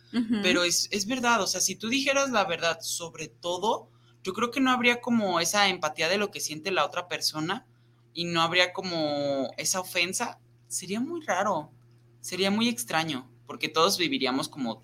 pero 0.42 0.64
es, 0.64 0.90
es 0.92 1.06
verdad, 1.06 1.42
o 1.42 1.48
sea, 1.48 1.62
si 1.62 1.76
tú 1.76 1.90
dijeras 1.90 2.32
la 2.32 2.44
verdad 2.46 2.80
sobre 2.82 3.28
todo, 3.28 3.92
yo 4.24 4.34
creo 4.34 4.50
que 4.50 4.60
no 4.60 4.72
habría 4.72 5.00
como 5.00 5.40
esa 5.40 5.68
empatía 5.68 6.10
de 6.10 6.18
lo 6.18 6.32
que 6.32 6.40
siente 6.40 6.72
la 6.72 6.84
otra 6.84 7.08
persona 7.08 7.68
y 8.14 8.26
no 8.26 8.42
habría 8.42 8.74
como 8.74 9.52
esa 9.58 9.80
ofensa, 9.80 10.40
sería 10.68 11.00
muy 11.00 11.22
raro, 11.22 11.72
sería 12.20 12.50
muy 12.50 12.68
extraño 12.68 13.30
porque 13.48 13.70
todos 13.70 13.98
viviríamos 13.98 14.48
como 14.50 14.84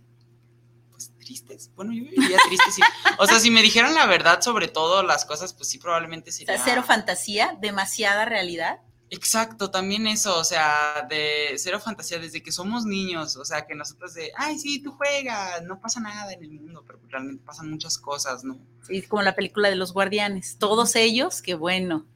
pues 0.89 1.11
tristes. 1.19 1.71
Bueno, 1.75 1.93
yo 1.93 2.03
viviría 2.03 2.37
triste. 2.47 2.71
sí. 2.71 2.81
O 3.19 3.27
sea, 3.27 3.39
si 3.39 3.51
me 3.51 3.61
dijeran 3.61 3.93
la 3.93 4.07
verdad 4.07 4.41
sobre 4.41 4.67
todo 4.67 5.03
las 5.03 5.25
cosas, 5.25 5.53
pues 5.53 5.69
sí, 5.69 5.77
probablemente 5.77 6.31
sería. 6.31 6.59
cero 6.63 6.83
fantasía, 6.83 7.55
demasiada 7.61 8.25
realidad. 8.25 8.79
Exacto, 9.09 9.69
también 9.69 10.07
eso, 10.07 10.39
o 10.39 10.43
sea, 10.43 11.05
de 11.07 11.53
cero 11.57 11.79
fantasía 11.79 12.17
desde 12.17 12.41
que 12.41 12.51
somos 12.51 12.83
niños, 12.83 13.35
o 13.35 13.45
sea, 13.45 13.67
que 13.67 13.75
nosotros 13.75 14.15
de, 14.15 14.31
ay, 14.35 14.57
sí, 14.57 14.81
tú 14.81 14.91
juegas, 14.93 15.61
no 15.63 15.79
pasa 15.79 15.99
nada 15.99 16.33
en 16.33 16.43
el 16.43 16.49
mundo, 16.49 16.83
pero 16.87 16.99
realmente 17.09 17.43
pasan 17.45 17.69
muchas 17.69 17.99
cosas, 17.99 18.43
¿no? 18.43 18.57
Sí, 18.87 19.03
como 19.03 19.21
la 19.21 19.35
película 19.35 19.69
de 19.69 19.75
los 19.75 19.93
guardianes, 19.93 20.57
todos 20.57 20.95
ellos, 20.95 21.43
qué 21.43 21.53
bueno. 21.53 22.07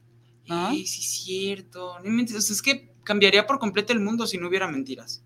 ¿no? 0.48 0.70
Sí, 0.70 0.88
sí, 0.88 1.02
cierto. 1.02 2.00
No 2.00 2.22
o 2.22 2.26
sea, 2.26 2.38
es 2.38 2.62
que 2.62 2.92
cambiaría 3.04 3.46
por 3.46 3.60
completo 3.60 3.92
el 3.92 4.00
mundo 4.00 4.26
si 4.26 4.38
no 4.38 4.48
hubiera 4.48 4.66
mentiras. 4.66 5.22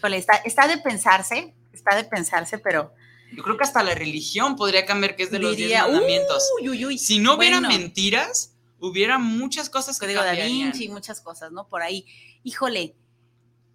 Híjole, 0.00 0.16
está, 0.16 0.36
está 0.36 0.66
de 0.66 0.78
pensarse, 0.78 1.54
está 1.74 1.94
de 1.94 2.04
pensarse, 2.04 2.56
pero... 2.56 2.94
Yo 3.32 3.42
creo 3.42 3.58
que 3.58 3.64
hasta 3.64 3.82
la 3.82 3.94
religión 3.94 4.56
podría 4.56 4.86
cambiar, 4.86 5.14
que 5.14 5.24
es 5.24 5.30
de 5.30 5.38
los 5.38 5.54
diez 5.54 5.78
mandamientos. 5.78 6.42
Uy, 6.58 6.70
uy, 6.70 6.86
uy. 6.86 6.98
Si 6.98 7.18
no 7.18 7.34
hubiera 7.34 7.60
mentiras, 7.60 8.56
hubiera 8.78 9.18
muchas 9.18 9.68
cosas 9.68 9.98
que 10.00 10.06
Código 10.06 10.22
Da 10.22 10.32
Vinci, 10.32 10.88
muchas 10.88 11.20
cosas, 11.20 11.52
¿no? 11.52 11.68
Por 11.68 11.82
ahí. 11.82 12.06
Híjole, 12.42 12.96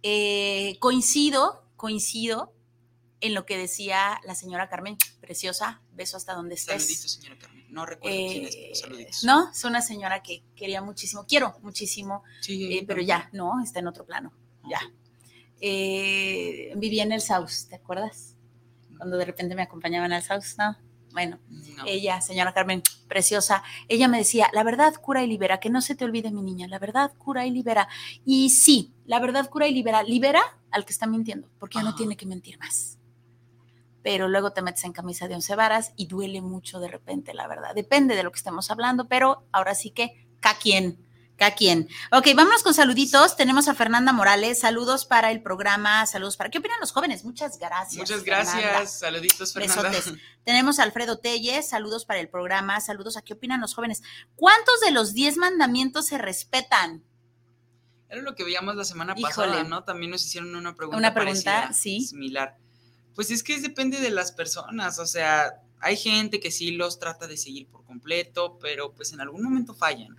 eh, 0.02 0.76
coincido, 0.80 1.64
coincido 1.76 2.52
en 3.20 3.34
lo 3.34 3.46
que 3.46 3.56
decía 3.56 4.20
la 4.24 4.34
señora 4.34 4.68
Carmen, 4.68 4.98
preciosa, 5.20 5.80
beso 5.92 6.16
hasta 6.16 6.34
donde 6.34 6.56
estés. 6.56 6.82
Saluditos, 6.82 7.12
señora 7.12 7.38
Carmen. 7.38 7.66
No 7.70 7.86
recuerdo 7.86 8.16
quién 8.16 8.44
es, 8.46 8.56
pero 8.56 8.74
saluditos. 8.74 9.24
No, 9.24 9.52
es 9.52 9.64
una 9.64 9.80
señora 9.80 10.22
que 10.22 10.42
quería 10.56 10.82
muchísimo, 10.82 11.24
quiero 11.26 11.56
muchísimo, 11.62 12.24
eh, 12.48 12.84
pero 12.86 13.00
ya, 13.00 13.30
no, 13.32 13.62
está 13.62 13.78
en 13.78 13.86
otro 13.86 14.04
plano, 14.04 14.32
ya. 14.68 14.80
Eh, 15.60 16.72
vivía 16.76 17.02
en 17.02 17.12
el 17.12 17.20
South, 17.20 17.68
¿te 17.68 17.76
acuerdas? 17.76 18.36
Cuando 18.96 19.16
de 19.16 19.24
repente 19.24 19.54
me 19.54 19.62
acompañaban 19.62 20.12
al 20.12 20.22
South, 20.22 20.58
¿no? 20.58 20.76
Bueno, 21.12 21.38
ella, 21.86 22.20
señora 22.20 22.52
Carmen, 22.52 22.82
preciosa, 23.08 23.62
ella 23.88 24.06
me 24.06 24.18
decía, 24.18 24.50
la 24.52 24.62
verdad 24.62 24.94
cura 24.96 25.22
y 25.22 25.26
libera, 25.26 25.60
que 25.60 25.70
no 25.70 25.80
se 25.80 25.94
te 25.94 26.04
olvide 26.04 26.30
mi 26.30 26.42
niña, 26.42 26.68
la 26.68 26.78
verdad 26.78 27.10
cura 27.16 27.46
y 27.46 27.50
libera. 27.50 27.88
Y 28.26 28.50
sí, 28.50 28.92
la 29.06 29.18
verdad 29.18 29.48
cura 29.48 29.66
y 29.66 29.72
libera, 29.72 30.02
libera 30.02 30.42
al 30.70 30.84
que 30.84 30.92
está 30.92 31.06
mintiendo, 31.06 31.48
porque 31.58 31.78
ya 31.78 31.84
no 31.84 31.94
tiene 31.94 32.18
que 32.18 32.26
mentir 32.26 32.58
más. 32.58 32.98
Pero 34.02 34.28
luego 34.28 34.52
te 34.52 34.60
metes 34.60 34.84
en 34.84 34.92
camisa 34.92 35.26
de 35.26 35.36
once 35.36 35.56
varas 35.56 35.94
y 35.96 36.06
duele 36.06 36.42
mucho 36.42 36.80
de 36.80 36.88
repente, 36.88 37.32
la 37.32 37.48
verdad. 37.48 37.74
Depende 37.74 38.14
de 38.14 38.22
lo 38.22 38.30
que 38.30 38.36
estemos 38.36 38.70
hablando, 38.70 39.08
pero 39.08 39.46
ahora 39.52 39.74
sí 39.74 39.92
que, 39.92 40.28
¿ca 40.40 40.58
quién? 40.60 40.98
Cada 41.36 41.54
quien. 41.54 41.88
Ok, 42.12 42.28
vámonos 42.34 42.62
con 42.62 42.72
saluditos. 42.72 43.36
Tenemos 43.36 43.68
a 43.68 43.74
Fernanda 43.74 44.12
Morales. 44.12 44.58
Saludos 44.58 45.04
para 45.04 45.30
el 45.30 45.42
programa. 45.42 46.06
Saludos 46.06 46.38
para. 46.38 46.48
¿Qué 46.48 46.58
opinan 46.58 46.80
los 46.80 46.92
jóvenes? 46.92 47.24
Muchas 47.24 47.58
gracias. 47.58 47.98
Muchas 47.98 48.24
gracias. 48.24 48.98
Saluditos, 49.00 49.52
Fernanda. 49.52 49.92
Tenemos 50.44 50.78
a 50.78 50.84
Alfredo 50.84 51.18
Telles. 51.18 51.68
Saludos 51.68 52.06
para 52.06 52.20
el 52.20 52.30
programa. 52.30 52.80
Saludos 52.80 53.18
a 53.18 53.22
qué 53.22 53.34
opinan 53.34 53.60
los 53.60 53.74
jóvenes. 53.74 54.02
¿Cuántos 54.34 54.80
de 54.80 54.92
los 54.92 55.12
diez 55.12 55.36
mandamientos 55.36 56.06
se 56.06 56.16
respetan? 56.16 57.04
Era 58.08 58.22
lo 58.22 58.34
que 58.34 58.44
veíamos 58.44 58.74
la 58.74 58.84
semana 58.84 59.14
pasada, 59.14 59.62
¿no? 59.64 59.84
También 59.84 60.12
nos 60.12 60.24
hicieron 60.24 60.54
una 60.54 60.74
pregunta. 60.74 60.96
Una 60.96 61.12
pregunta, 61.12 61.72
sí. 61.74 62.00
Similar. 62.00 62.56
Pues 63.14 63.30
es 63.30 63.42
que 63.42 63.60
depende 63.60 64.00
de 64.00 64.10
las 64.10 64.32
personas. 64.32 64.98
O 64.98 65.06
sea, 65.06 65.60
hay 65.80 65.98
gente 65.98 66.40
que 66.40 66.50
sí 66.50 66.70
los 66.70 66.98
trata 66.98 67.26
de 67.26 67.36
seguir 67.36 67.66
por 67.68 67.84
completo, 67.84 68.58
pero 68.58 68.94
pues 68.94 69.12
en 69.12 69.20
algún 69.20 69.42
momento 69.42 69.74
fallan 69.74 70.16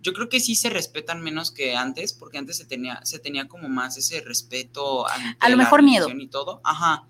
yo 0.00 0.12
creo 0.12 0.28
que 0.28 0.40
sí 0.40 0.54
se 0.54 0.70
respetan 0.70 1.22
menos 1.22 1.50
que 1.50 1.76
antes, 1.76 2.12
porque 2.12 2.38
antes 2.38 2.56
se 2.56 2.64
tenía, 2.64 3.00
se 3.04 3.18
tenía 3.18 3.48
como 3.48 3.68
más 3.68 3.96
ese 3.96 4.20
respeto 4.20 5.06
a 5.08 5.48
lo 5.48 5.56
mejor 5.56 5.82
miedo 5.82 6.08
y 6.08 6.28
todo. 6.28 6.60
Ajá. 6.64 7.06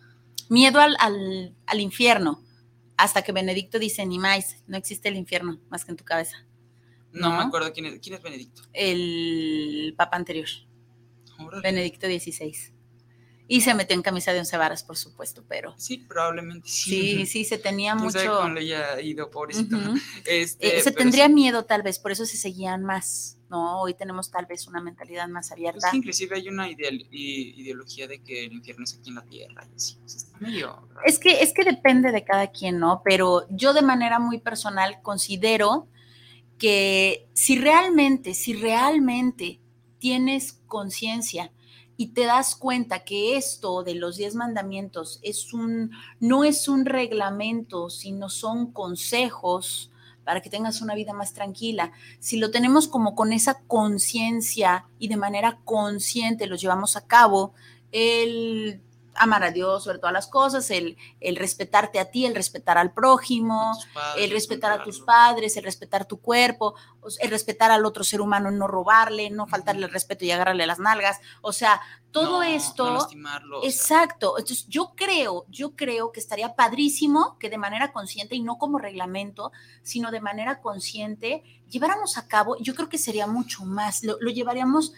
Miedo 0.48 0.80
al, 0.80 0.96
al, 0.98 1.80
infierno, 1.80 2.42
hasta 2.96 3.22
que 3.22 3.32
Benedicto 3.32 3.78
dice, 3.78 4.06
ni 4.06 4.18
más, 4.18 4.56
no 4.66 4.78
existe 4.78 5.08
el 5.08 5.16
infierno 5.16 5.60
más 5.68 5.84
que 5.84 5.90
en 5.90 5.96
tu 5.98 6.04
cabeza. 6.04 6.46
No, 7.12 7.30
me 7.30 7.42
acuerdo 7.42 7.72
quién 7.72 7.86
es, 7.86 8.00
quién 8.00 8.14
es 8.14 8.22
Benedicto. 8.22 8.62
El 8.72 9.94
papa 9.96 10.16
anterior. 10.16 10.48
Benedicto 11.62 12.06
XVI. 12.06 12.77
Y 13.50 13.62
se 13.62 13.72
metió 13.72 13.96
en 13.96 14.02
camisa 14.02 14.34
de 14.34 14.40
once 14.40 14.58
varas, 14.58 14.84
por 14.84 14.98
supuesto, 14.98 15.42
pero. 15.48 15.74
Sí, 15.78 15.96
probablemente 15.96 16.68
sí. 16.68 16.90
Sí, 16.90 17.26
sí, 17.26 17.44
se 17.46 17.56
tenía 17.56 17.94
mucho. 17.94 18.18
Sabe 18.18 18.52
le 18.52 18.60
haya 18.60 19.00
ido, 19.00 19.30
pobrecito. 19.30 19.78
este, 20.26 20.78
eh, 20.78 20.82
se 20.82 20.92
tendría 20.92 21.30
miedo, 21.30 21.64
tal 21.64 21.82
vez, 21.82 21.98
por 21.98 22.12
eso 22.12 22.26
se 22.26 22.36
seguían 22.36 22.84
más, 22.84 23.38
¿no? 23.48 23.80
Hoy 23.80 23.94
tenemos 23.94 24.30
tal 24.30 24.44
vez 24.44 24.66
una 24.66 24.82
mentalidad 24.82 25.28
más 25.28 25.50
abierta. 25.50 25.86
Es 25.86 25.90
que 25.92 25.96
inclusive 25.96 26.36
hay 26.36 26.48
una 26.48 26.68
ideología 26.68 28.06
de 28.06 28.22
que 28.22 28.44
el 28.44 28.52
infierno 28.52 28.84
es 28.84 28.94
aquí 28.94 29.08
en 29.08 29.14
la 29.14 29.24
tierra. 29.24 29.66
Y 29.72 29.76
así, 29.76 29.96
medio 30.40 30.86
es, 31.06 31.18
que, 31.18 31.42
es 31.42 31.54
que 31.54 31.64
depende 31.64 32.12
de 32.12 32.24
cada 32.24 32.48
quien, 32.48 32.78
¿no? 32.78 33.00
Pero 33.02 33.46
yo, 33.48 33.72
de 33.72 33.82
manera 33.82 34.18
muy 34.18 34.40
personal, 34.40 35.00
considero 35.00 35.88
que 36.58 37.26
si 37.32 37.58
realmente, 37.58 38.34
si 38.34 38.52
realmente 38.52 39.58
tienes 39.98 40.60
conciencia 40.66 41.50
y 42.00 42.12
te 42.12 42.26
das 42.26 42.54
cuenta 42.54 43.00
que 43.00 43.36
esto 43.36 43.82
de 43.82 43.96
los 43.96 44.16
diez 44.16 44.36
mandamientos 44.36 45.18
es 45.22 45.52
un, 45.52 45.90
no 46.20 46.44
es 46.44 46.68
un 46.68 46.86
reglamento, 46.86 47.90
sino 47.90 48.30
son 48.30 48.72
consejos 48.72 49.90
para 50.22 50.40
que 50.40 50.48
tengas 50.48 50.80
una 50.80 50.94
vida 50.94 51.12
más 51.12 51.32
tranquila. 51.32 51.90
Si 52.20 52.38
lo 52.38 52.52
tenemos 52.52 52.86
como 52.86 53.16
con 53.16 53.32
esa 53.32 53.62
conciencia 53.66 54.86
y 55.00 55.08
de 55.08 55.16
manera 55.16 55.58
consciente 55.64 56.46
los 56.46 56.60
llevamos 56.60 56.96
a 56.96 57.04
cabo, 57.04 57.52
el 57.90 58.80
amar 59.18 59.44
a 59.44 59.50
Dios 59.50 59.84
sobre 59.84 59.98
todas 59.98 60.12
las 60.12 60.26
cosas, 60.26 60.70
el, 60.70 60.96
el 61.20 61.36
respetarte 61.36 61.98
a 61.98 62.10
ti, 62.10 62.26
el 62.26 62.34
respetar 62.34 62.78
al 62.78 62.92
prójimo, 62.92 63.72
el 64.16 64.30
respetar 64.30 64.72
a 64.72 64.82
tus 64.82 65.00
padres, 65.00 65.56
el 65.56 65.64
respetar 65.64 66.06
tu 66.06 66.20
cuerpo, 66.20 66.74
el 67.20 67.30
respetar 67.30 67.70
al 67.70 67.86
otro 67.86 68.04
ser 68.04 68.20
humano, 68.20 68.50
no 68.50 68.66
robarle, 68.66 69.30
no 69.30 69.46
faltarle 69.46 69.86
el 69.86 69.92
respeto 69.92 70.24
y 70.24 70.30
agarrarle 70.30 70.66
las 70.66 70.78
nalgas. 70.78 71.20
O 71.42 71.52
sea, 71.52 71.80
todo 72.10 72.42
esto. 72.42 73.08
exacto. 73.62 74.38
Entonces, 74.38 74.66
yo 74.68 74.92
creo, 74.96 75.44
yo 75.48 75.76
creo 75.76 76.12
que 76.12 76.20
estaría 76.20 76.54
padrísimo 76.54 77.36
que 77.38 77.50
de 77.50 77.58
manera 77.58 77.92
consciente 77.92 78.34
y 78.34 78.40
no 78.40 78.58
como 78.58 78.78
reglamento, 78.78 79.52
sino 79.82 80.10
de 80.10 80.20
manera 80.20 80.60
consciente, 80.60 81.42
lleváramos 81.68 82.18
a 82.18 82.26
cabo, 82.26 82.56
yo 82.58 82.74
creo 82.74 82.88
que 82.88 82.98
sería 82.98 83.26
mucho 83.26 83.64
más, 83.64 84.02
lo, 84.02 84.18
llevaríamos 84.18 84.92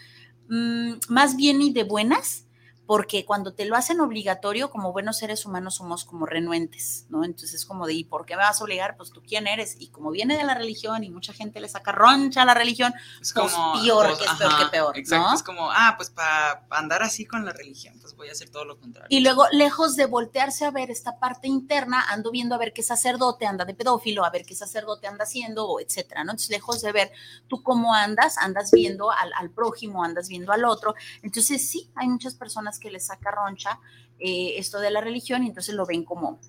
mm, 0.49 0.93
más 1.09 1.35
bien 1.35 1.61
y 1.61 1.71
de 1.71 1.83
buenas 1.83 2.45
porque 2.91 3.23
cuando 3.23 3.53
te 3.53 3.63
lo 3.63 3.77
hacen 3.77 4.01
obligatorio, 4.01 4.69
como 4.69 4.91
buenos 4.91 5.17
seres 5.17 5.45
humanos 5.45 5.75
somos 5.75 6.03
como 6.03 6.25
renuentes, 6.25 7.05
¿no? 7.07 7.23
Entonces 7.23 7.53
es 7.53 7.65
como 7.65 7.87
de, 7.87 7.93
¿y 7.93 8.03
por 8.03 8.25
qué 8.25 8.35
me 8.35 8.41
vas 8.41 8.59
a 8.59 8.65
obligar? 8.65 8.97
Pues 8.97 9.11
tú 9.13 9.23
quién 9.25 9.47
eres. 9.47 9.77
Y 9.79 9.87
como 9.87 10.11
viene 10.11 10.35
de 10.35 10.43
la 10.43 10.55
religión 10.55 11.01
y 11.05 11.09
mucha 11.09 11.31
gente 11.31 11.61
le 11.61 11.69
saca 11.69 11.93
roncha 11.93 12.41
a 12.41 12.45
la 12.45 12.53
religión, 12.53 12.93
es 13.21 13.31
pues 13.31 13.53
como, 13.53 13.81
peor 13.81 14.07
pues, 14.07 14.17
que 14.17 14.25
es 14.25 14.31
peor 14.33 14.57
que 14.57 14.65
peor. 14.65 14.97
Exacto, 14.97 15.35
es 15.35 15.41
como, 15.41 15.71
ah, 15.71 15.93
pues 15.95 16.09
para 16.09 16.65
andar 16.69 17.01
así 17.01 17.25
con 17.25 17.45
la 17.45 17.53
religión, 17.53 17.97
pues 18.01 18.13
voy 18.13 18.27
a 18.27 18.33
hacer 18.33 18.49
todo 18.49 18.65
lo 18.65 18.77
contrario. 18.77 19.07
Y 19.09 19.21
luego, 19.21 19.45
lejos 19.53 19.95
de 19.95 20.05
voltearse 20.05 20.65
a 20.65 20.71
ver 20.71 20.91
esta 20.91 21.17
parte 21.17 21.47
interna, 21.47 22.03
ando 22.09 22.29
viendo 22.29 22.55
a 22.55 22.57
ver 22.57 22.73
qué 22.73 22.83
sacerdote 22.83 23.45
anda 23.45 23.63
de 23.63 23.73
pedófilo, 23.73 24.25
a 24.25 24.31
ver 24.31 24.43
qué 24.43 24.53
sacerdote 24.53 25.07
anda 25.07 25.23
haciendo, 25.23 25.79
etcétera, 25.79 26.25
¿no? 26.25 26.31
Entonces, 26.31 26.49
lejos 26.49 26.81
de 26.81 26.91
ver 26.91 27.13
tú 27.47 27.63
cómo 27.63 27.93
andas, 27.93 28.37
andas 28.37 28.69
viendo 28.69 29.11
al, 29.11 29.31
al 29.39 29.49
prójimo, 29.49 30.03
andas 30.03 30.27
viendo 30.27 30.51
al 30.51 30.65
otro. 30.65 30.93
Entonces, 31.23 31.69
sí, 31.69 31.89
hay 31.95 32.09
muchas 32.09 32.35
personas 32.35 32.80
que 32.81 32.91
les 32.91 33.05
saca 33.05 33.31
roncha 33.31 33.79
eh, 34.19 34.55
esto 34.57 34.79
de 34.79 34.91
la 34.91 34.99
religión 34.99 35.43
y 35.43 35.47
entonces 35.47 35.73
lo 35.73 35.85
ven 35.85 36.03
como, 36.03 36.39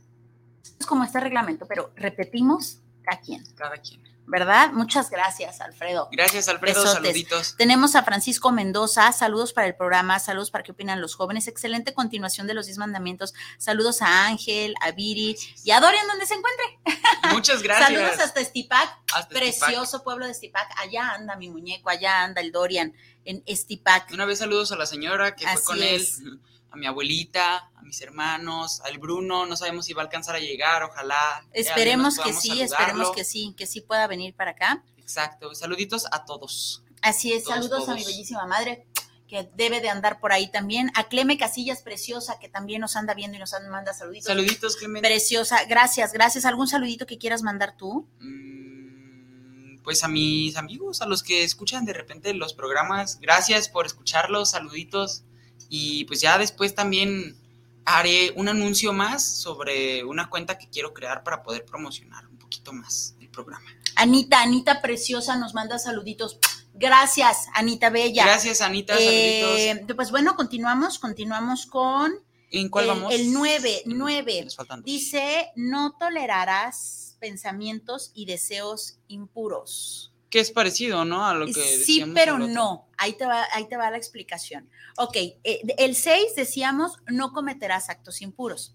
es 0.81 0.87
como 0.87 1.05
este 1.05 1.21
reglamento, 1.21 1.67
pero 1.69 1.93
repetimos, 1.95 2.81
cada 3.03 3.21
quien. 3.21 3.45
Cada 3.55 3.77
quien. 3.79 4.12
¿Verdad? 4.27 4.73
Muchas 4.73 5.11
gracias, 5.11 5.61
Alfredo. 5.61 6.09
Gracias, 6.13 6.49
Alfredo. 6.49 6.87
Saluditos. 6.87 7.57
Tenemos 7.57 7.97
a 7.97 8.03
Francisco 8.03 8.53
Mendoza. 8.53 9.11
Saludos 9.13 9.53
para 9.53 9.67
el 9.67 9.75
programa. 9.75 10.19
Saludos 10.21 10.51
para 10.51 10.63
qué 10.65 10.73
opinan 10.73 11.01
los 11.01 11.15
jóvenes. 11.15 11.49
Excelente 11.49 11.93
continuación 11.93 12.47
de 12.47 12.55
los 12.55 12.67
diez 12.67 12.79
mandamientos. 12.79 13.35
Saludos 13.59 14.01
a 14.01 14.27
Ángel, 14.27 14.75
a 14.81 14.93
Viri 14.93 15.37
y 15.65 15.71
a 15.73 15.81
Dorian, 15.81 16.07
donde 16.07 16.27
se 16.27 16.35
encuentre. 16.35 16.65
Muchas 17.33 17.63
gracias. 17.63 17.89
Saludos 17.89 18.21
hasta 18.21 18.41
Estipac. 18.41 18.99
Precioso 19.29 20.05
pueblo 20.05 20.27
de 20.27 20.33
Estipac. 20.33 20.69
Allá 20.79 21.11
anda 21.11 21.37
mi 21.37 21.49
muñeco, 21.49 21.91
allá 21.91 22.23
anda 22.23 22.41
el 22.41 22.53
Dorian 22.53 22.95
en 23.25 23.43
Estipac. 23.47 24.11
Una 24.13 24.25
vez 24.25 24.39
saludos 24.39 24.73
a 24.73 24.77
la 24.77 24.87
señora 24.87 25.35
que 25.35 25.47
fue 25.47 25.63
con 25.63 25.83
él 25.83 26.07
a 26.73 26.77
mi 26.77 26.87
abuelita, 26.87 27.71
a 27.75 27.83
mis 27.83 28.01
hermanos, 28.01 28.81
al 28.81 28.99
Bruno, 28.99 29.45
no 29.45 29.57
sabemos 29.57 29.85
si 29.85 29.93
va 29.93 30.03
a 30.03 30.05
alcanzar 30.07 30.37
a 30.37 30.41
llegar, 30.41 30.83
ojalá. 30.83 31.45
Esperemos 31.53 32.19
que 32.19 32.33
sí, 32.33 32.63
esperemos 32.63 33.13
que 33.13 33.25
sí, 33.25 33.55
que 33.57 33.67
sí 33.67 33.83
pueda 33.83 34.07
venir 34.07 34.35
para 34.35 34.53
acá. 34.53 34.83
Exacto, 34.97 35.55
saluditos 35.55 36.07
a 36.11 36.25
todos. 36.25 36.83
Así 37.03 37.33
es, 37.33 37.45
saludos 37.45 37.89
a 37.89 37.95
mi 37.95 38.05
bellísima 38.05 38.47
madre, 38.47 38.87
que 39.29 39.51
debe 39.55 39.81
de 39.81 39.91
andar 39.91 40.19
por 40.19 40.33
ahí 40.33 40.51
también, 40.51 40.91
a 40.95 41.09
Cleme 41.09 41.37
Casillas 41.37 41.83
Preciosa, 41.83 42.39
que 42.39 42.49
también 42.49 42.81
nos 42.81 42.97
anda 42.97 43.13
viendo 43.13 43.37
y 43.37 43.41
nos 43.41 43.53
manda 43.71 43.93
saluditos. 43.93 44.29
Saluditos, 44.29 44.77
Cleme. 44.77 45.01
Preciosa, 45.01 45.65
gracias, 45.67 46.13
gracias. 46.13 46.47
¿Algún 46.47 46.69
saludito 46.69 47.07
que 47.07 47.19
quieras 47.19 47.43
mandar 47.43 47.77
tú? 47.77 48.09
Mm, 48.21 49.83
pues 49.83 50.05
a 50.05 50.09
mis 50.09 50.57
amigos, 50.57 51.03
a 51.03 51.07
los 51.07 51.23
que 51.23 51.45
escuchan 51.45 51.85
de 51.85 51.93
repente 51.93 52.33
los 52.33 52.55
programas, 52.55 53.21
gracias 53.21 53.69
por 53.69 53.85
escucharlos, 53.85 54.53
saluditos 54.53 55.25
y 55.75 56.05
pues 56.05 56.21
ya 56.21 56.37
después 56.37 56.75
también 56.75 57.35
haré 57.87 58.31
un 58.37 58.47
anuncio 58.47 58.93
más 58.93 59.25
sobre 59.25 60.05
una 60.05 60.29
cuenta 60.29 60.59
que 60.59 60.69
quiero 60.69 60.93
crear 60.93 61.25
para 61.25 61.43
poder 61.43 61.65
promocionar 61.65 62.27
un 62.27 62.37
poquito 62.37 62.75
más 62.75 63.17
el 63.23 63.31
programa. 63.31 63.65
Anita, 63.97 64.43
Anita 64.43 64.83
preciosa, 64.83 65.35
nos 65.37 65.55
manda 65.55 65.79
saluditos. 65.79 66.39
Gracias, 66.75 67.47
Anita 67.55 67.89
Bella. 67.89 68.27
Gracias, 68.27 68.61
Anita. 68.61 68.97
Eh, 69.01 69.87
pues 69.97 70.11
bueno, 70.11 70.37
continuamos, 70.37 70.99
continuamos 70.99 71.65
con 71.65 72.13
¿En 72.51 72.69
cuál 72.69 72.85
el, 72.85 72.89
vamos? 72.91 73.15
el 73.15 73.33
9, 73.33 73.85
9. 73.87 74.43
Nos 74.45 74.57
faltan 74.57 74.81
dos. 74.81 74.85
Dice, 74.85 75.53
no 75.57 75.97
tolerarás 75.99 77.17
pensamientos 77.19 78.11
y 78.13 78.27
deseos 78.27 78.99
impuros. 79.09 80.12
Que 80.33 80.41
es 80.41 80.51
parecido, 80.51 81.05
¿no? 81.05 81.27
A 81.27 81.35
lo 81.35 81.45
que 81.45 81.53
Sí, 81.53 82.03
pero 82.15 82.39
no. 82.39 82.89
Ahí 82.97 83.13
te, 83.13 83.27
va, 83.27 83.47
ahí 83.53 83.69
te 83.69 83.77
va 83.77 83.91
la 83.91 83.99
explicación. 83.99 84.67
Ok, 84.97 85.15
eh, 85.15 85.61
el 85.77 85.95
6 85.95 86.35
decíamos, 86.35 86.97
no 87.07 87.35
cometerás 87.35 87.91
actos 87.91 88.23
impuros. 88.23 88.75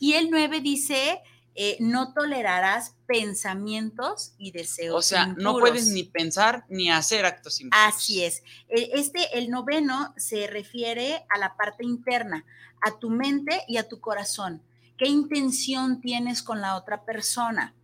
Y 0.00 0.14
el 0.14 0.30
9 0.30 0.60
dice, 0.62 1.20
eh, 1.54 1.76
no 1.78 2.14
tolerarás 2.14 2.94
pensamientos 3.06 4.32
y 4.38 4.50
deseos 4.52 4.96
O 4.96 5.02
sea, 5.02 5.26
no 5.26 5.58
puedes 5.58 5.88
ni 5.88 6.04
pensar 6.04 6.64
ni 6.70 6.90
hacer 6.90 7.26
actos 7.26 7.60
impuros. 7.60 7.84
Así 7.86 8.24
es. 8.24 8.42
E- 8.70 8.92
Este, 8.94 9.38
el 9.38 9.50
noveno, 9.50 10.14
se 10.16 10.46
refiere 10.46 11.26
a 11.28 11.38
la 11.38 11.54
parte 11.54 11.84
interna, 11.84 12.46
a 12.80 12.98
tu 12.98 13.10
mente 13.10 13.62
y 13.68 13.76
a 13.76 13.86
tu 13.86 14.00
corazón. 14.00 14.62
¿Qué 14.96 15.06
intención 15.06 16.00
tienes 16.00 16.42
con 16.42 16.62
la 16.62 16.76
otra 16.76 17.04
persona? 17.04 17.74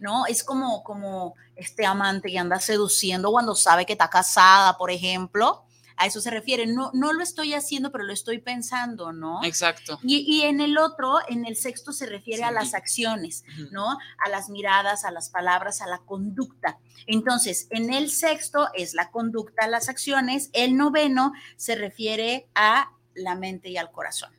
¿No? 0.00 0.26
Es 0.26 0.44
como, 0.44 0.82
como 0.82 1.34
este 1.56 1.86
amante 1.86 2.30
que 2.30 2.38
anda 2.38 2.58
seduciendo 2.60 3.30
cuando 3.30 3.54
sabe 3.54 3.86
que 3.86 3.92
está 3.92 4.08
casada, 4.08 4.76
por 4.76 4.90
ejemplo. 4.90 5.64
A 5.96 6.06
eso 6.06 6.20
se 6.20 6.30
refiere. 6.30 6.66
No, 6.66 6.90
no 6.94 7.12
lo 7.12 7.22
estoy 7.22 7.54
haciendo, 7.54 7.92
pero 7.92 8.04
lo 8.04 8.12
estoy 8.12 8.38
pensando, 8.38 9.12
¿no? 9.12 9.44
Exacto. 9.44 10.00
Y, 10.02 10.18
y 10.20 10.42
en 10.42 10.60
el 10.60 10.78
otro, 10.78 11.18
en 11.28 11.46
el 11.46 11.54
sexto, 11.54 11.92
se 11.92 12.06
refiere 12.06 12.44
a 12.44 12.50
las 12.50 12.74
acciones. 12.74 13.44
¿no? 13.70 13.98
A 14.24 14.28
las 14.30 14.48
miradas, 14.48 15.04
a 15.04 15.10
las 15.10 15.28
palabras, 15.28 15.82
a 15.82 15.86
la 15.86 15.98
conducta. 15.98 16.78
Entonces, 17.06 17.68
en 17.70 17.92
el 17.92 18.10
sexto 18.10 18.68
es 18.74 18.94
la 18.94 19.10
conducta, 19.10 19.68
las 19.68 19.88
acciones. 19.88 20.50
El 20.54 20.76
noveno 20.76 21.32
se 21.56 21.74
refiere 21.74 22.48
a 22.54 22.90
la 23.14 23.34
mente 23.34 23.68
y 23.68 23.76
al 23.76 23.92
corazón. 23.92 24.32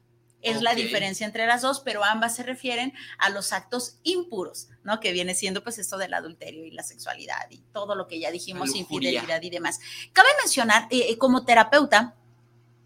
Es 0.43 0.61
la 0.61 0.75
diferencia 0.75 1.25
entre 1.25 1.47
las 1.47 1.61
dos, 1.61 1.79
pero 1.79 2.03
ambas 2.03 2.35
se 2.35 2.43
refieren 2.43 2.93
a 3.17 3.29
los 3.29 3.53
actos 3.53 3.97
impuros, 4.03 4.67
¿no? 4.83 4.99
Que 4.99 5.13
viene 5.13 5.35
siendo 5.35 5.63
pues 5.63 5.79
esto 5.79 5.97
del 5.97 6.13
adulterio 6.13 6.65
y 6.65 6.71
la 6.71 6.83
sexualidad 6.83 7.49
y 7.49 7.59
todo 7.71 7.95
lo 7.95 8.07
que 8.07 8.19
ya 8.19 8.29
dijimos, 8.29 8.75
infidelidad 8.75 9.41
y 9.41 9.49
demás. 9.49 9.79
Cabe 10.11 10.27
mencionar, 10.41 10.87
eh, 10.91 11.07
eh, 11.09 11.17
como 11.17 11.45
terapeuta, 11.45 12.15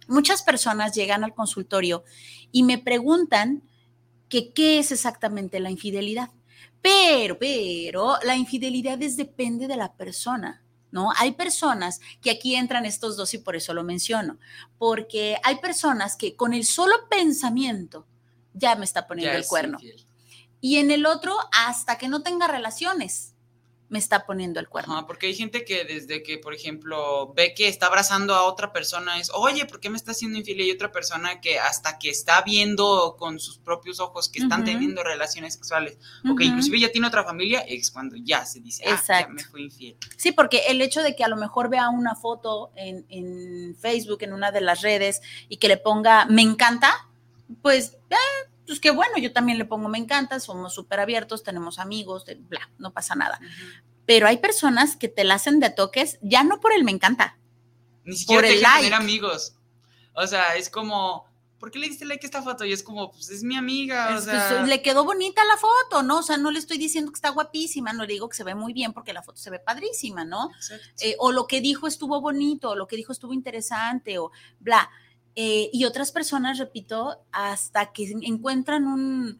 muchas 0.07 0.43
personas 0.43 0.93
llegan 0.93 1.23
al 1.23 1.33
consultorio 1.33 2.03
y 2.51 2.63
me 2.63 2.77
preguntan 2.77 3.63
que 4.29 4.53
qué 4.53 4.79
es 4.79 4.91
exactamente 4.91 5.59
la 5.59 5.71
infidelidad. 5.71 6.29
Pero, 6.81 7.37
pero, 7.39 8.17
la 8.23 8.35
infidelidad 8.35 9.01
es 9.01 9.17
depende 9.17 9.67
de 9.67 9.77
la 9.77 9.93
persona, 9.93 10.63
¿no? 10.91 11.11
Hay 11.17 11.31
personas 11.33 11.99
que 12.21 12.31
aquí 12.31 12.55
entran 12.55 12.85
estos 12.85 13.17
dos 13.17 13.33
y 13.33 13.37
por 13.39 13.55
eso 13.55 13.73
lo 13.73 13.83
menciono, 13.83 14.37
porque 14.77 15.37
hay 15.43 15.57
personas 15.57 16.15
que 16.15 16.35
con 16.35 16.53
el 16.53 16.65
solo 16.65 16.95
pensamiento 17.09 18.05
ya 18.53 18.75
me 18.75 18.85
está 18.85 19.07
poniendo 19.07 19.33
Ya 19.33 19.39
el 19.39 19.45
cuerno. 19.47 19.77
infiel. 19.79 20.05
Y 20.59 20.77
en 20.77 20.89
el 20.91 21.05
otro, 21.05 21.37
hasta 21.51 21.97
que 21.97 22.07
no 22.07 22.23
tenga 22.23 22.47
relaciones, 22.47 23.33
me 23.89 23.99
está 23.99 24.25
poniendo 24.25 24.59
el 24.59 24.67
cuerno. 24.67 24.93
Ajá, 24.93 25.07
porque 25.07 25.27
hay 25.27 25.35
gente 25.35 25.63
que 25.63 25.85
desde 25.85 26.21
que, 26.21 26.37
por 26.37 26.53
ejemplo, 26.53 27.33
ve 27.33 27.53
que 27.53 27.67
está 27.67 27.87
abrazando 27.87 28.35
a 28.35 28.43
otra 28.43 28.73
persona 28.73 29.19
es, 29.19 29.31
oye, 29.33 29.65
¿por 29.65 29.79
qué 29.79 29.89
me 29.89 29.97
está 29.97 30.11
haciendo 30.11 30.37
infiel? 30.37 30.59
Y 30.59 30.63
hay 30.63 30.71
otra 30.71 30.91
persona 30.91 31.39
que 31.39 31.57
hasta 31.59 31.97
que 31.97 32.09
está 32.09 32.41
viendo 32.41 33.15
con 33.17 33.39
sus 33.39 33.57
propios 33.59 33.99
ojos 33.99 34.27
que 34.29 34.39
están 34.39 34.65
teniendo 34.65 35.03
relaciones 35.03 35.53
sexuales, 35.53 35.97
o 36.29 36.35
que 36.35 36.45
inclusive 36.45 36.79
ya 36.79 36.91
tiene 36.91 37.07
otra 37.07 37.23
familia, 37.23 37.61
es 37.61 37.91
cuando 37.91 38.15
ya 38.17 38.45
se 38.45 38.59
dice, 38.59 38.83
ah, 38.85 38.89
ya 38.89 38.95
Exacto. 38.95 39.33
me 39.33 39.43
fue 39.43 39.61
infiel. 39.61 39.97
Sí, 40.17 40.31
porque 40.31 40.63
el 40.67 40.81
hecho 40.81 41.01
de 41.01 41.15
que 41.15 41.23
a 41.23 41.27
lo 41.27 41.37
mejor 41.37 41.69
vea 41.69 41.89
una 41.89 42.15
foto 42.15 42.71
en, 42.75 43.05
en 43.09 43.75
Facebook, 43.77 44.19
en 44.21 44.33
una 44.33 44.51
de 44.51 44.61
las 44.61 44.81
redes, 44.81 45.21
y 45.47 45.57
que 45.57 45.67
le 45.67 45.77
ponga 45.77 46.25
me 46.25 46.41
encanta, 46.41 47.07
pues, 47.61 47.97
eh, 48.09 48.49
pues 48.67 48.79
qué 48.79 48.91
bueno, 48.91 49.17
yo 49.17 49.33
también 49.33 49.57
le 49.57 49.65
pongo 49.65 49.89
me 49.89 49.97
encanta, 49.97 50.39
somos 50.39 50.73
súper 50.75 50.99
abiertos, 50.99 51.41
tenemos 51.43 51.79
amigos, 51.79 52.25
de- 52.25 52.35
bla, 52.35 52.69
no 52.77 52.93
pasa 52.93 53.15
nada. 53.15 53.39
Pero 54.05 54.27
hay 54.27 54.37
personas 54.37 54.95
que 54.95 55.07
te 55.07 55.23
la 55.23 55.35
hacen 55.35 55.59
de 55.59 55.69
toques, 55.71 56.19
ya 56.21 56.43
no 56.43 56.59
por 56.59 56.73
el 56.73 56.83
me 56.83 56.91
encanta. 56.91 57.37
Ni 58.03 58.15
siquiera 58.15 58.41
Por 58.41 58.47
te 58.49 58.55
el 58.59 58.63
tener 58.63 58.93
amigos. 58.93 59.55
O 60.13 60.25
sea, 60.27 60.55
es 60.55 60.69
como, 60.69 61.25
¿por 61.59 61.71
qué 61.71 61.79
le 61.79 61.87
diste 61.89 62.05
like 62.05 62.25
a 62.25 62.27
esta 62.27 62.41
foto? 62.41 62.63
Y 62.63 62.71
es 62.71 62.83
como, 62.83 63.11
pues 63.11 63.29
es 63.29 63.43
mi 63.43 63.55
amiga, 63.57 64.15
o 64.15 64.17
Es- 64.17 64.23
sea. 64.23 64.47
pues, 64.59 64.67
le 64.69 64.81
quedó 64.81 65.03
bonita 65.03 65.43
la 65.43 65.57
foto, 65.57 66.03
¿no? 66.03 66.19
O 66.19 66.23
sea, 66.23 66.37
no 66.37 66.51
le 66.51 66.59
estoy 66.59 66.77
diciendo 66.77 67.11
que 67.11 67.15
está 67.17 67.29
guapísima, 67.29 67.91
no 67.93 68.03
le 68.05 68.13
digo 68.13 68.29
que 68.29 68.37
se 68.37 68.43
ve 68.45 68.55
muy 68.55 68.71
bien 68.73 68.93
porque 68.93 69.11
la 69.13 69.23
foto 69.23 69.39
se 69.39 69.49
ve 69.49 69.59
padrísima, 69.59 70.23
¿no? 70.23 70.49
Eh, 71.01 71.15
o 71.19 71.31
lo 71.33 71.45
que 71.47 71.59
dijo 71.61 71.85
estuvo 71.87 72.21
bonito, 72.21 72.69
o 72.71 72.75
lo 72.75 72.87
que 72.87 72.95
dijo 72.95 73.11
estuvo 73.11 73.33
interesante, 73.33 74.17
o 74.19 74.31
bla. 74.59 74.89
Eh, 75.39 75.69
y 75.71 75.85
otras 75.85 76.11
personas, 76.11 76.57
repito, 76.57 77.23
hasta 77.31 77.91
que 77.91 78.11
encuentran 78.23 78.87
un, 78.87 79.39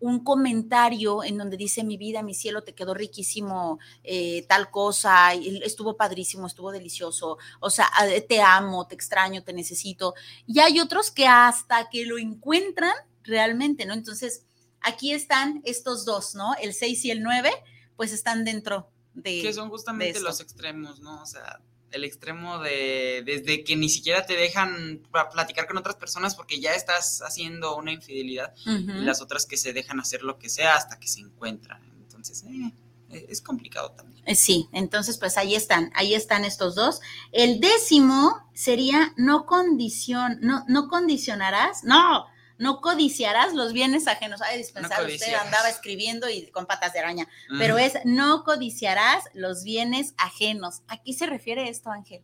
un 0.00 0.24
comentario 0.24 1.22
en 1.22 1.36
donde 1.36 1.58
dice 1.58 1.84
mi 1.84 1.98
vida, 1.98 2.22
mi 2.22 2.32
cielo, 2.32 2.64
te 2.64 2.74
quedó 2.74 2.94
riquísimo 2.94 3.78
eh, 4.04 4.46
tal 4.48 4.70
cosa, 4.70 5.34
estuvo 5.34 5.98
padrísimo, 5.98 6.46
estuvo 6.46 6.72
delicioso, 6.72 7.36
o 7.60 7.68
sea, 7.68 7.90
te 8.26 8.40
amo, 8.40 8.86
te 8.86 8.94
extraño, 8.94 9.44
te 9.44 9.52
necesito. 9.52 10.14
Y 10.46 10.60
hay 10.60 10.80
otros 10.80 11.10
que 11.10 11.26
hasta 11.26 11.90
que 11.90 12.06
lo 12.06 12.16
encuentran 12.16 12.94
realmente, 13.22 13.84
¿no? 13.84 13.92
Entonces, 13.92 14.46
aquí 14.80 15.12
están 15.12 15.60
estos 15.64 16.06
dos, 16.06 16.34
¿no? 16.34 16.54
El 16.54 16.72
6 16.72 17.04
y 17.04 17.10
el 17.10 17.22
9, 17.22 17.50
pues 17.96 18.14
están 18.14 18.46
dentro 18.46 18.88
de... 19.12 19.42
que 19.42 19.52
son 19.52 19.68
justamente 19.68 20.20
los 20.20 20.40
extremos, 20.40 21.00
¿no? 21.00 21.22
O 21.22 21.26
sea, 21.26 21.60
el 21.94 22.04
extremo 22.04 22.58
de 22.58 23.22
desde 23.24 23.64
que 23.64 23.76
ni 23.76 23.88
siquiera 23.88 24.26
te 24.26 24.34
dejan 24.34 25.00
platicar 25.32 25.66
con 25.66 25.78
otras 25.78 25.96
personas 25.96 26.34
porque 26.34 26.60
ya 26.60 26.74
estás 26.74 27.22
haciendo 27.22 27.76
una 27.76 27.92
infidelidad 27.92 28.54
y 28.66 29.04
las 29.04 29.20
otras 29.20 29.46
que 29.46 29.56
se 29.56 29.72
dejan 29.72 30.00
hacer 30.00 30.22
lo 30.22 30.38
que 30.38 30.48
sea 30.48 30.74
hasta 30.74 30.98
que 30.98 31.08
se 31.08 31.20
encuentran. 31.20 31.80
Entonces, 32.02 32.44
eh, 32.44 32.72
es 33.10 33.24
es 33.30 33.40
complicado 33.40 33.92
también. 33.92 34.22
Eh, 34.26 34.34
Sí, 34.34 34.68
entonces 34.72 35.18
pues 35.18 35.36
ahí 35.36 35.54
están, 35.54 35.90
ahí 35.94 36.14
están 36.14 36.44
estos 36.44 36.74
dos. 36.74 37.00
El 37.32 37.60
décimo 37.60 38.36
sería 38.54 39.12
no 39.16 39.46
condicion, 39.46 40.38
no, 40.40 40.64
no 40.68 40.88
condicionarás, 40.88 41.84
no, 41.84 42.26
no 42.58 42.80
codiciarás 42.80 43.54
los 43.54 43.72
bienes 43.72 44.06
ajenos. 44.06 44.40
Ay, 44.42 44.58
dispensar, 44.58 45.04
usted 45.04 45.34
andaba 45.34 45.68
escribiendo 45.68 46.28
y 46.28 46.50
con 46.50 46.66
patas 46.66 46.92
de 46.92 47.00
araña, 47.00 47.28
pero 47.58 47.78
es 47.78 47.94
no 48.04 48.44
codiciarás 48.44 49.24
los 49.34 49.64
bienes 49.64 50.14
ajenos. 50.16 50.82
¿A 50.88 51.02
qué 51.02 51.12
se 51.12 51.26
refiere 51.26 51.68
esto, 51.68 51.90
Ángel? 51.90 52.22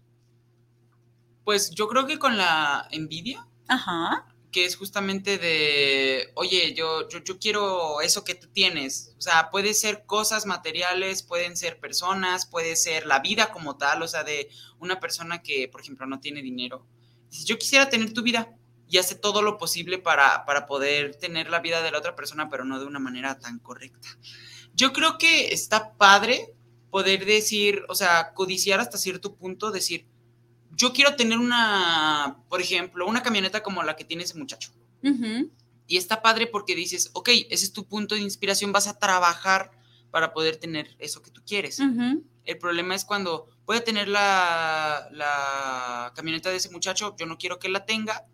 Pues 1.45 1.71
yo 1.71 1.89
creo 1.89 2.07
que 2.07 2.19
con 2.19 2.37
la 2.37 2.87
envidia, 2.91 3.47
Ajá. 3.67 4.27
que 4.53 4.65
es 4.65 4.77
justamente 4.77 5.39
de, 5.39 6.31
oye, 6.35 6.75
yo, 6.75 7.09
yo, 7.09 7.25
yo 7.25 7.39
quiero 7.39 8.01
eso 8.01 8.23
que 8.23 8.35
tú 8.35 8.49
tienes. 8.49 9.15
O 9.19 9.21
sea, 9.21 9.51
puede 9.51 9.75
ser 9.75 10.05
cosas 10.07 10.47
materiales, 10.47 11.23
pueden 11.23 11.57
ser 11.57 11.81
personas, 11.81 12.47
puede 12.47 12.77
ser 12.77 13.07
la 13.07 13.19
vida 13.21 13.53
como 13.53 13.77
tal, 13.77 14.03
o 14.03 14.09
sea, 14.09 14.23
de 14.23 14.49
una 14.79 15.01
persona 15.01 15.43
que, 15.43 15.67
por 15.69 15.81
ejemplo, 15.81 16.07
no 16.07 16.21
tiene 16.21 16.43
dinero. 16.43 16.87
Dice, 17.31 17.47
yo 17.47 17.59
quisiera 17.59 17.89
tener 17.89 18.13
tu 18.13 18.23
vida 18.23 18.57
y 18.91 18.99
hace 18.99 19.15
todo 19.15 19.41
lo 19.41 19.57
posible 19.57 19.99
para, 19.99 20.45
para 20.45 20.67
poder 20.67 21.15
tener 21.15 21.49
la 21.49 21.61
vida 21.61 21.81
de 21.81 21.93
la 21.93 21.99
otra 21.99 22.17
persona, 22.17 22.49
pero 22.49 22.65
no 22.65 22.81
de 22.81 22.87
una 22.87 22.99
manera 22.99 23.39
tan 23.39 23.61
correcta. 23.61 24.09
Yo 24.75 24.93
creo 24.93 25.17
que 25.17 25.53
está 25.53 25.95
padre 25.95 26.53
poder 26.91 27.25
decir, 27.25 27.85
o 27.89 27.95
sea, 27.95 28.33
codiciar 28.35 28.81
hasta 28.81 28.99
cierto 28.99 29.37
punto, 29.37 29.71
decir, 29.71 30.07
yo 30.73 30.93
quiero 30.93 31.15
tener 31.15 31.39
una, 31.39 32.39
por 32.49 32.61
ejemplo, 32.61 33.07
una 33.07 33.23
camioneta 33.23 33.63
como 33.63 33.83
la 33.85 33.95
que 33.95 34.05
tiene 34.05 34.25
ese 34.25 34.37
muchacho. 34.37 34.73
Y 35.87 35.97
está 35.97 36.21
padre 36.21 36.49
porque 36.49 36.75
dices, 36.75 37.11
ok, 37.13 37.29
ese 37.49 37.65
es 37.65 37.73
tu 37.73 37.87
punto 37.87 38.17
de 38.17 38.23
inspiración, 38.23 38.73
vas 38.73 38.89
a 38.89 38.99
trabajar 38.99 39.71
para 40.11 40.33
poder 40.33 40.57
tener 40.57 40.97
eso 40.99 41.23
que 41.23 41.31
tú 41.31 41.43
quieres. 41.47 41.81
El 42.45 42.59
problema 42.59 42.97
es 42.97 43.05
cuando 43.05 43.49
voy 43.67 43.77
a 43.77 43.85
tener 43.85 44.09
la, 44.09 45.09
la 45.13 46.13
camioneta 46.17 46.51
de 46.51 46.57
ese 46.57 46.71
muchacho, 46.71 47.15
yo 47.17 47.27
no 47.27 47.39
quiero 47.39 47.61
que 47.61 47.69
la 47.69 47.85
tenga. 47.85 48.27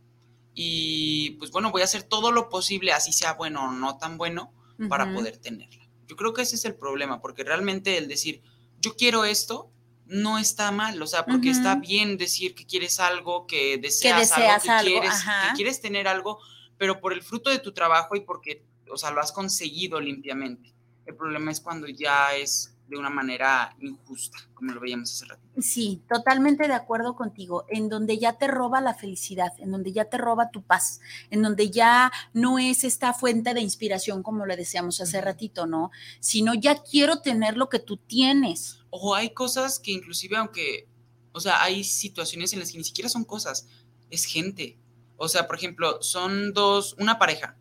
Y 0.59 1.33
pues 1.33 1.51
bueno, 1.51 1.71
voy 1.71 1.83
a 1.83 1.85
hacer 1.85 2.03
todo 2.03 2.33
lo 2.33 2.49
posible, 2.49 2.93
así 2.93 3.13
sea 3.13 3.35
bueno 3.35 3.67
o 3.67 3.73
no 3.73 3.99
tan 3.99 4.17
bueno, 4.17 4.55
para 4.89 5.13
poder 5.13 5.37
tenerla. 5.37 5.87
Yo 6.07 6.17
creo 6.17 6.33
que 6.33 6.43
ese 6.43 6.57
es 6.57 6.65
el 6.65 6.75
problema, 6.75 7.21
porque 7.21 7.45
realmente 7.45 7.99
el 7.99 8.09
decir, 8.09 8.43
yo 8.81 8.97
quiero 8.97 9.27
esto, 9.27 9.71
no 10.07 10.39
está 10.39 10.71
mal, 10.71 11.01
o 11.03 11.07
sea, 11.07 11.27
porque 11.27 11.51
está 11.51 11.75
bien 11.75 12.17
decir 12.17 12.55
que 12.55 12.65
quieres 12.65 13.01
algo, 13.01 13.47
que 13.47 13.77
deseas, 13.77 14.21
deseas 14.21 14.67
algo, 14.67 14.73
algo, 14.73 14.85
que 14.85 14.91
quieres, 14.91 15.11
ajá. 15.11 15.49
que 15.49 15.57
quieres 15.57 15.81
tener 15.81 16.09
algo, 16.09 16.39
pero 16.79 17.01
por 17.01 17.13
el 17.13 17.23
fruto 17.23 17.51
de 17.51 17.59
tu 17.59 17.73
trabajo 17.73 18.17
y 18.17 18.21
porque, 18.21 18.65
o 18.91 18.97
sea, 18.97 19.11
lo 19.11 19.21
has 19.21 19.33
conseguido 19.33 20.01
limpiamente. 20.01 20.73
El 21.05 21.17
problema 21.17 21.51
es 21.51 21.61
cuando 21.61 21.87
ya 21.87 22.35
es 22.35 22.76
de 22.89 22.97
una 22.97 23.11
manera 23.11 23.75
injusta, 23.81 24.39
como 24.55 24.73
lo 24.73 24.81
veíamos 24.81 25.13
hace 25.13 25.25
rato. 25.25 25.43
Sí, 25.59 26.03
totalmente 26.09 26.69
de 26.69 26.75
acuerdo 26.75 27.17
contigo, 27.17 27.65
en 27.69 27.89
donde 27.89 28.19
ya 28.19 28.39
te 28.39 28.47
roba 28.47 28.81
la 28.81 28.95
felicidad, 28.95 29.53
en 29.59 29.73
donde 29.73 29.93
ya 29.93 30.07
te 30.07 30.19
roba 30.19 30.51
tu 30.51 30.63
paz, 30.63 31.01
en 31.31 31.43
donde 31.43 31.71
ya 31.71 32.13
no 32.33 32.59
es 32.59 32.85
esta 32.85 33.13
fuente 33.13 33.55
de 33.55 33.61
inspiración 33.61 34.23
como 34.23 34.47
le 34.47 34.57
decíamos 34.57 35.01
hace 35.01 35.21
ratito, 35.21 35.67
¿no? 35.67 35.91
Sino 36.21 36.55
ya 36.55 36.83
quiero 36.83 37.21
tener 37.21 37.57
lo 37.57 37.69
que 37.69 37.79
tú 37.79 37.97
tienes. 37.97 38.79
O 38.91 39.15
hay 39.15 39.31
cosas 39.31 39.79
que 39.79 39.93
inclusive 39.93 40.37
aunque, 40.37 40.89
O 41.33 41.41
sea, 41.41 41.63
hay 41.63 41.85
situaciones 41.85 42.53
en 42.53 42.61
las 42.61 42.73
que 42.73 42.79
ni 42.79 42.85
siquiera 42.85 43.09
son 43.09 43.25
cosas, 43.25 43.67
es 44.11 44.25
gente. 44.25 44.79
O 45.17 45.29
sea, 45.29 45.47
por 45.47 45.57
ejemplo, 45.57 46.01
son 46.03 46.53
dos, 46.53 46.95
una 46.99 47.19
pareja 47.19 47.57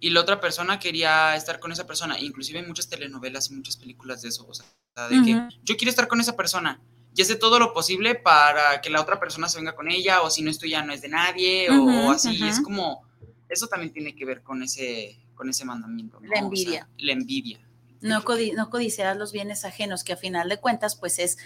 y 0.00 0.10
la 0.10 0.20
otra 0.20 0.40
persona 0.40 0.78
quería 0.78 1.34
estar 1.34 1.58
con 1.58 1.72
esa 1.72 1.86
persona. 1.86 2.18
Inclusive 2.20 2.60
hay 2.60 2.66
muchas 2.66 2.88
telenovelas 2.88 3.50
y 3.50 3.54
muchas 3.54 3.76
películas 3.76 4.22
de 4.22 4.28
eso. 4.28 4.46
O 4.48 4.54
sea, 4.54 4.66
de 5.08 5.22
que 5.22 5.48
yo 5.62 5.76
quiero 5.76 5.90
estar 5.90 6.08
con 6.08 6.20
esa 6.20 6.36
persona 6.36 6.80
y 7.14 7.22
hace 7.22 7.34
todo 7.34 7.58
lo 7.58 7.72
posible 7.72 8.14
para 8.14 8.80
que 8.80 8.90
la 8.90 9.00
otra 9.00 9.18
persona 9.18 9.48
se 9.48 9.58
venga 9.58 9.74
con 9.74 9.90
ella 9.90 10.22
o 10.22 10.30
si 10.30 10.42
no 10.42 10.50
esto 10.50 10.66
ya 10.66 10.82
no 10.82 10.92
es 10.92 11.02
de 11.02 11.08
nadie 11.08 11.68
o, 11.70 12.10
así. 12.12 12.46
Es 12.46 12.60
como, 12.60 13.02
eso 13.48 13.66
también 13.66 13.92
tiene 13.92 14.14
que 14.14 14.24
ver 14.24 14.42
con 14.42 14.62
ese, 14.62 15.18
con 15.34 15.48
ese 15.48 15.64
mandamiento. 15.64 16.20
La 16.22 16.38
envidia. 16.38 16.88
la 16.96 17.12
envidia. 17.12 17.60
No, 18.00 18.22
no 18.54 18.70
codiciar 18.70 19.16
los 19.16 19.32
bienes 19.32 19.64
ajenos, 19.64 20.04
que 20.04 20.12
a 20.12 20.16
final 20.16 20.48
de 20.48 20.58
cuentas, 20.58 20.94
pues 20.94 21.18
es... 21.18 21.38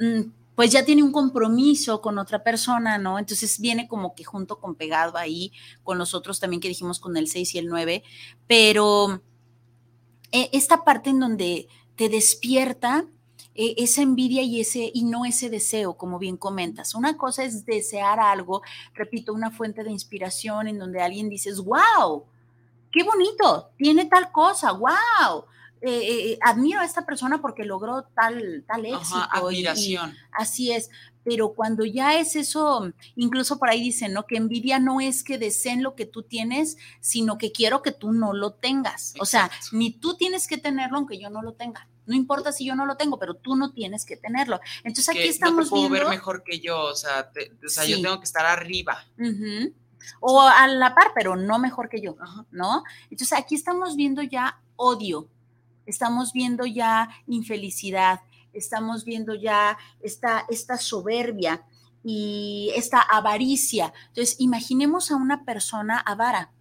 Mm, 0.00 0.30
pues 0.56 0.72
ya 0.72 0.84
tiene 0.84 1.02
un 1.02 1.12
compromiso 1.12 2.00
con 2.00 2.18
otra 2.18 2.42
persona, 2.42 2.98
¿no? 2.98 3.18
Entonces 3.18 3.60
viene 3.60 3.86
como 3.86 4.14
que 4.14 4.24
junto 4.24 4.58
con 4.58 4.74
pegado 4.74 5.18
ahí, 5.18 5.52
con 5.84 5.98
los 5.98 6.14
otros 6.14 6.40
también 6.40 6.60
que 6.60 6.68
dijimos 6.68 6.98
con 6.98 7.16
el 7.16 7.28
6 7.28 7.54
y 7.54 7.58
el 7.58 7.68
9, 7.68 8.02
pero 8.48 9.22
eh, 10.32 10.48
esta 10.52 10.82
parte 10.82 11.10
en 11.10 11.20
donde 11.20 11.68
te 11.94 12.08
despierta 12.08 13.06
eh, 13.54 13.74
esa 13.76 14.00
envidia 14.00 14.42
y 14.42 14.60
ese 14.60 14.90
y 14.92 15.04
no 15.04 15.26
ese 15.26 15.50
deseo, 15.50 15.98
como 15.98 16.18
bien 16.18 16.38
comentas. 16.38 16.94
Una 16.94 17.18
cosa 17.18 17.44
es 17.44 17.66
desear 17.66 18.18
algo, 18.18 18.62
repito, 18.94 19.34
una 19.34 19.50
fuente 19.50 19.84
de 19.84 19.92
inspiración 19.92 20.68
en 20.68 20.78
donde 20.78 21.02
alguien 21.02 21.28
dices, 21.28 21.60
wow, 21.60 22.24
qué 22.90 23.04
bonito, 23.04 23.70
tiene 23.76 24.06
tal 24.06 24.32
cosa, 24.32 24.72
wow. 24.72 25.44
Eh, 25.82 26.32
eh, 26.32 26.38
admiro 26.40 26.80
a 26.80 26.84
esta 26.84 27.04
persona 27.04 27.40
porque 27.40 27.64
logró 27.64 28.04
tal, 28.14 28.64
tal 28.66 28.86
éxito. 28.86 29.18
admiración. 29.30 30.16
así 30.32 30.72
es, 30.72 30.90
pero 31.22 31.54
cuando 31.54 31.84
ya 31.84 32.18
es 32.18 32.36
eso, 32.36 32.92
incluso 33.14 33.58
por 33.58 33.68
ahí 33.68 33.82
dicen, 33.82 34.12
¿no? 34.12 34.26
Que 34.26 34.36
envidia 34.36 34.78
no 34.78 35.00
es 35.00 35.24
que 35.24 35.38
deseen 35.38 35.82
lo 35.82 35.94
que 35.94 36.06
tú 36.06 36.22
tienes, 36.22 36.76
sino 37.00 37.36
que 37.36 37.52
quiero 37.52 37.82
que 37.82 37.92
tú 37.92 38.12
no 38.12 38.32
lo 38.32 38.52
tengas. 38.52 39.12
O 39.18 39.26
sea, 39.26 39.50
ni 39.72 39.90
tú 39.90 40.16
tienes 40.16 40.46
que 40.46 40.56
tenerlo 40.56 40.98
aunque 40.98 41.18
yo 41.18 41.28
no 41.28 41.42
lo 41.42 41.54
tenga. 41.54 41.88
No 42.06 42.14
importa 42.14 42.52
si 42.52 42.64
yo 42.64 42.76
no 42.76 42.86
lo 42.86 42.96
tengo, 42.96 43.18
pero 43.18 43.34
tú 43.34 43.56
no 43.56 43.72
tienes 43.72 44.06
que 44.06 44.16
tenerlo. 44.16 44.60
Entonces 44.84 45.08
aquí 45.08 45.26
estamos 45.26 45.66
no 45.66 45.70
puedo 45.70 45.88
ver 45.88 46.06
mejor 46.06 46.44
que 46.44 46.60
yo, 46.60 46.80
o 46.80 46.94
sea, 46.94 47.30
yo 47.86 48.00
tengo 48.00 48.18
que 48.20 48.24
estar 48.24 48.46
arriba. 48.46 49.04
O 50.20 50.40
a 50.40 50.68
la 50.68 50.94
par, 50.94 51.10
pero 51.12 51.34
no 51.34 51.58
mejor 51.58 51.88
que 51.88 52.00
yo, 52.00 52.16
¿no? 52.52 52.84
Entonces 53.10 53.36
aquí 53.36 53.56
estamos 53.56 53.96
viendo 53.96 54.22
ya 54.22 54.60
odio, 54.76 55.28
estamos 55.86 56.32
viendo 56.32 56.66
ya 56.66 57.08
infelicidad, 57.26 58.20
estamos 58.52 59.04
viendo 59.04 59.34
ya 59.34 59.78
esta, 60.00 60.44
esta 60.48 60.76
soberbia 60.76 61.64
y 62.04 62.72
esta 62.76 63.00
avaricia. 63.00 63.92
Entonces, 64.08 64.36
imaginemos 64.38 65.10
a 65.10 65.16
una 65.16 65.44
persona 65.44 65.98
avara, 65.98 66.52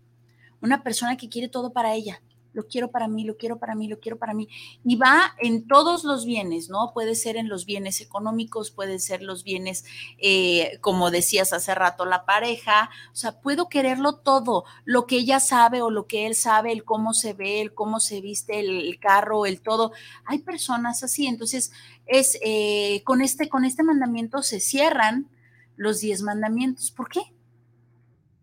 una 0.62 0.84
persona 0.84 1.18
que 1.18 1.30
quiere 1.30 1.48
todo 1.48 1.74
para 1.74 1.94
ella, 1.94 2.22
lo 2.56 2.68
quiero 2.68 2.90
para 2.90 3.08
mí, 3.08 3.26
lo 3.26 3.36
quiero 3.38 3.60
para 3.60 3.76
mí, 3.76 3.88
lo 3.88 4.00
quiero 4.00 4.18
para 4.18 4.34
mí. 4.34 4.48
Y 4.84 4.96
va 4.96 5.36
en 5.40 5.68
todos 5.68 6.06
los 6.06 6.26
bienes, 6.26 6.70
¿no? 6.70 6.92
Puede 6.94 7.16
ser 7.16 7.36
en 7.36 7.50
los 7.50 7.66
bienes 7.66 8.00
económicos, 8.00 8.72
puede 8.72 8.98
ser 9.00 9.22
los 9.22 9.44
bienes, 9.44 9.84
eh, 10.18 10.80
como 10.82 11.12
decías 11.12 11.52
hace 11.52 11.76
rato, 11.76 12.06
la 12.06 12.26
pareja. 12.26 12.90
O 13.12 13.16
sea, 13.16 13.42
puedo 13.42 13.68
quererlo 13.68 14.16
todo, 14.16 14.64
lo 14.86 15.06
que 15.06 15.18
ella 15.18 15.42
sabe 15.42 15.82
o 15.82 15.92
lo 15.92 16.08
que 16.08 16.26
él 16.26 16.34
sabe, 16.34 16.72
el 16.72 16.86
cómo 16.86 17.14
se 17.14 17.34
ve, 17.34 17.62
el 17.62 17.74
cómo 17.74 18.00
se 18.00 18.22
viste, 18.22 18.60
el, 18.60 18.98
carro, 19.00 19.46
el 19.46 19.60
todo. 19.62 19.92
Hay 20.24 20.40
personas 20.40 21.04
así, 21.04 21.28
entonces 21.28 21.72
es 22.06 22.40
eh, 22.42 23.02
con 23.04 23.22
este 23.22 23.50
con 23.50 23.66
este 23.66 23.84
mandamiento 23.84 24.44
se 24.44 24.60
cierran 24.62 25.30
los 25.76 26.00
diez 26.00 26.22
mandamientos. 26.22 26.92
¿Por 26.92 27.10
qué? 27.10 27.22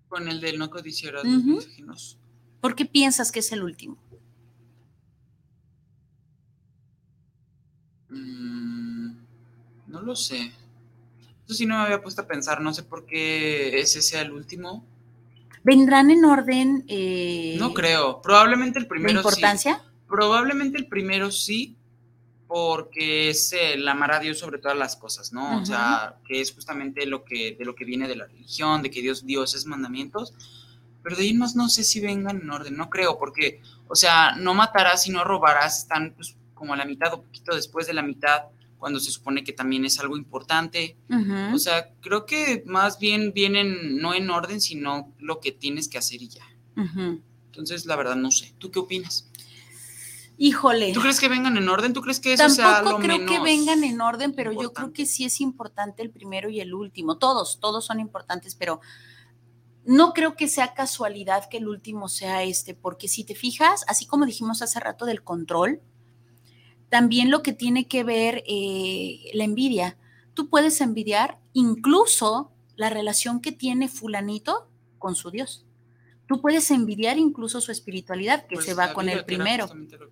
Con 0.09 0.29
el 0.29 0.43
del 0.43 0.59
no 0.59 0.69
codiciar 0.69 1.17
a 1.17 1.23
los 1.25 2.19
¿Por 2.61 2.77
qué 2.77 2.85
piensas 2.85 3.33
que 3.33 3.41
es 3.41 3.51
el 3.51 3.65
último? 3.65 3.99
Mm, 8.13 9.17
no 9.89 10.03
lo 10.03 10.15
sé. 10.15 10.53
Eso 11.45 11.55
sí 11.55 11.67
no 11.67 11.77
me 11.77 11.83
había 11.83 12.03
puesto 12.03 12.23
a 12.23 12.27
pensar, 12.27 12.61
no 12.61 12.73
sé 12.73 12.83
por 12.83 13.07
qué 13.07 13.81
ese 13.81 14.03
sea 14.03 14.23
el 14.23 14.33
último. 14.33 14.85
¿Vendrán 15.65 16.11
en 16.11 16.25
orden? 16.25 16.85
Eh, 16.89 17.57
no 17.59 17.73
creo, 17.73 18.21
probablemente 18.21 18.79
el 18.79 18.87
primero. 18.87 19.15
¿De 19.15 19.19
importancia? 19.19 19.83
Probablemente 20.09 20.79
el 20.79 20.87
primero 20.89 21.31
sí, 21.31 21.77
porque 22.47 23.31
es 23.31 23.53
el 23.53 23.87
amar 23.89 24.13
a 24.13 24.21
Dios 24.21 24.39
sobre 24.39 24.59
todas 24.59 24.77
las 24.77 24.97
cosas, 24.97 25.33
¿no? 25.33 25.61
O 25.61 25.65
sea, 25.65 26.17
que 26.27 26.41
es 26.41 26.53
justamente 26.53 27.07
lo 27.07 27.25
que, 27.25 27.57
de 27.59 27.65
lo 27.65 27.75
que 27.75 27.85
viene 27.85 28.09
de 28.09 28.17
la 28.17 28.27
religión, 28.27 28.83
de 28.83 28.91
que 28.91 29.01
Dios 29.01 29.25
dio 29.25 29.45
esos 29.45 29.67
mandamientos 29.67 30.35
pero 31.03 31.17
de 31.17 31.23
ahí 31.23 31.35
más 31.35 31.57
no 31.57 31.69
sé 31.69 31.85
si 31.85 32.01
vengan 32.01 32.41
en 32.41 32.51
orden, 32.51 32.77
no 32.77 32.89
creo, 32.89 33.19
porque, 33.19 33.61
o 33.89 33.97
sea, 33.97 34.37
no 34.37 34.55
matarás 34.55 35.07
y 35.07 35.11
no 35.11 35.25
robarás, 35.25 35.79
están 35.79 36.15
pues 36.15 36.37
como 36.63 36.75
a 36.75 36.77
la 36.77 36.85
mitad 36.85 37.13
o 37.13 37.23
poquito 37.23 37.57
después 37.57 37.89
de 37.89 37.93
la 37.93 38.03
mitad, 38.03 38.45
cuando 38.79 39.01
se 39.01 39.11
supone 39.11 39.43
que 39.43 39.53
también 39.53 39.85
es 39.85 39.99
algo 39.99 40.17
importante. 40.17 40.97
O 41.53 41.59
sea, 41.59 41.93
creo 42.01 42.25
que 42.25 42.63
más 42.67 43.01
bien 43.01 43.33
vienen 43.33 43.99
no 43.99 44.15
en 44.15 44.31
orden, 44.31 44.61
sino 44.61 45.13
lo 45.19 45.41
que 45.41 45.51
tienes 45.51 45.89
que 45.89 45.99
hacer 45.99 46.23
y 46.23 46.29
ya. 46.29 46.47
Entonces, 47.47 47.85
la 47.85 47.97
verdad, 47.97 48.15
no 48.15 48.31
sé. 48.31 48.55
¿Tú 48.59 48.71
qué 48.71 48.79
opinas? 48.79 49.29
Híjole. 50.39 50.93
¿Tú 50.93 51.01
crees 51.01 51.19
que 51.19 51.29
vengan 51.29 51.57
en 51.57 51.69
orden? 51.69 51.93
¿Tú 51.93 52.01
crees 52.01 52.21
que 52.21 52.35
eso 52.35 52.49
sea 52.49 52.83
lo 52.83 52.99
creo 52.99 53.27
que 53.27 53.41
vengan 53.41 53.83
en 53.83 54.01
orden, 54.01 54.35
pero 54.35 54.53
yo 54.53 54.73
creo 54.73 54.93
que 54.93 55.05
sí 55.05 55.25
es 55.25 55.41
importante 55.41 56.01
el 56.01 56.11
primero 56.11 56.49
y 56.49 56.61
el 56.61 56.75
último. 56.75 57.19
Todos, 57.19 57.59
todos 57.59 57.85
son 57.85 57.99
importantes, 57.99 58.55
pero 58.55 58.81
no 59.85 60.13
creo 60.13 60.37
que 60.37 60.47
sea 60.47 60.75
casualidad 60.75 61.49
que 61.49 61.57
el 61.59 61.67
último 61.67 62.09
sea 62.09 62.45
este, 62.45 62.75
porque 62.75 63.09
si 63.09 63.25
te 63.25 63.35
fijas, 63.35 63.85
así 63.89 64.07
como 64.07 64.27
dijimos 64.27 64.63
hace 64.63 64.79
rato 64.79 65.07
del 65.07 65.25
control, 65.25 65.81
también 66.93 67.31
lo 67.31 67.43
que 67.43 67.55
tiene 67.55 67.89
que 67.89 68.05
ver 68.05 68.45
eh, 68.47 69.31
la 69.33 69.45
envidia. 69.45 69.97
Tú 70.35 70.51
puedes 70.51 70.79
envidiar 70.83 71.39
incluso 71.55 72.53
la 72.77 72.91
relación 72.91 73.41
que 73.41 73.51
tiene 73.51 73.89
fulanito 73.89 74.69
con 74.99 75.15
su 75.15 75.31
Dios. 75.31 75.65
Tú 76.27 76.43
puedes 76.43 76.71
envidiar 76.71 77.17
incluso 77.17 77.63
su 77.63 77.73
espiritualidad, 77.73 78.47
que 78.47 78.57
pues 78.57 78.67
se 78.67 78.75
va 78.75 78.93
con 78.93 79.09
el 79.09 79.25
primero. 79.25 79.71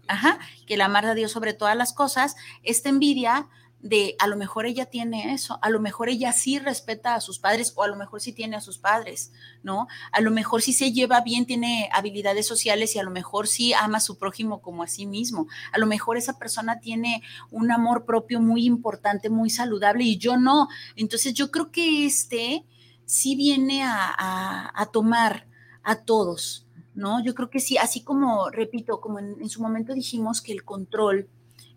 Ajá, 0.08 0.38
que 0.66 0.78
la 0.78 0.86
amar 0.86 1.04
a 1.04 1.14
Dios 1.14 1.32
sobre 1.32 1.52
todas 1.52 1.76
las 1.76 1.92
cosas. 1.92 2.34
Esta 2.62 2.88
envidia 2.88 3.50
de 3.82 4.14
a 4.18 4.26
lo 4.26 4.36
mejor 4.36 4.66
ella 4.66 4.86
tiene 4.86 5.32
eso, 5.32 5.58
a 5.62 5.70
lo 5.70 5.80
mejor 5.80 6.10
ella 6.10 6.32
sí 6.32 6.58
respeta 6.58 7.14
a 7.14 7.20
sus 7.20 7.38
padres 7.38 7.72
o 7.76 7.82
a 7.82 7.88
lo 7.88 7.96
mejor 7.96 8.20
sí 8.20 8.32
tiene 8.32 8.56
a 8.56 8.60
sus 8.60 8.78
padres, 8.78 9.32
¿no? 9.62 9.88
A 10.12 10.20
lo 10.20 10.30
mejor 10.30 10.60
sí 10.60 10.72
se 10.72 10.92
lleva 10.92 11.22
bien, 11.22 11.46
tiene 11.46 11.88
habilidades 11.92 12.46
sociales 12.46 12.94
y 12.94 12.98
a 12.98 13.02
lo 13.02 13.10
mejor 13.10 13.48
sí 13.48 13.72
ama 13.72 13.98
a 13.98 14.00
su 14.00 14.18
prójimo 14.18 14.60
como 14.60 14.82
a 14.82 14.86
sí 14.86 15.06
mismo. 15.06 15.46
A 15.72 15.78
lo 15.78 15.86
mejor 15.86 16.18
esa 16.18 16.38
persona 16.38 16.80
tiene 16.80 17.22
un 17.50 17.70
amor 17.72 18.04
propio 18.04 18.40
muy 18.40 18.66
importante, 18.66 19.30
muy 19.30 19.48
saludable 19.48 20.04
y 20.04 20.18
yo 20.18 20.36
no. 20.36 20.68
Entonces 20.96 21.32
yo 21.32 21.50
creo 21.50 21.70
que 21.70 22.04
este 22.04 22.66
sí 23.06 23.34
viene 23.34 23.82
a, 23.82 24.88
tomar 24.92 25.46
a 25.82 25.96
todos, 25.96 26.66
¿no? 26.94 27.24
Yo 27.24 27.34
creo 27.34 27.48
que 27.48 27.60
sí, 27.60 27.78
así 27.78 28.02
como, 28.02 28.50
repito, 28.50 29.00
como 29.00 29.18
en 29.18 29.48
su 29.48 29.62
momento 29.62 29.94
dijimos 29.94 30.42
que 30.42 30.52
el 30.52 30.64
control 30.64 31.28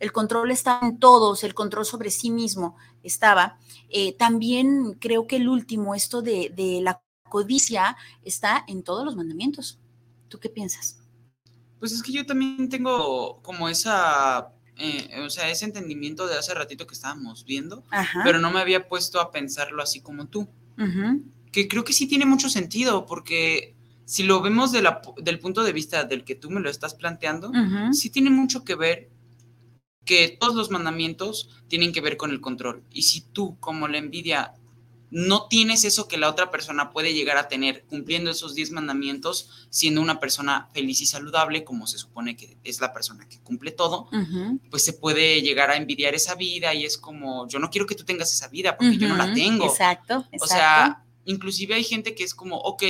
el 0.03 0.11
control 0.11 0.51
está 0.51 0.79
en 0.81 0.99
todos, 0.99 1.45
el 1.45 1.53
control 1.53 1.85
sobre 1.85 2.11
sí 2.11 2.29
mismo 2.29 2.75
estaba. 3.03 3.57
Eh, 3.89 4.17
también 4.17 4.97
creo 4.99 5.27
que 5.27 5.37
el 5.37 5.47
último, 5.47 5.95
esto 5.95 6.21
de, 6.21 6.51
la 6.83 7.01
codicia, 7.29 7.95
está 8.21 8.65
en 8.67 8.83
todos 8.83 9.05
los 9.05 9.15
mandamientos. 9.15 9.79
¿Tú 10.27 10.41
qué 10.41 10.49
piensas? 10.49 10.97
Pues 11.79 11.93
es 11.93 12.03
que 12.03 12.11
yo 12.11 12.25
también 12.25 12.67
tengo 12.67 13.41
como 13.43 13.69
esa, 13.69 14.49
eh, 14.75 15.21
o 15.25 15.29
sea, 15.29 15.49
ese 15.49 15.63
entendimiento 15.63 16.27
de 16.27 16.37
hace 16.37 16.53
ratito 16.53 16.85
que 16.85 16.95
estábamos 16.95 17.45
viendo, 17.45 17.85
pero 18.25 18.39
no 18.39 18.51
me 18.51 18.59
había 18.59 18.89
puesto 18.89 19.21
a 19.21 19.31
pensarlo 19.31 19.81
así 19.81 20.01
como 20.01 20.27
tú. 20.27 20.49
Que 21.53 21.69
creo 21.69 21.85
que 21.85 21.93
sí 21.93 22.07
tiene 22.07 22.25
mucho 22.25 22.49
sentido, 22.49 23.05
porque 23.05 23.73
si 24.03 24.23
lo 24.23 24.41
vemos 24.41 24.73
del 24.73 25.39
punto 25.39 25.63
de 25.63 25.71
vista 25.71 26.03
del 26.03 26.25
que 26.25 26.35
tú 26.35 26.49
me 26.49 26.59
lo 26.59 26.69
estás 26.69 26.93
planteando, 26.93 27.53
sí 27.93 28.09
tiene 28.09 28.31
mucho 28.31 28.65
que 28.65 28.75
ver 28.75 29.12
que 30.05 30.37
todos 30.39 30.55
los 30.55 30.69
mandamientos 30.69 31.49
tienen 31.67 31.93
que 31.93 32.01
ver 32.01 32.17
con 32.17 32.31
el 32.31 32.41
control. 32.41 32.83
Y 32.91 33.03
si 33.03 33.21
tú, 33.21 33.57
como 33.59 33.87
la 33.87 33.97
envidia, 33.97 34.53
no 35.11 35.47
tienes 35.47 35.85
eso 35.85 36.07
que 36.07 36.17
la 36.17 36.27
otra 36.27 36.49
persona 36.49 36.89
puede 36.89 37.13
llegar 37.13 37.37
a 37.37 37.47
tener 37.47 37.85
cumpliendo 37.85 38.31
esos 38.31 38.55
10 38.55 38.71
mandamientos, 38.71 39.67
siendo 39.69 40.01
una 40.01 40.19
persona 40.19 40.69
feliz 40.73 41.01
y 41.01 41.05
saludable, 41.05 41.63
como 41.63 41.85
se 41.85 41.99
supone 41.99 42.35
que 42.35 42.57
es 42.63 42.81
la 42.81 42.93
persona 42.93 43.29
que 43.29 43.39
cumple 43.39 43.71
todo, 43.71 44.09
pues 44.71 44.83
se 44.83 44.93
puede 44.93 45.41
llegar 45.43 45.69
a 45.69 45.77
envidiar 45.77 46.15
esa 46.15 46.33
vida 46.33 46.73
y 46.73 46.83
es 46.83 46.97
como, 46.97 47.47
yo 47.47 47.59
no 47.59 47.69
quiero 47.69 47.85
que 47.85 47.93
tú 47.93 48.03
tengas 48.03 48.33
esa 48.33 48.47
vida 48.47 48.75
porque 48.75 48.97
yo 48.97 49.07
no 49.07 49.15
la 49.15 49.33
tengo. 49.33 49.65
Exacto, 49.65 50.25
exacto. 50.31 50.43
O 50.43 50.47
sea, 50.47 51.05
inclusive 51.25 51.75
hay 51.75 51.83
gente 51.83 52.15
que 52.15 52.23
es 52.23 52.33
como, 52.33 52.57
ok, 52.57 52.83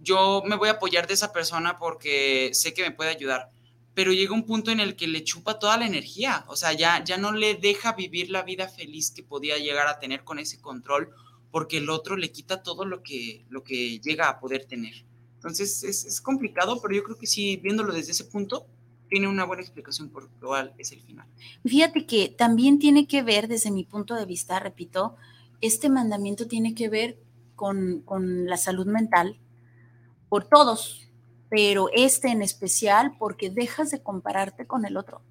yo 0.00 0.42
me 0.46 0.56
voy 0.56 0.70
a 0.70 0.72
apoyar 0.72 1.06
de 1.06 1.14
esa 1.14 1.32
persona 1.32 1.78
porque 1.78 2.50
sé 2.54 2.72
que 2.72 2.82
me 2.82 2.92
puede 2.92 3.10
ayudar 3.10 3.50
pero 3.98 4.12
llega 4.12 4.32
un 4.32 4.44
punto 4.44 4.70
en 4.70 4.78
el 4.78 4.94
que 4.94 5.08
le 5.08 5.24
chupa 5.24 5.58
toda 5.58 5.76
la 5.76 5.84
energía, 5.84 6.44
o 6.46 6.54
sea, 6.54 6.72
ya, 6.72 7.02
ya 7.02 7.18
no 7.18 7.32
le 7.32 7.56
deja 7.56 7.94
vivir 7.94 8.30
la 8.30 8.44
vida 8.44 8.68
feliz 8.68 9.10
que 9.10 9.24
podía 9.24 9.58
llegar 9.58 9.88
a 9.88 9.98
tener 9.98 10.22
con 10.22 10.38
ese 10.38 10.60
control, 10.60 11.10
porque 11.50 11.78
el 11.78 11.90
otro 11.90 12.16
le 12.16 12.30
quita 12.30 12.62
todo 12.62 12.84
lo 12.84 13.02
que, 13.02 13.44
lo 13.50 13.64
que 13.64 13.98
llega 13.98 14.28
a 14.28 14.38
poder 14.38 14.66
tener. 14.66 15.04
Entonces 15.34 15.82
es, 15.82 16.04
es 16.04 16.20
complicado, 16.20 16.80
pero 16.80 16.94
yo 16.94 17.02
creo 17.02 17.18
que 17.18 17.26
sí, 17.26 17.56
viéndolo 17.56 17.92
desde 17.92 18.12
ese 18.12 18.22
punto, 18.22 18.68
tiene 19.10 19.26
una 19.26 19.44
buena 19.44 19.64
explicación 19.64 20.10
por 20.10 20.22
lo 20.22 20.30
cual 20.46 20.72
es 20.78 20.92
el 20.92 21.00
final. 21.00 21.26
Fíjate 21.66 22.06
que 22.06 22.28
también 22.28 22.78
tiene 22.78 23.08
que 23.08 23.24
ver, 23.24 23.48
desde 23.48 23.72
mi 23.72 23.82
punto 23.82 24.14
de 24.14 24.26
vista, 24.26 24.60
repito, 24.60 25.16
este 25.60 25.88
mandamiento 25.88 26.46
tiene 26.46 26.76
que 26.76 26.88
ver 26.88 27.18
con, 27.56 28.02
con 28.02 28.46
la 28.46 28.58
salud 28.58 28.86
mental 28.86 29.40
por 30.28 30.44
todos, 30.44 31.07
pero 31.48 31.88
este 31.92 32.28
en 32.28 32.42
especial 32.42 33.16
porque 33.18 33.50
dejas 33.50 33.90
de 33.90 34.02
compararte 34.02 34.66
con 34.66 34.84
el 34.84 34.96
otro. 34.96 35.22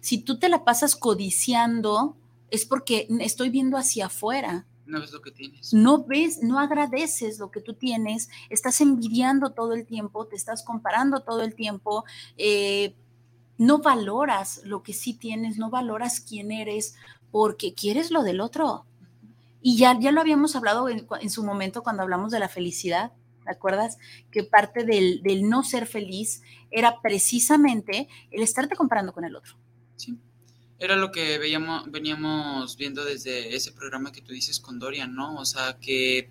Si 0.00 0.18
tú 0.18 0.38
te 0.38 0.48
la 0.48 0.64
pasas 0.64 0.94
codiciando, 0.94 2.16
es 2.50 2.64
porque 2.64 3.08
estoy 3.20 3.50
viendo 3.50 3.76
hacia 3.76 4.06
afuera. 4.06 4.66
No 4.86 5.00
ves 5.00 5.12
lo 5.12 5.20
que 5.20 5.32
tienes. 5.32 5.74
No 5.74 6.04
ves, 6.04 6.42
no 6.42 6.58
agradeces 6.58 7.38
lo 7.38 7.50
que 7.50 7.60
tú 7.60 7.74
tienes, 7.74 8.30
estás 8.48 8.80
envidiando 8.80 9.50
todo 9.50 9.74
el 9.74 9.84
tiempo, 9.84 10.26
te 10.26 10.36
estás 10.36 10.62
comparando 10.62 11.20
todo 11.20 11.42
el 11.42 11.54
tiempo, 11.54 12.04
eh, 12.36 12.94
no 13.58 13.78
valoras 13.78 14.62
lo 14.64 14.82
que 14.82 14.92
sí 14.92 15.14
tienes, 15.14 15.58
no 15.58 15.68
valoras 15.68 16.20
quién 16.20 16.52
eres, 16.52 16.94
porque 17.30 17.74
quieres 17.74 18.10
lo 18.10 18.22
del 18.22 18.40
otro. 18.40 18.86
Y 19.60 19.76
ya, 19.76 19.98
ya 19.98 20.12
lo 20.12 20.20
habíamos 20.20 20.54
hablado 20.56 20.88
en, 20.88 21.06
en 21.20 21.30
su 21.30 21.44
momento 21.44 21.82
cuando 21.82 22.02
hablamos 22.02 22.30
de 22.30 22.38
la 22.38 22.48
felicidad 22.48 23.12
¿te 23.48 23.54
acuerdas? 23.54 23.96
Que 24.30 24.44
parte 24.44 24.84
del, 24.84 25.22
del, 25.22 25.48
no 25.48 25.64
ser 25.64 25.86
feliz 25.86 26.42
era 26.70 27.00
precisamente 27.00 28.08
el 28.30 28.42
estarte 28.42 28.76
comparando 28.76 29.12
con 29.12 29.24
el 29.24 29.34
otro. 29.34 29.54
Sí, 29.96 30.18
era 30.78 30.94
lo 30.96 31.10
que 31.10 31.38
veíamos, 31.38 31.90
veníamos 31.90 32.76
viendo 32.76 33.04
desde 33.04 33.56
ese 33.56 33.72
programa 33.72 34.12
que 34.12 34.20
tú 34.20 34.32
dices 34.32 34.60
con 34.60 34.78
Dorian, 34.78 35.14
¿no? 35.14 35.36
O 35.36 35.46
sea, 35.46 35.78
que 35.80 36.28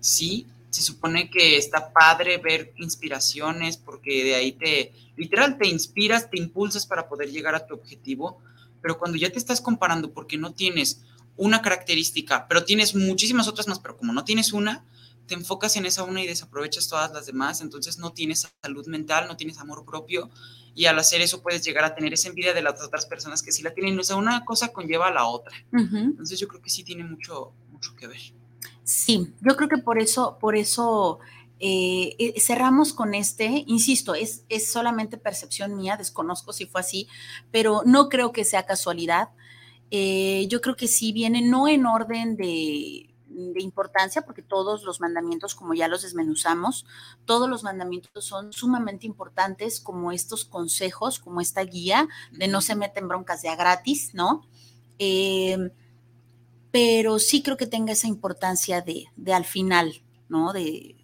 sí, 0.00 0.46
se 0.68 0.82
supone 0.82 1.30
que 1.30 1.56
está 1.56 1.92
padre 1.92 2.36
ver 2.36 2.74
inspiraciones 2.76 3.78
porque 3.78 4.22
de 4.22 4.34
ahí 4.34 4.52
te, 4.52 4.92
literal, 5.16 5.56
te 5.56 5.66
inspiras, 5.66 6.28
te 6.30 6.38
impulsas 6.38 6.86
para 6.86 7.08
poder 7.08 7.30
llegar 7.30 7.54
a 7.54 7.66
tu 7.66 7.74
objetivo, 7.74 8.38
pero 8.82 8.98
cuando 8.98 9.16
ya 9.16 9.30
te 9.30 9.38
estás 9.38 9.62
comparando 9.62 10.12
porque 10.12 10.36
no 10.36 10.52
tienes 10.52 11.00
una 11.38 11.62
característica, 11.62 12.46
pero 12.46 12.64
tienes 12.64 12.94
muchísimas 12.94 13.48
otras 13.48 13.66
más, 13.66 13.78
pero 13.78 13.96
como 13.96 14.12
no 14.12 14.24
tienes 14.24 14.52
una, 14.52 14.84
te 15.26 15.34
enfocas 15.34 15.76
en 15.76 15.86
esa 15.86 16.04
una 16.04 16.22
y 16.22 16.26
desaprovechas 16.26 16.88
todas 16.88 17.12
las 17.12 17.26
demás, 17.26 17.60
entonces 17.60 17.98
no 17.98 18.12
tienes 18.12 18.46
salud 18.62 18.86
mental, 18.86 19.26
no 19.28 19.36
tienes 19.36 19.58
amor 19.58 19.84
propio 19.84 20.30
y 20.74 20.86
al 20.86 20.98
hacer 20.98 21.20
eso 21.20 21.42
puedes 21.42 21.64
llegar 21.64 21.84
a 21.84 21.94
tener 21.94 22.12
esa 22.12 22.28
envidia 22.28 22.52
de 22.52 22.62
las 22.62 22.82
otras 22.82 23.06
personas 23.06 23.42
que 23.42 23.52
sí 23.52 23.62
la 23.62 23.72
tienen, 23.72 23.98
o 23.98 24.02
sea, 24.02 24.16
una 24.16 24.44
cosa 24.44 24.68
conlleva 24.68 25.08
a 25.08 25.12
la 25.12 25.26
otra. 25.26 25.54
Uh 25.72 25.76
-huh. 25.76 26.04
Entonces 26.04 26.38
yo 26.38 26.48
creo 26.48 26.60
que 26.60 26.70
sí 26.70 26.82
tiene 26.82 27.04
mucho, 27.04 27.52
mucho 27.70 27.94
que 27.96 28.06
ver. 28.06 28.20
Sí, 28.82 29.32
yo 29.40 29.56
creo 29.56 29.68
que 29.68 29.78
por 29.78 29.98
eso, 29.98 30.36
por 30.40 30.56
eso 30.56 31.20
eh, 31.60 32.34
cerramos 32.38 32.92
con 32.92 33.14
este, 33.14 33.64
insisto, 33.66 34.14
es, 34.14 34.44
es 34.48 34.70
solamente 34.70 35.16
percepción 35.16 35.76
mía, 35.76 35.96
desconozco 35.96 36.52
si 36.52 36.66
fue 36.66 36.80
así, 36.80 37.08
pero 37.50 37.82
no 37.86 38.08
creo 38.08 38.32
que 38.32 38.44
sea 38.44 38.66
casualidad. 38.66 39.28
Eh, 39.90 40.46
yo 40.48 40.60
creo 40.60 40.76
que 40.76 40.88
sí 40.88 41.12
viene 41.12 41.40
no 41.40 41.68
en 41.68 41.86
orden 41.86 42.36
de 42.36 43.13
de 43.34 43.62
importancia, 43.62 44.22
porque 44.22 44.42
todos 44.42 44.84
los 44.84 45.00
mandamientos, 45.00 45.54
como 45.54 45.74
ya 45.74 45.88
los 45.88 46.02
desmenuzamos, 46.02 46.86
todos 47.24 47.48
los 47.48 47.62
mandamientos 47.62 48.24
son 48.24 48.52
sumamente 48.52 49.06
importantes, 49.06 49.80
como 49.80 50.12
estos 50.12 50.44
consejos, 50.44 51.18
como 51.18 51.40
esta 51.40 51.62
guía 51.62 52.08
de 52.32 52.48
no 52.48 52.60
se 52.60 52.76
meten 52.76 53.08
broncas 53.08 53.42
ya 53.42 53.56
gratis, 53.56 54.14
¿no? 54.14 54.48
Eh, 54.98 55.70
pero 56.70 57.18
sí 57.18 57.42
creo 57.42 57.56
que 57.56 57.66
tenga 57.66 57.92
esa 57.92 58.08
importancia 58.08 58.80
de, 58.80 59.06
de 59.16 59.32
al 59.32 59.44
final, 59.44 60.02
¿no? 60.28 60.52
De, 60.52 60.96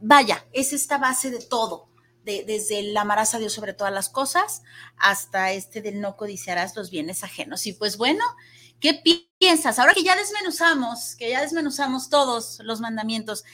vaya, 0.00 0.46
es 0.52 0.72
esta 0.72 0.98
base 0.98 1.30
de 1.30 1.40
todo, 1.40 1.88
de, 2.24 2.44
desde 2.44 2.80
el 2.80 2.96
amarás 2.96 3.34
a 3.34 3.38
Dios 3.38 3.52
sobre 3.52 3.74
todas 3.74 3.92
las 3.92 4.08
cosas 4.08 4.62
hasta 4.96 5.52
este 5.52 5.80
del 5.82 6.00
no 6.00 6.16
codiciarás 6.16 6.76
los 6.76 6.90
bienes 6.90 7.24
ajenos. 7.24 7.66
Y 7.66 7.72
pues 7.72 7.96
bueno, 7.96 8.24
¿qué 8.80 9.24
piensas? 9.38 9.78
Ahora 9.78 9.94
que 9.94 10.02
ya 10.02 10.16
desmenuzamos, 10.16 11.16
que 11.16 11.30
ya 11.30 11.40
desmenuzamos 11.40 12.08
todos 12.08 12.58
los 12.62 12.80
mandamientos, 12.80 13.44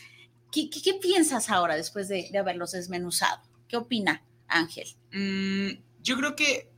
¿qué, 0.50 0.70
qué, 0.70 0.80
qué 0.82 0.94
piensas 0.94 1.50
ahora 1.50 1.76
después 1.76 2.08
de, 2.08 2.28
de, 2.30 2.38
haberlos 2.38 2.72
desmenuzado? 2.72 3.42
¿Qué 3.68 3.76
opina 3.76 4.24
Ángel? 4.48 4.88
Mm, 5.12 5.82
yo 6.02 6.16
creo 6.16 6.36
que, 6.36 6.70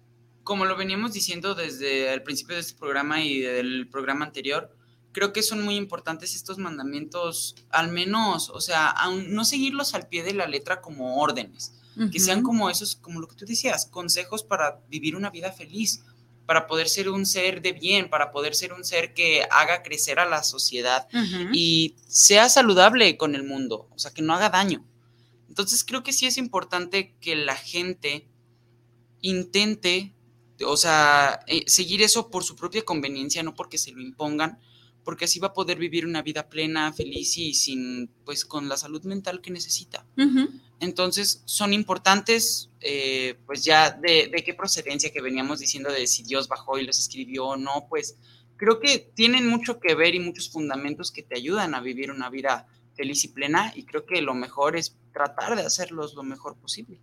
como 0.43 0.65
lo 0.65 0.77
veníamos 0.77 1.13
diciendo 1.13 1.55
desde 1.55 2.13
el 2.13 2.23
principio 2.23 2.55
de 2.55 2.63
este 2.63 2.79
programa 2.79 3.23
y 3.23 3.41
del 3.41 3.89
programa 3.89 4.25
anterior, 4.25 4.75
creo 5.13 5.33
que 5.33 5.43
son 5.43 5.63
muy 5.63 5.77
importantes 5.77 6.35
estos 6.35 6.59
mandamientos, 6.59 7.57
al 7.71 7.91
menos, 7.91 8.51
o 8.51 8.61
sea, 8.61 8.89
aun 8.89 9.35
no 9.35 9.45
seguirlos 9.45 9.95
al 9.95 10.09
pie 10.09 10.23
de 10.23 10.35
la 10.35 10.47
letra 10.47 10.81
como 10.81 11.21
órdenes, 11.21 11.73
uh 11.97 12.03
-huh. 12.03 12.11
que 12.11 12.21
sean 12.21 12.43
como 12.43 12.71
esos, 12.71 12.97
como 12.97 13.21
lo 13.21 13.29
que 13.29 13.37
tú 13.37 13.45
decías, 13.45 13.87
consejos 13.87 14.43
para 14.43 14.81
vivir 14.89 15.17
una 15.17 15.31
vida 15.31 15.53
feliz, 15.53 16.05
para 16.49 16.67
poder 16.67 16.89
ser 16.89 17.11
un 17.11 17.27
ser 17.27 17.61
de 17.61 17.73
bien, 17.73 18.09
para 18.09 18.33
poder 18.33 18.55
ser 18.55 18.73
un 18.73 18.83
ser 18.83 19.13
que 19.13 19.43
haga 19.51 19.83
crecer 19.83 20.19
a 20.19 20.25
la 20.25 20.43
sociedad 20.43 21.07
uh 21.13 21.19
-huh. 21.19 21.51
y 21.53 21.95
sea 22.07 22.49
saludable 22.49 23.19
con 23.19 23.35
el 23.35 23.43
mundo, 23.43 23.87
o 23.91 23.99
sea, 23.99 24.15
que 24.15 24.23
no 24.23 24.33
haga 24.33 24.49
daño. 24.49 24.83
Entonces 25.51 25.85
creo 25.85 26.03
que 26.03 26.15
sí 26.15 26.25
es 26.25 26.39
importante 26.39 27.15
que 27.21 27.37
la 27.37 27.55
gente 27.55 28.27
intente, 29.21 30.15
o 30.65 30.79
sea, 30.79 31.41
eh, 31.49 31.65
seguir 31.67 32.01
eso 32.01 32.31
por 32.31 32.45
su 32.45 32.57
propia 32.57 32.83
conveniencia, 32.83 33.43
no 33.43 33.55
porque 33.55 33.77
se 33.77 33.93
lo 33.93 34.01
impongan, 34.01 34.59
porque 35.05 35.27
así 35.27 35.39
va 35.41 35.49
a 35.49 35.53
poder 35.53 35.77
vivir 35.77 36.07
una 36.07 36.23
vida 36.23 36.49
plena, 36.49 36.95
feliz 36.95 37.37
y 37.37 37.53
sin, 37.53 38.09
pues, 38.25 38.47
con 38.47 38.71
la 38.71 38.79
salud 38.79 39.03
mental 39.05 39.43
que 39.43 39.51
necesita. 39.51 40.07
Uh 40.17 40.23
-huh. 40.23 40.61
Entonces, 40.81 41.43
son 41.45 41.73
importantes, 41.73 42.71
eh, 42.81 43.37
pues 43.47 43.65
ya 43.65 43.91
de, 43.91 44.29
de, 44.29 44.45
qué 44.45 44.55
procedencia 44.55 45.13
que 45.13 45.21
veníamos 45.21 45.59
diciendo 45.59 45.91
de 45.91 46.07
si 46.07 46.23
Dios 46.23 46.47
bajó 46.47 46.79
y 46.79 46.85
los 46.85 46.99
escribió 46.99 47.49
o 47.49 47.57
no, 47.57 47.87
pues 47.89 48.17
creo 48.57 48.79
que 48.79 48.99
tienen 49.15 49.47
mucho 49.47 49.81
que 49.81 49.95
ver 49.95 50.15
y 50.15 50.21
muchos 50.21 50.51
fundamentos 50.51 51.11
que 51.11 51.23
te 51.23 51.37
ayudan 51.37 51.75
a 51.75 51.81
vivir 51.81 52.11
una 52.11 52.31
vida 52.31 52.67
feliz 52.99 53.25
y 53.25 53.29
plena 53.29 53.73
y 53.75 53.85
creo 53.85 54.05
que 54.05 54.21
lo 54.21 54.35
mejor 54.35 54.77
es 54.77 54.95
tratar 55.13 55.57
de 55.57 55.63
hacerlos 55.63 56.15
lo 56.15 56.25
mejor 56.25 56.57
posible. 56.57 56.99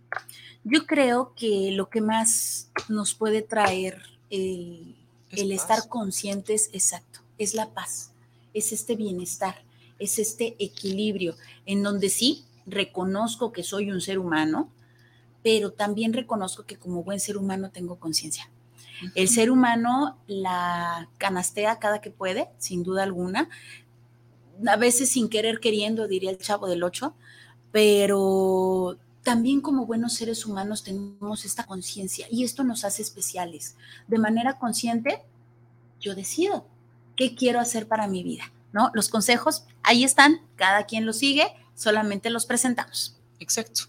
Yo 0.62 0.86
creo 0.86 1.34
que 1.34 1.70
lo 1.72 1.88
que 1.88 2.00
más 2.00 2.70
nos 2.88 3.14
puede 3.14 3.42
traer 3.42 4.02
el 4.30 4.94
paz. 5.30 5.40
estar 5.40 5.88
conscientes, 5.88 6.70
exacto, 6.72 7.20
es 7.38 7.54
la 7.54 7.70
paz, 7.70 8.12
es 8.52 8.72
este 8.72 8.94
bienestar, 8.94 9.62
es 9.98 10.18
este 10.18 10.54
equilibrio 10.58 11.34
en 11.64 11.82
donde 11.82 12.10
sí 12.10 12.44
reconozco 12.66 13.52
que 13.52 13.62
soy 13.62 13.90
un 13.90 14.00
ser 14.00 14.18
humano, 14.18 14.70
pero 15.42 15.72
también 15.72 16.12
reconozco 16.12 16.64
que 16.64 16.76
como 16.76 17.04
buen 17.04 17.20
ser 17.20 17.36
humano 17.36 17.70
tengo 17.70 17.96
conciencia. 17.96 18.50
El 19.14 19.28
ser 19.28 19.50
humano 19.50 20.18
la 20.26 21.08
canastea 21.18 21.78
cada 21.78 22.00
que 22.00 22.10
puede, 22.10 22.48
sin 22.58 22.82
duda 22.82 23.02
alguna, 23.02 23.48
a 24.66 24.76
veces 24.76 25.10
sin 25.10 25.28
querer 25.28 25.60
queriendo, 25.60 26.08
diría 26.08 26.30
el 26.30 26.38
chavo 26.38 26.66
del 26.66 26.82
8, 26.82 27.14
pero 27.72 28.98
también 29.22 29.60
como 29.60 29.86
buenos 29.86 30.14
seres 30.14 30.46
humanos 30.46 30.82
tenemos 30.82 31.44
esta 31.44 31.66
conciencia 31.66 32.26
y 32.30 32.44
esto 32.44 32.64
nos 32.64 32.84
hace 32.84 33.02
especiales. 33.02 33.76
De 34.06 34.18
manera 34.18 34.58
consciente, 34.58 35.22
yo 36.00 36.14
decido 36.14 36.66
qué 37.16 37.34
quiero 37.34 37.60
hacer 37.60 37.86
para 37.88 38.08
mi 38.08 38.22
vida, 38.22 38.52
¿no? 38.72 38.90
Los 38.94 39.08
consejos 39.08 39.64
ahí 39.82 40.04
están, 40.04 40.40
cada 40.56 40.86
quien 40.86 41.04
los 41.04 41.18
sigue, 41.18 41.52
solamente 41.76 42.30
los 42.30 42.46
presentamos. 42.46 43.16
Exacto. 43.38 43.82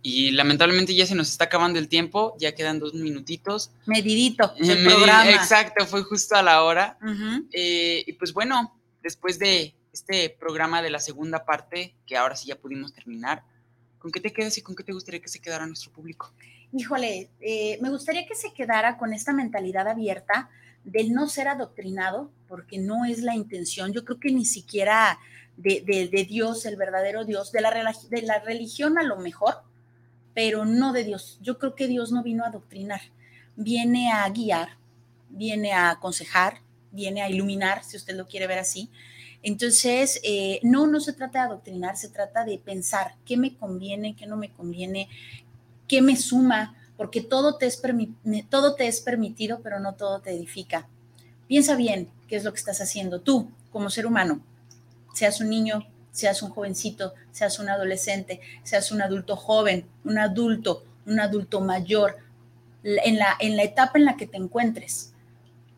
Y 0.00 0.30
lamentablemente 0.32 0.94
ya 0.94 1.06
se 1.06 1.14
nos 1.14 1.30
está 1.30 1.44
acabando 1.44 1.78
el 1.78 1.88
tiempo, 1.88 2.36
ya 2.38 2.54
quedan 2.54 2.78
dos 2.78 2.94
minutitos. 2.94 3.70
Medidito. 3.86 4.54
El 4.58 4.84
programa. 4.84 5.30
Exacto, 5.30 5.86
fue 5.86 6.02
justo 6.02 6.36
a 6.36 6.42
la 6.42 6.62
hora. 6.62 6.98
Uh 7.02 7.06
-huh. 7.06 7.48
eh, 7.52 8.04
y 8.06 8.12
pues 8.14 8.32
bueno, 8.32 8.78
después 9.02 9.38
de 9.38 9.74
este 9.92 10.28
programa 10.28 10.82
de 10.82 10.90
la 10.90 10.98
segunda 10.98 11.44
parte, 11.44 11.94
que 12.06 12.16
ahora 12.16 12.36
sí 12.36 12.48
ya 12.48 12.56
pudimos 12.56 12.92
terminar, 12.92 13.44
¿con 13.98 14.10
qué 14.10 14.20
te 14.20 14.32
quedas 14.32 14.58
y 14.58 14.62
con 14.62 14.74
qué 14.74 14.84
te 14.84 14.92
gustaría 14.92 15.20
que 15.20 15.28
se 15.28 15.40
quedara 15.40 15.66
nuestro 15.66 15.90
público? 15.90 16.32
Híjole, 16.72 17.30
eh, 17.40 17.78
me 17.80 17.88
gustaría 17.90 18.26
que 18.26 18.34
se 18.34 18.52
quedara 18.52 18.98
con 18.98 19.12
esta 19.12 19.32
mentalidad 19.32 19.88
abierta 19.88 20.50
del 20.84 21.12
no 21.12 21.28
ser 21.28 21.48
adoctrinado, 21.48 22.30
porque 22.46 22.78
no 22.78 23.04
es 23.06 23.20
la 23.20 23.34
intención. 23.34 23.92
Yo 23.92 24.04
creo 24.04 24.20
que 24.20 24.32
ni 24.32 24.44
siquiera 24.44 25.18
de, 25.56 26.08
de, 26.10 26.24
Dios, 26.24 26.66
el 26.66 26.76
verdadero 26.76 27.24
Dios, 27.24 27.52
de 27.52 27.60
la, 27.60 27.70
de 28.10 28.22
la 28.22 28.38
religión 28.40 28.98
a 28.98 29.02
lo 29.02 29.18
mejor, 29.18 29.62
pero 30.34 30.64
no 30.64 30.92
de 30.92 31.04
Dios. 31.04 31.38
Yo 31.40 31.58
creo 31.58 31.74
que 31.74 31.86
Dios 31.86 32.12
no 32.12 32.22
vino 32.22 32.44
a 32.44 32.48
adoctrinar, 32.48 33.00
viene 33.56 34.12
a 34.12 34.28
guiar, 34.28 34.76
viene 35.30 35.72
a 35.72 35.90
aconsejar, 35.90 36.58
viene 36.90 37.22
a 37.22 37.30
iluminar, 37.30 37.84
si 37.84 37.96
usted 37.96 38.16
lo 38.16 38.26
quiere 38.26 38.46
ver 38.46 38.58
así. 38.58 38.90
Entonces, 39.42 40.20
eh, 40.24 40.58
no, 40.62 40.86
no 40.86 41.00
se 41.00 41.12
trata 41.12 41.40
de 41.40 41.46
adoctrinar, 41.46 41.96
se 41.96 42.08
trata 42.08 42.44
de 42.44 42.58
pensar 42.58 43.14
qué 43.26 43.36
me 43.36 43.56
conviene, 43.56 44.16
qué 44.16 44.26
no 44.26 44.36
me 44.36 44.50
conviene, 44.50 45.08
qué 45.86 46.00
me 46.00 46.16
suma, 46.16 46.76
porque 46.96 47.20
todo 47.20 47.56
te, 47.56 47.66
es 47.66 47.80
todo 48.48 48.74
te 48.74 48.86
es 48.86 49.00
permitido, 49.00 49.60
pero 49.62 49.80
no 49.80 49.94
todo 49.94 50.20
te 50.20 50.30
edifica. 50.30 50.88
Piensa 51.46 51.76
bien 51.76 52.08
qué 52.26 52.36
es 52.36 52.44
lo 52.44 52.52
que 52.52 52.58
estás 52.58 52.80
haciendo 52.80 53.20
tú 53.20 53.50
como 53.70 53.90
ser 53.90 54.06
humano, 54.06 54.40
seas 55.14 55.40
un 55.40 55.48
niño, 55.48 55.86
seas 56.12 56.42
un 56.42 56.50
jovencito, 56.50 57.14
seas 57.32 57.58
un 57.58 57.70
adolescente, 57.70 58.40
seas 58.62 58.92
un 58.92 59.00
adulto 59.00 59.36
joven, 59.36 59.86
un 60.04 60.18
adulto, 60.18 60.84
un 61.06 61.18
adulto 61.20 61.60
mayor, 61.60 62.18
en 62.84 63.18
la, 63.18 63.34
en 63.40 63.56
la 63.56 63.62
etapa 63.62 63.98
en 63.98 64.04
la 64.04 64.16
que 64.16 64.26
te 64.26 64.36
encuentres, 64.36 65.12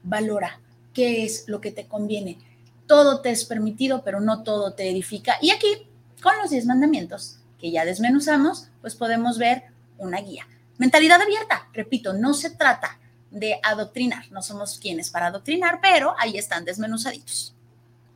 valora 0.03 0.61
qué 0.93 1.25
es 1.25 1.45
lo 1.47 1.61
que 1.61 1.71
te 1.71 1.87
conviene. 1.87 2.39
Todo 2.87 3.21
te 3.21 3.31
es 3.31 3.45
permitido, 3.45 4.03
pero 4.03 4.21
no 4.21 4.43
todo 4.43 4.73
te 4.73 4.91
edifica. 4.91 5.37
Y 5.41 5.51
aquí, 5.51 5.89
con 6.23 6.37
los 6.39 6.51
diez 6.51 6.67
mandamientos 6.67 7.39
que 7.59 7.71
ya 7.71 7.85
desmenuzamos, 7.85 8.69
pues 8.81 8.95
podemos 8.95 9.39
ver 9.39 9.65
una 9.99 10.21
guía. 10.21 10.47
Mentalidad 10.79 11.21
abierta, 11.21 11.69
repito, 11.73 12.13
no 12.13 12.35
se 12.35 12.51
trata 12.51 12.99
de 13.31 13.59
adoctrinar, 13.63 14.31
no 14.31 14.43
somos 14.43 14.79
quienes 14.79 15.11
para 15.11 15.27
adoctrinar, 15.27 15.81
pero 15.81 16.15
ahí 16.19 16.37
están 16.37 16.65
desmenuzaditos. 16.65 17.56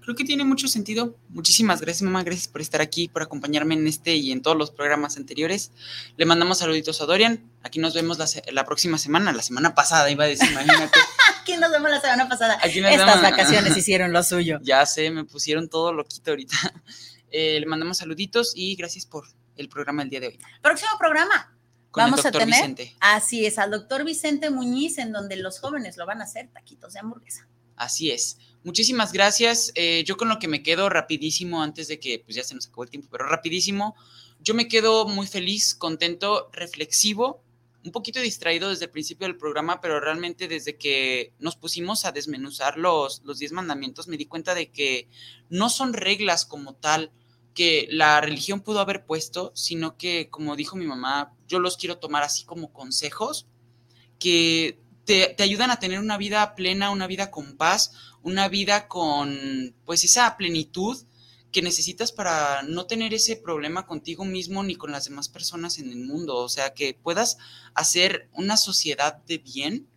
Creo 0.00 0.16
que 0.16 0.24
tiene 0.24 0.44
mucho 0.44 0.66
sentido. 0.66 1.16
Muchísimas 1.28 1.80
gracias, 1.80 2.02
mamá. 2.02 2.22
Gracias 2.22 2.48
por 2.48 2.60
estar 2.60 2.80
aquí, 2.80 3.08
por 3.08 3.22
acompañarme 3.22 3.74
en 3.74 3.86
este 3.86 4.16
y 4.16 4.32
en 4.32 4.40
todos 4.40 4.56
los 4.56 4.70
programas 4.70 5.16
anteriores. 5.16 5.72
Le 6.16 6.24
mandamos 6.24 6.58
saluditos 6.58 7.00
a 7.00 7.06
Dorian. 7.06 7.50
Aquí 7.62 7.78
nos 7.78 7.94
vemos 7.94 8.18
la, 8.50 8.64
próxima 8.64 8.96
semana, 8.98 9.32
la 9.32 9.42
semana 9.42 9.74
pasada, 9.74 10.10
iba 10.10 10.24
a 10.24 10.28
decir, 10.28 10.50
imagínate. 10.50 10.98
Aquí 11.40 11.56
nos 11.56 11.70
vemos 11.70 11.90
la 11.90 12.00
semana 12.00 12.28
pasada. 12.28 12.54
Estas 12.54 13.22
vacaciones 13.22 13.76
hicieron 13.76 14.12
lo 14.12 14.22
suyo. 14.22 14.58
Ya 14.62 14.84
sé, 14.86 15.10
me 15.10 15.24
pusieron 15.24 15.68
todo 15.68 15.92
loquito 15.92 16.30
ahorita. 16.30 16.56
Eh, 17.32 17.60
le 17.60 17.66
mandamos 17.66 17.98
saluditos 17.98 18.54
y 18.56 18.74
gracias 18.74 19.06
por 19.06 19.24
el 19.54 19.68
programa 19.68 20.02
del 20.02 20.10
día 20.10 20.18
de 20.18 20.26
hoy. 20.26 20.38
Próximo 20.60 20.90
programa. 20.98 21.56
Vamos 21.92 22.26
a 22.26 22.32
tener, 22.32 22.48
Vicente. 22.48 22.96
así 22.98 23.46
es, 23.46 23.56
al 23.56 23.70
doctor 23.70 24.04
Vicente 24.04 24.50
Muñiz, 24.50 24.98
en 24.98 25.12
donde 25.12 25.36
los 25.36 25.60
jóvenes 25.60 25.96
lo 25.96 26.06
van 26.06 26.20
a 26.20 26.24
hacer 26.24 26.48
taquitos 26.52 26.92
de 26.92 26.98
hamburguesa. 26.98 27.46
Así 27.80 28.10
es. 28.10 28.36
Muchísimas 28.62 29.10
gracias. 29.10 29.72
Eh, 29.74 30.04
yo 30.06 30.18
con 30.18 30.28
lo 30.28 30.38
que 30.38 30.48
me 30.48 30.62
quedo 30.62 30.90
rapidísimo, 30.90 31.62
antes 31.62 31.88
de 31.88 31.98
que 31.98 32.18
pues 32.18 32.36
ya 32.36 32.44
se 32.44 32.54
nos 32.54 32.66
acabó 32.66 32.84
el 32.84 32.90
tiempo, 32.90 33.08
pero 33.10 33.26
rapidísimo, 33.26 33.96
yo 34.38 34.52
me 34.52 34.68
quedo 34.68 35.08
muy 35.08 35.26
feliz, 35.26 35.74
contento, 35.74 36.50
reflexivo, 36.52 37.42
un 37.82 37.90
poquito 37.90 38.20
distraído 38.20 38.68
desde 38.68 38.84
el 38.84 38.90
principio 38.90 39.26
del 39.26 39.38
programa, 39.38 39.80
pero 39.80 39.98
realmente 39.98 40.46
desde 40.46 40.76
que 40.76 41.32
nos 41.38 41.56
pusimos 41.56 42.04
a 42.04 42.12
desmenuzar 42.12 42.76
los, 42.76 43.22
los 43.24 43.38
diez 43.38 43.52
mandamientos, 43.52 44.08
me 44.08 44.18
di 44.18 44.26
cuenta 44.26 44.54
de 44.54 44.70
que 44.70 45.08
no 45.48 45.70
son 45.70 45.94
reglas 45.94 46.44
como 46.44 46.74
tal 46.74 47.12
que 47.54 47.88
la 47.90 48.20
religión 48.20 48.60
pudo 48.60 48.80
haber 48.80 49.06
puesto, 49.06 49.52
sino 49.54 49.96
que, 49.96 50.28
como 50.28 50.54
dijo 50.54 50.76
mi 50.76 50.84
mamá, 50.84 51.34
yo 51.48 51.60
los 51.60 51.78
quiero 51.78 51.96
tomar 51.96 52.24
así 52.24 52.44
como 52.44 52.74
consejos 52.74 53.46
que 54.18 54.78
te, 55.04 55.34
ayudan 55.42 55.70
a 55.70 55.78
tener 55.78 55.98
una 55.98 56.18
vida 56.18 56.54
plena, 56.54 56.90
una 56.90 57.06
vida 57.06 57.30
con 57.30 57.56
paz, 57.56 57.92
una 58.22 58.48
vida 58.48 58.88
con 58.88 59.74
pues 59.84 60.04
esa 60.04 60.36
plenitud 60.36 60.96
que 61.52 61.62
necesitas 61.62 62.12
para 62.12 62.62
no 62.62 62.86
tener 62.86 63.12
ese 63.12 63.36
problema 63.36 63.86
contigo 63.86 64.24
mismo 64.24 64.62
ni 64.62 64.76
con 64.76 64.92
las 64.92 65.06
demás 65.06 65.28
personas 65.28 65.78
en 65.78 65.90
el 65.90 65.98
mundo. 65.98 66.36
O 66.36 66.48
sea, 66.48 66.74
que 66.74 66.94
puedas 66.94 67.38
hacer 67.74 68.28
una 68.32 68.56
sociedad 68.56 69.16
de 69.26 69.38
bien 69.38 69.88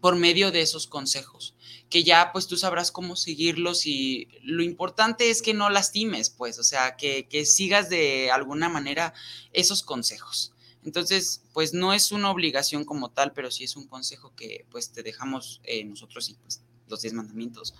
por 0.00 0.16
medio 0.16 0.50
de 0.52 0.60
esos 0.60 0.86
consejos, 0.86 1.54
que 1.90 2.04
ya 2.04 2.30
pues 2.32 2.46
tú 2.46 2.56
sabrás 2.56 2.92
cómo 2.92 3.16
seguirlos 3.16 3.86
y 3.86 4.28
lo 4.42 4.62
importante 4.62 5.30
es 5.30 5.42
que 5.42 5.54
no 5.54 5.70
lastimes, 5.70 6.30
pues, 6.30 6.58
o 6.58 6.62
sea, 6.62 6.96
que, 6.96 7.26
que 7.26 7.44
sigas 7.44 7.88
de 7.88 8.30
alguna 8.30 8.68
manera 8.68 9.12
esos 9.52 9.82
consejos. 9.82 10.52
Entonces, 10.84 11.42
pues 11.52 11.74
no 11.74 11.92
es 11.92 12.12
una 12.12 12.30
obligación 12.30 12.84
como 12.84 13.10
tal, 13.10 13.32
pero 13.32 13.50
sí 13.50 13.64
es 13.64 13.76
un 13.76 13.86
consejo 13.86 14.34
que 14.34 14.64
pues 14.70 14.90
te 14.90 15.02
dejamos 15.02 15.60
eh, 15.64 15.84
nosotros 15.84 16.30
y 16.30 16.34
pues 16.34 16.62
los 16.88 17.02
diez 17.02 17.12
mandamientos. 17.12 17.74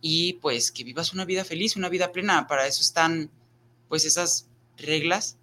Y 0.00 0.34
pues 0.34 0.72
que 0.72 0.84
vivas 0.84 1.12
una 1.12 1.24
vida 1.24 1.44
feliz, 1.44 1.76
una 1.76 1.88
vida 1.88 2.12
plena. 2.12 2.46
Para 2.46 2.66
eso 2.66 2.82
están 2.82 3.30
pues 3.88 4.04
esas 4.04 4.48
reglas 4.76 5.36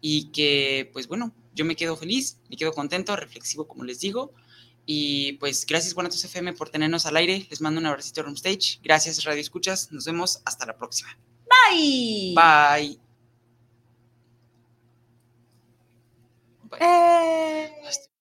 y 0.00 0.26
que 0.30 0.90
pues 0.92 1.08
bueno, 1.08 1.34
yo 1.54 1.64
me 1.64 1.76
quedo 1.76 1.96
feliz, 1.96 2.38
me 2.48 2.56
quedo 2.56 2.72
contento, 2.72 3.16
reflexivo 3.16 3.66
como 3.66 3.84
les 3.84 4.00
digo. 4.00 4.32
Y 4.86 5.32
pues 5.34 5.66
gracias 5.66 5.94
Guanatos 5.94 6.24
FM 6.24 6.52
por 6.52 6.70
tenernos 6.70 7.06
al 7.06 7.16
aire. 7.16 7.46
Les 7.50 7.60
mando 7.60 7.80
un 7.80 7.86
abracito 7.86 8.20
a 8.20 8.30
Stage. 8.30 8.78
Gracias 8.82 9.24
Radio 9.24 9.40
Escuchas. 9.40 9.90
Nos 9.90 10.04
vemos 10.04 10.40
hasta 10.44 10.64
la 10.64 10.76
próxima. 10.76 11.18
Bye. 11.70 12.34
Bye. 12.34 13.05
Bem, 16.70 16.80
é... 16.80 18.15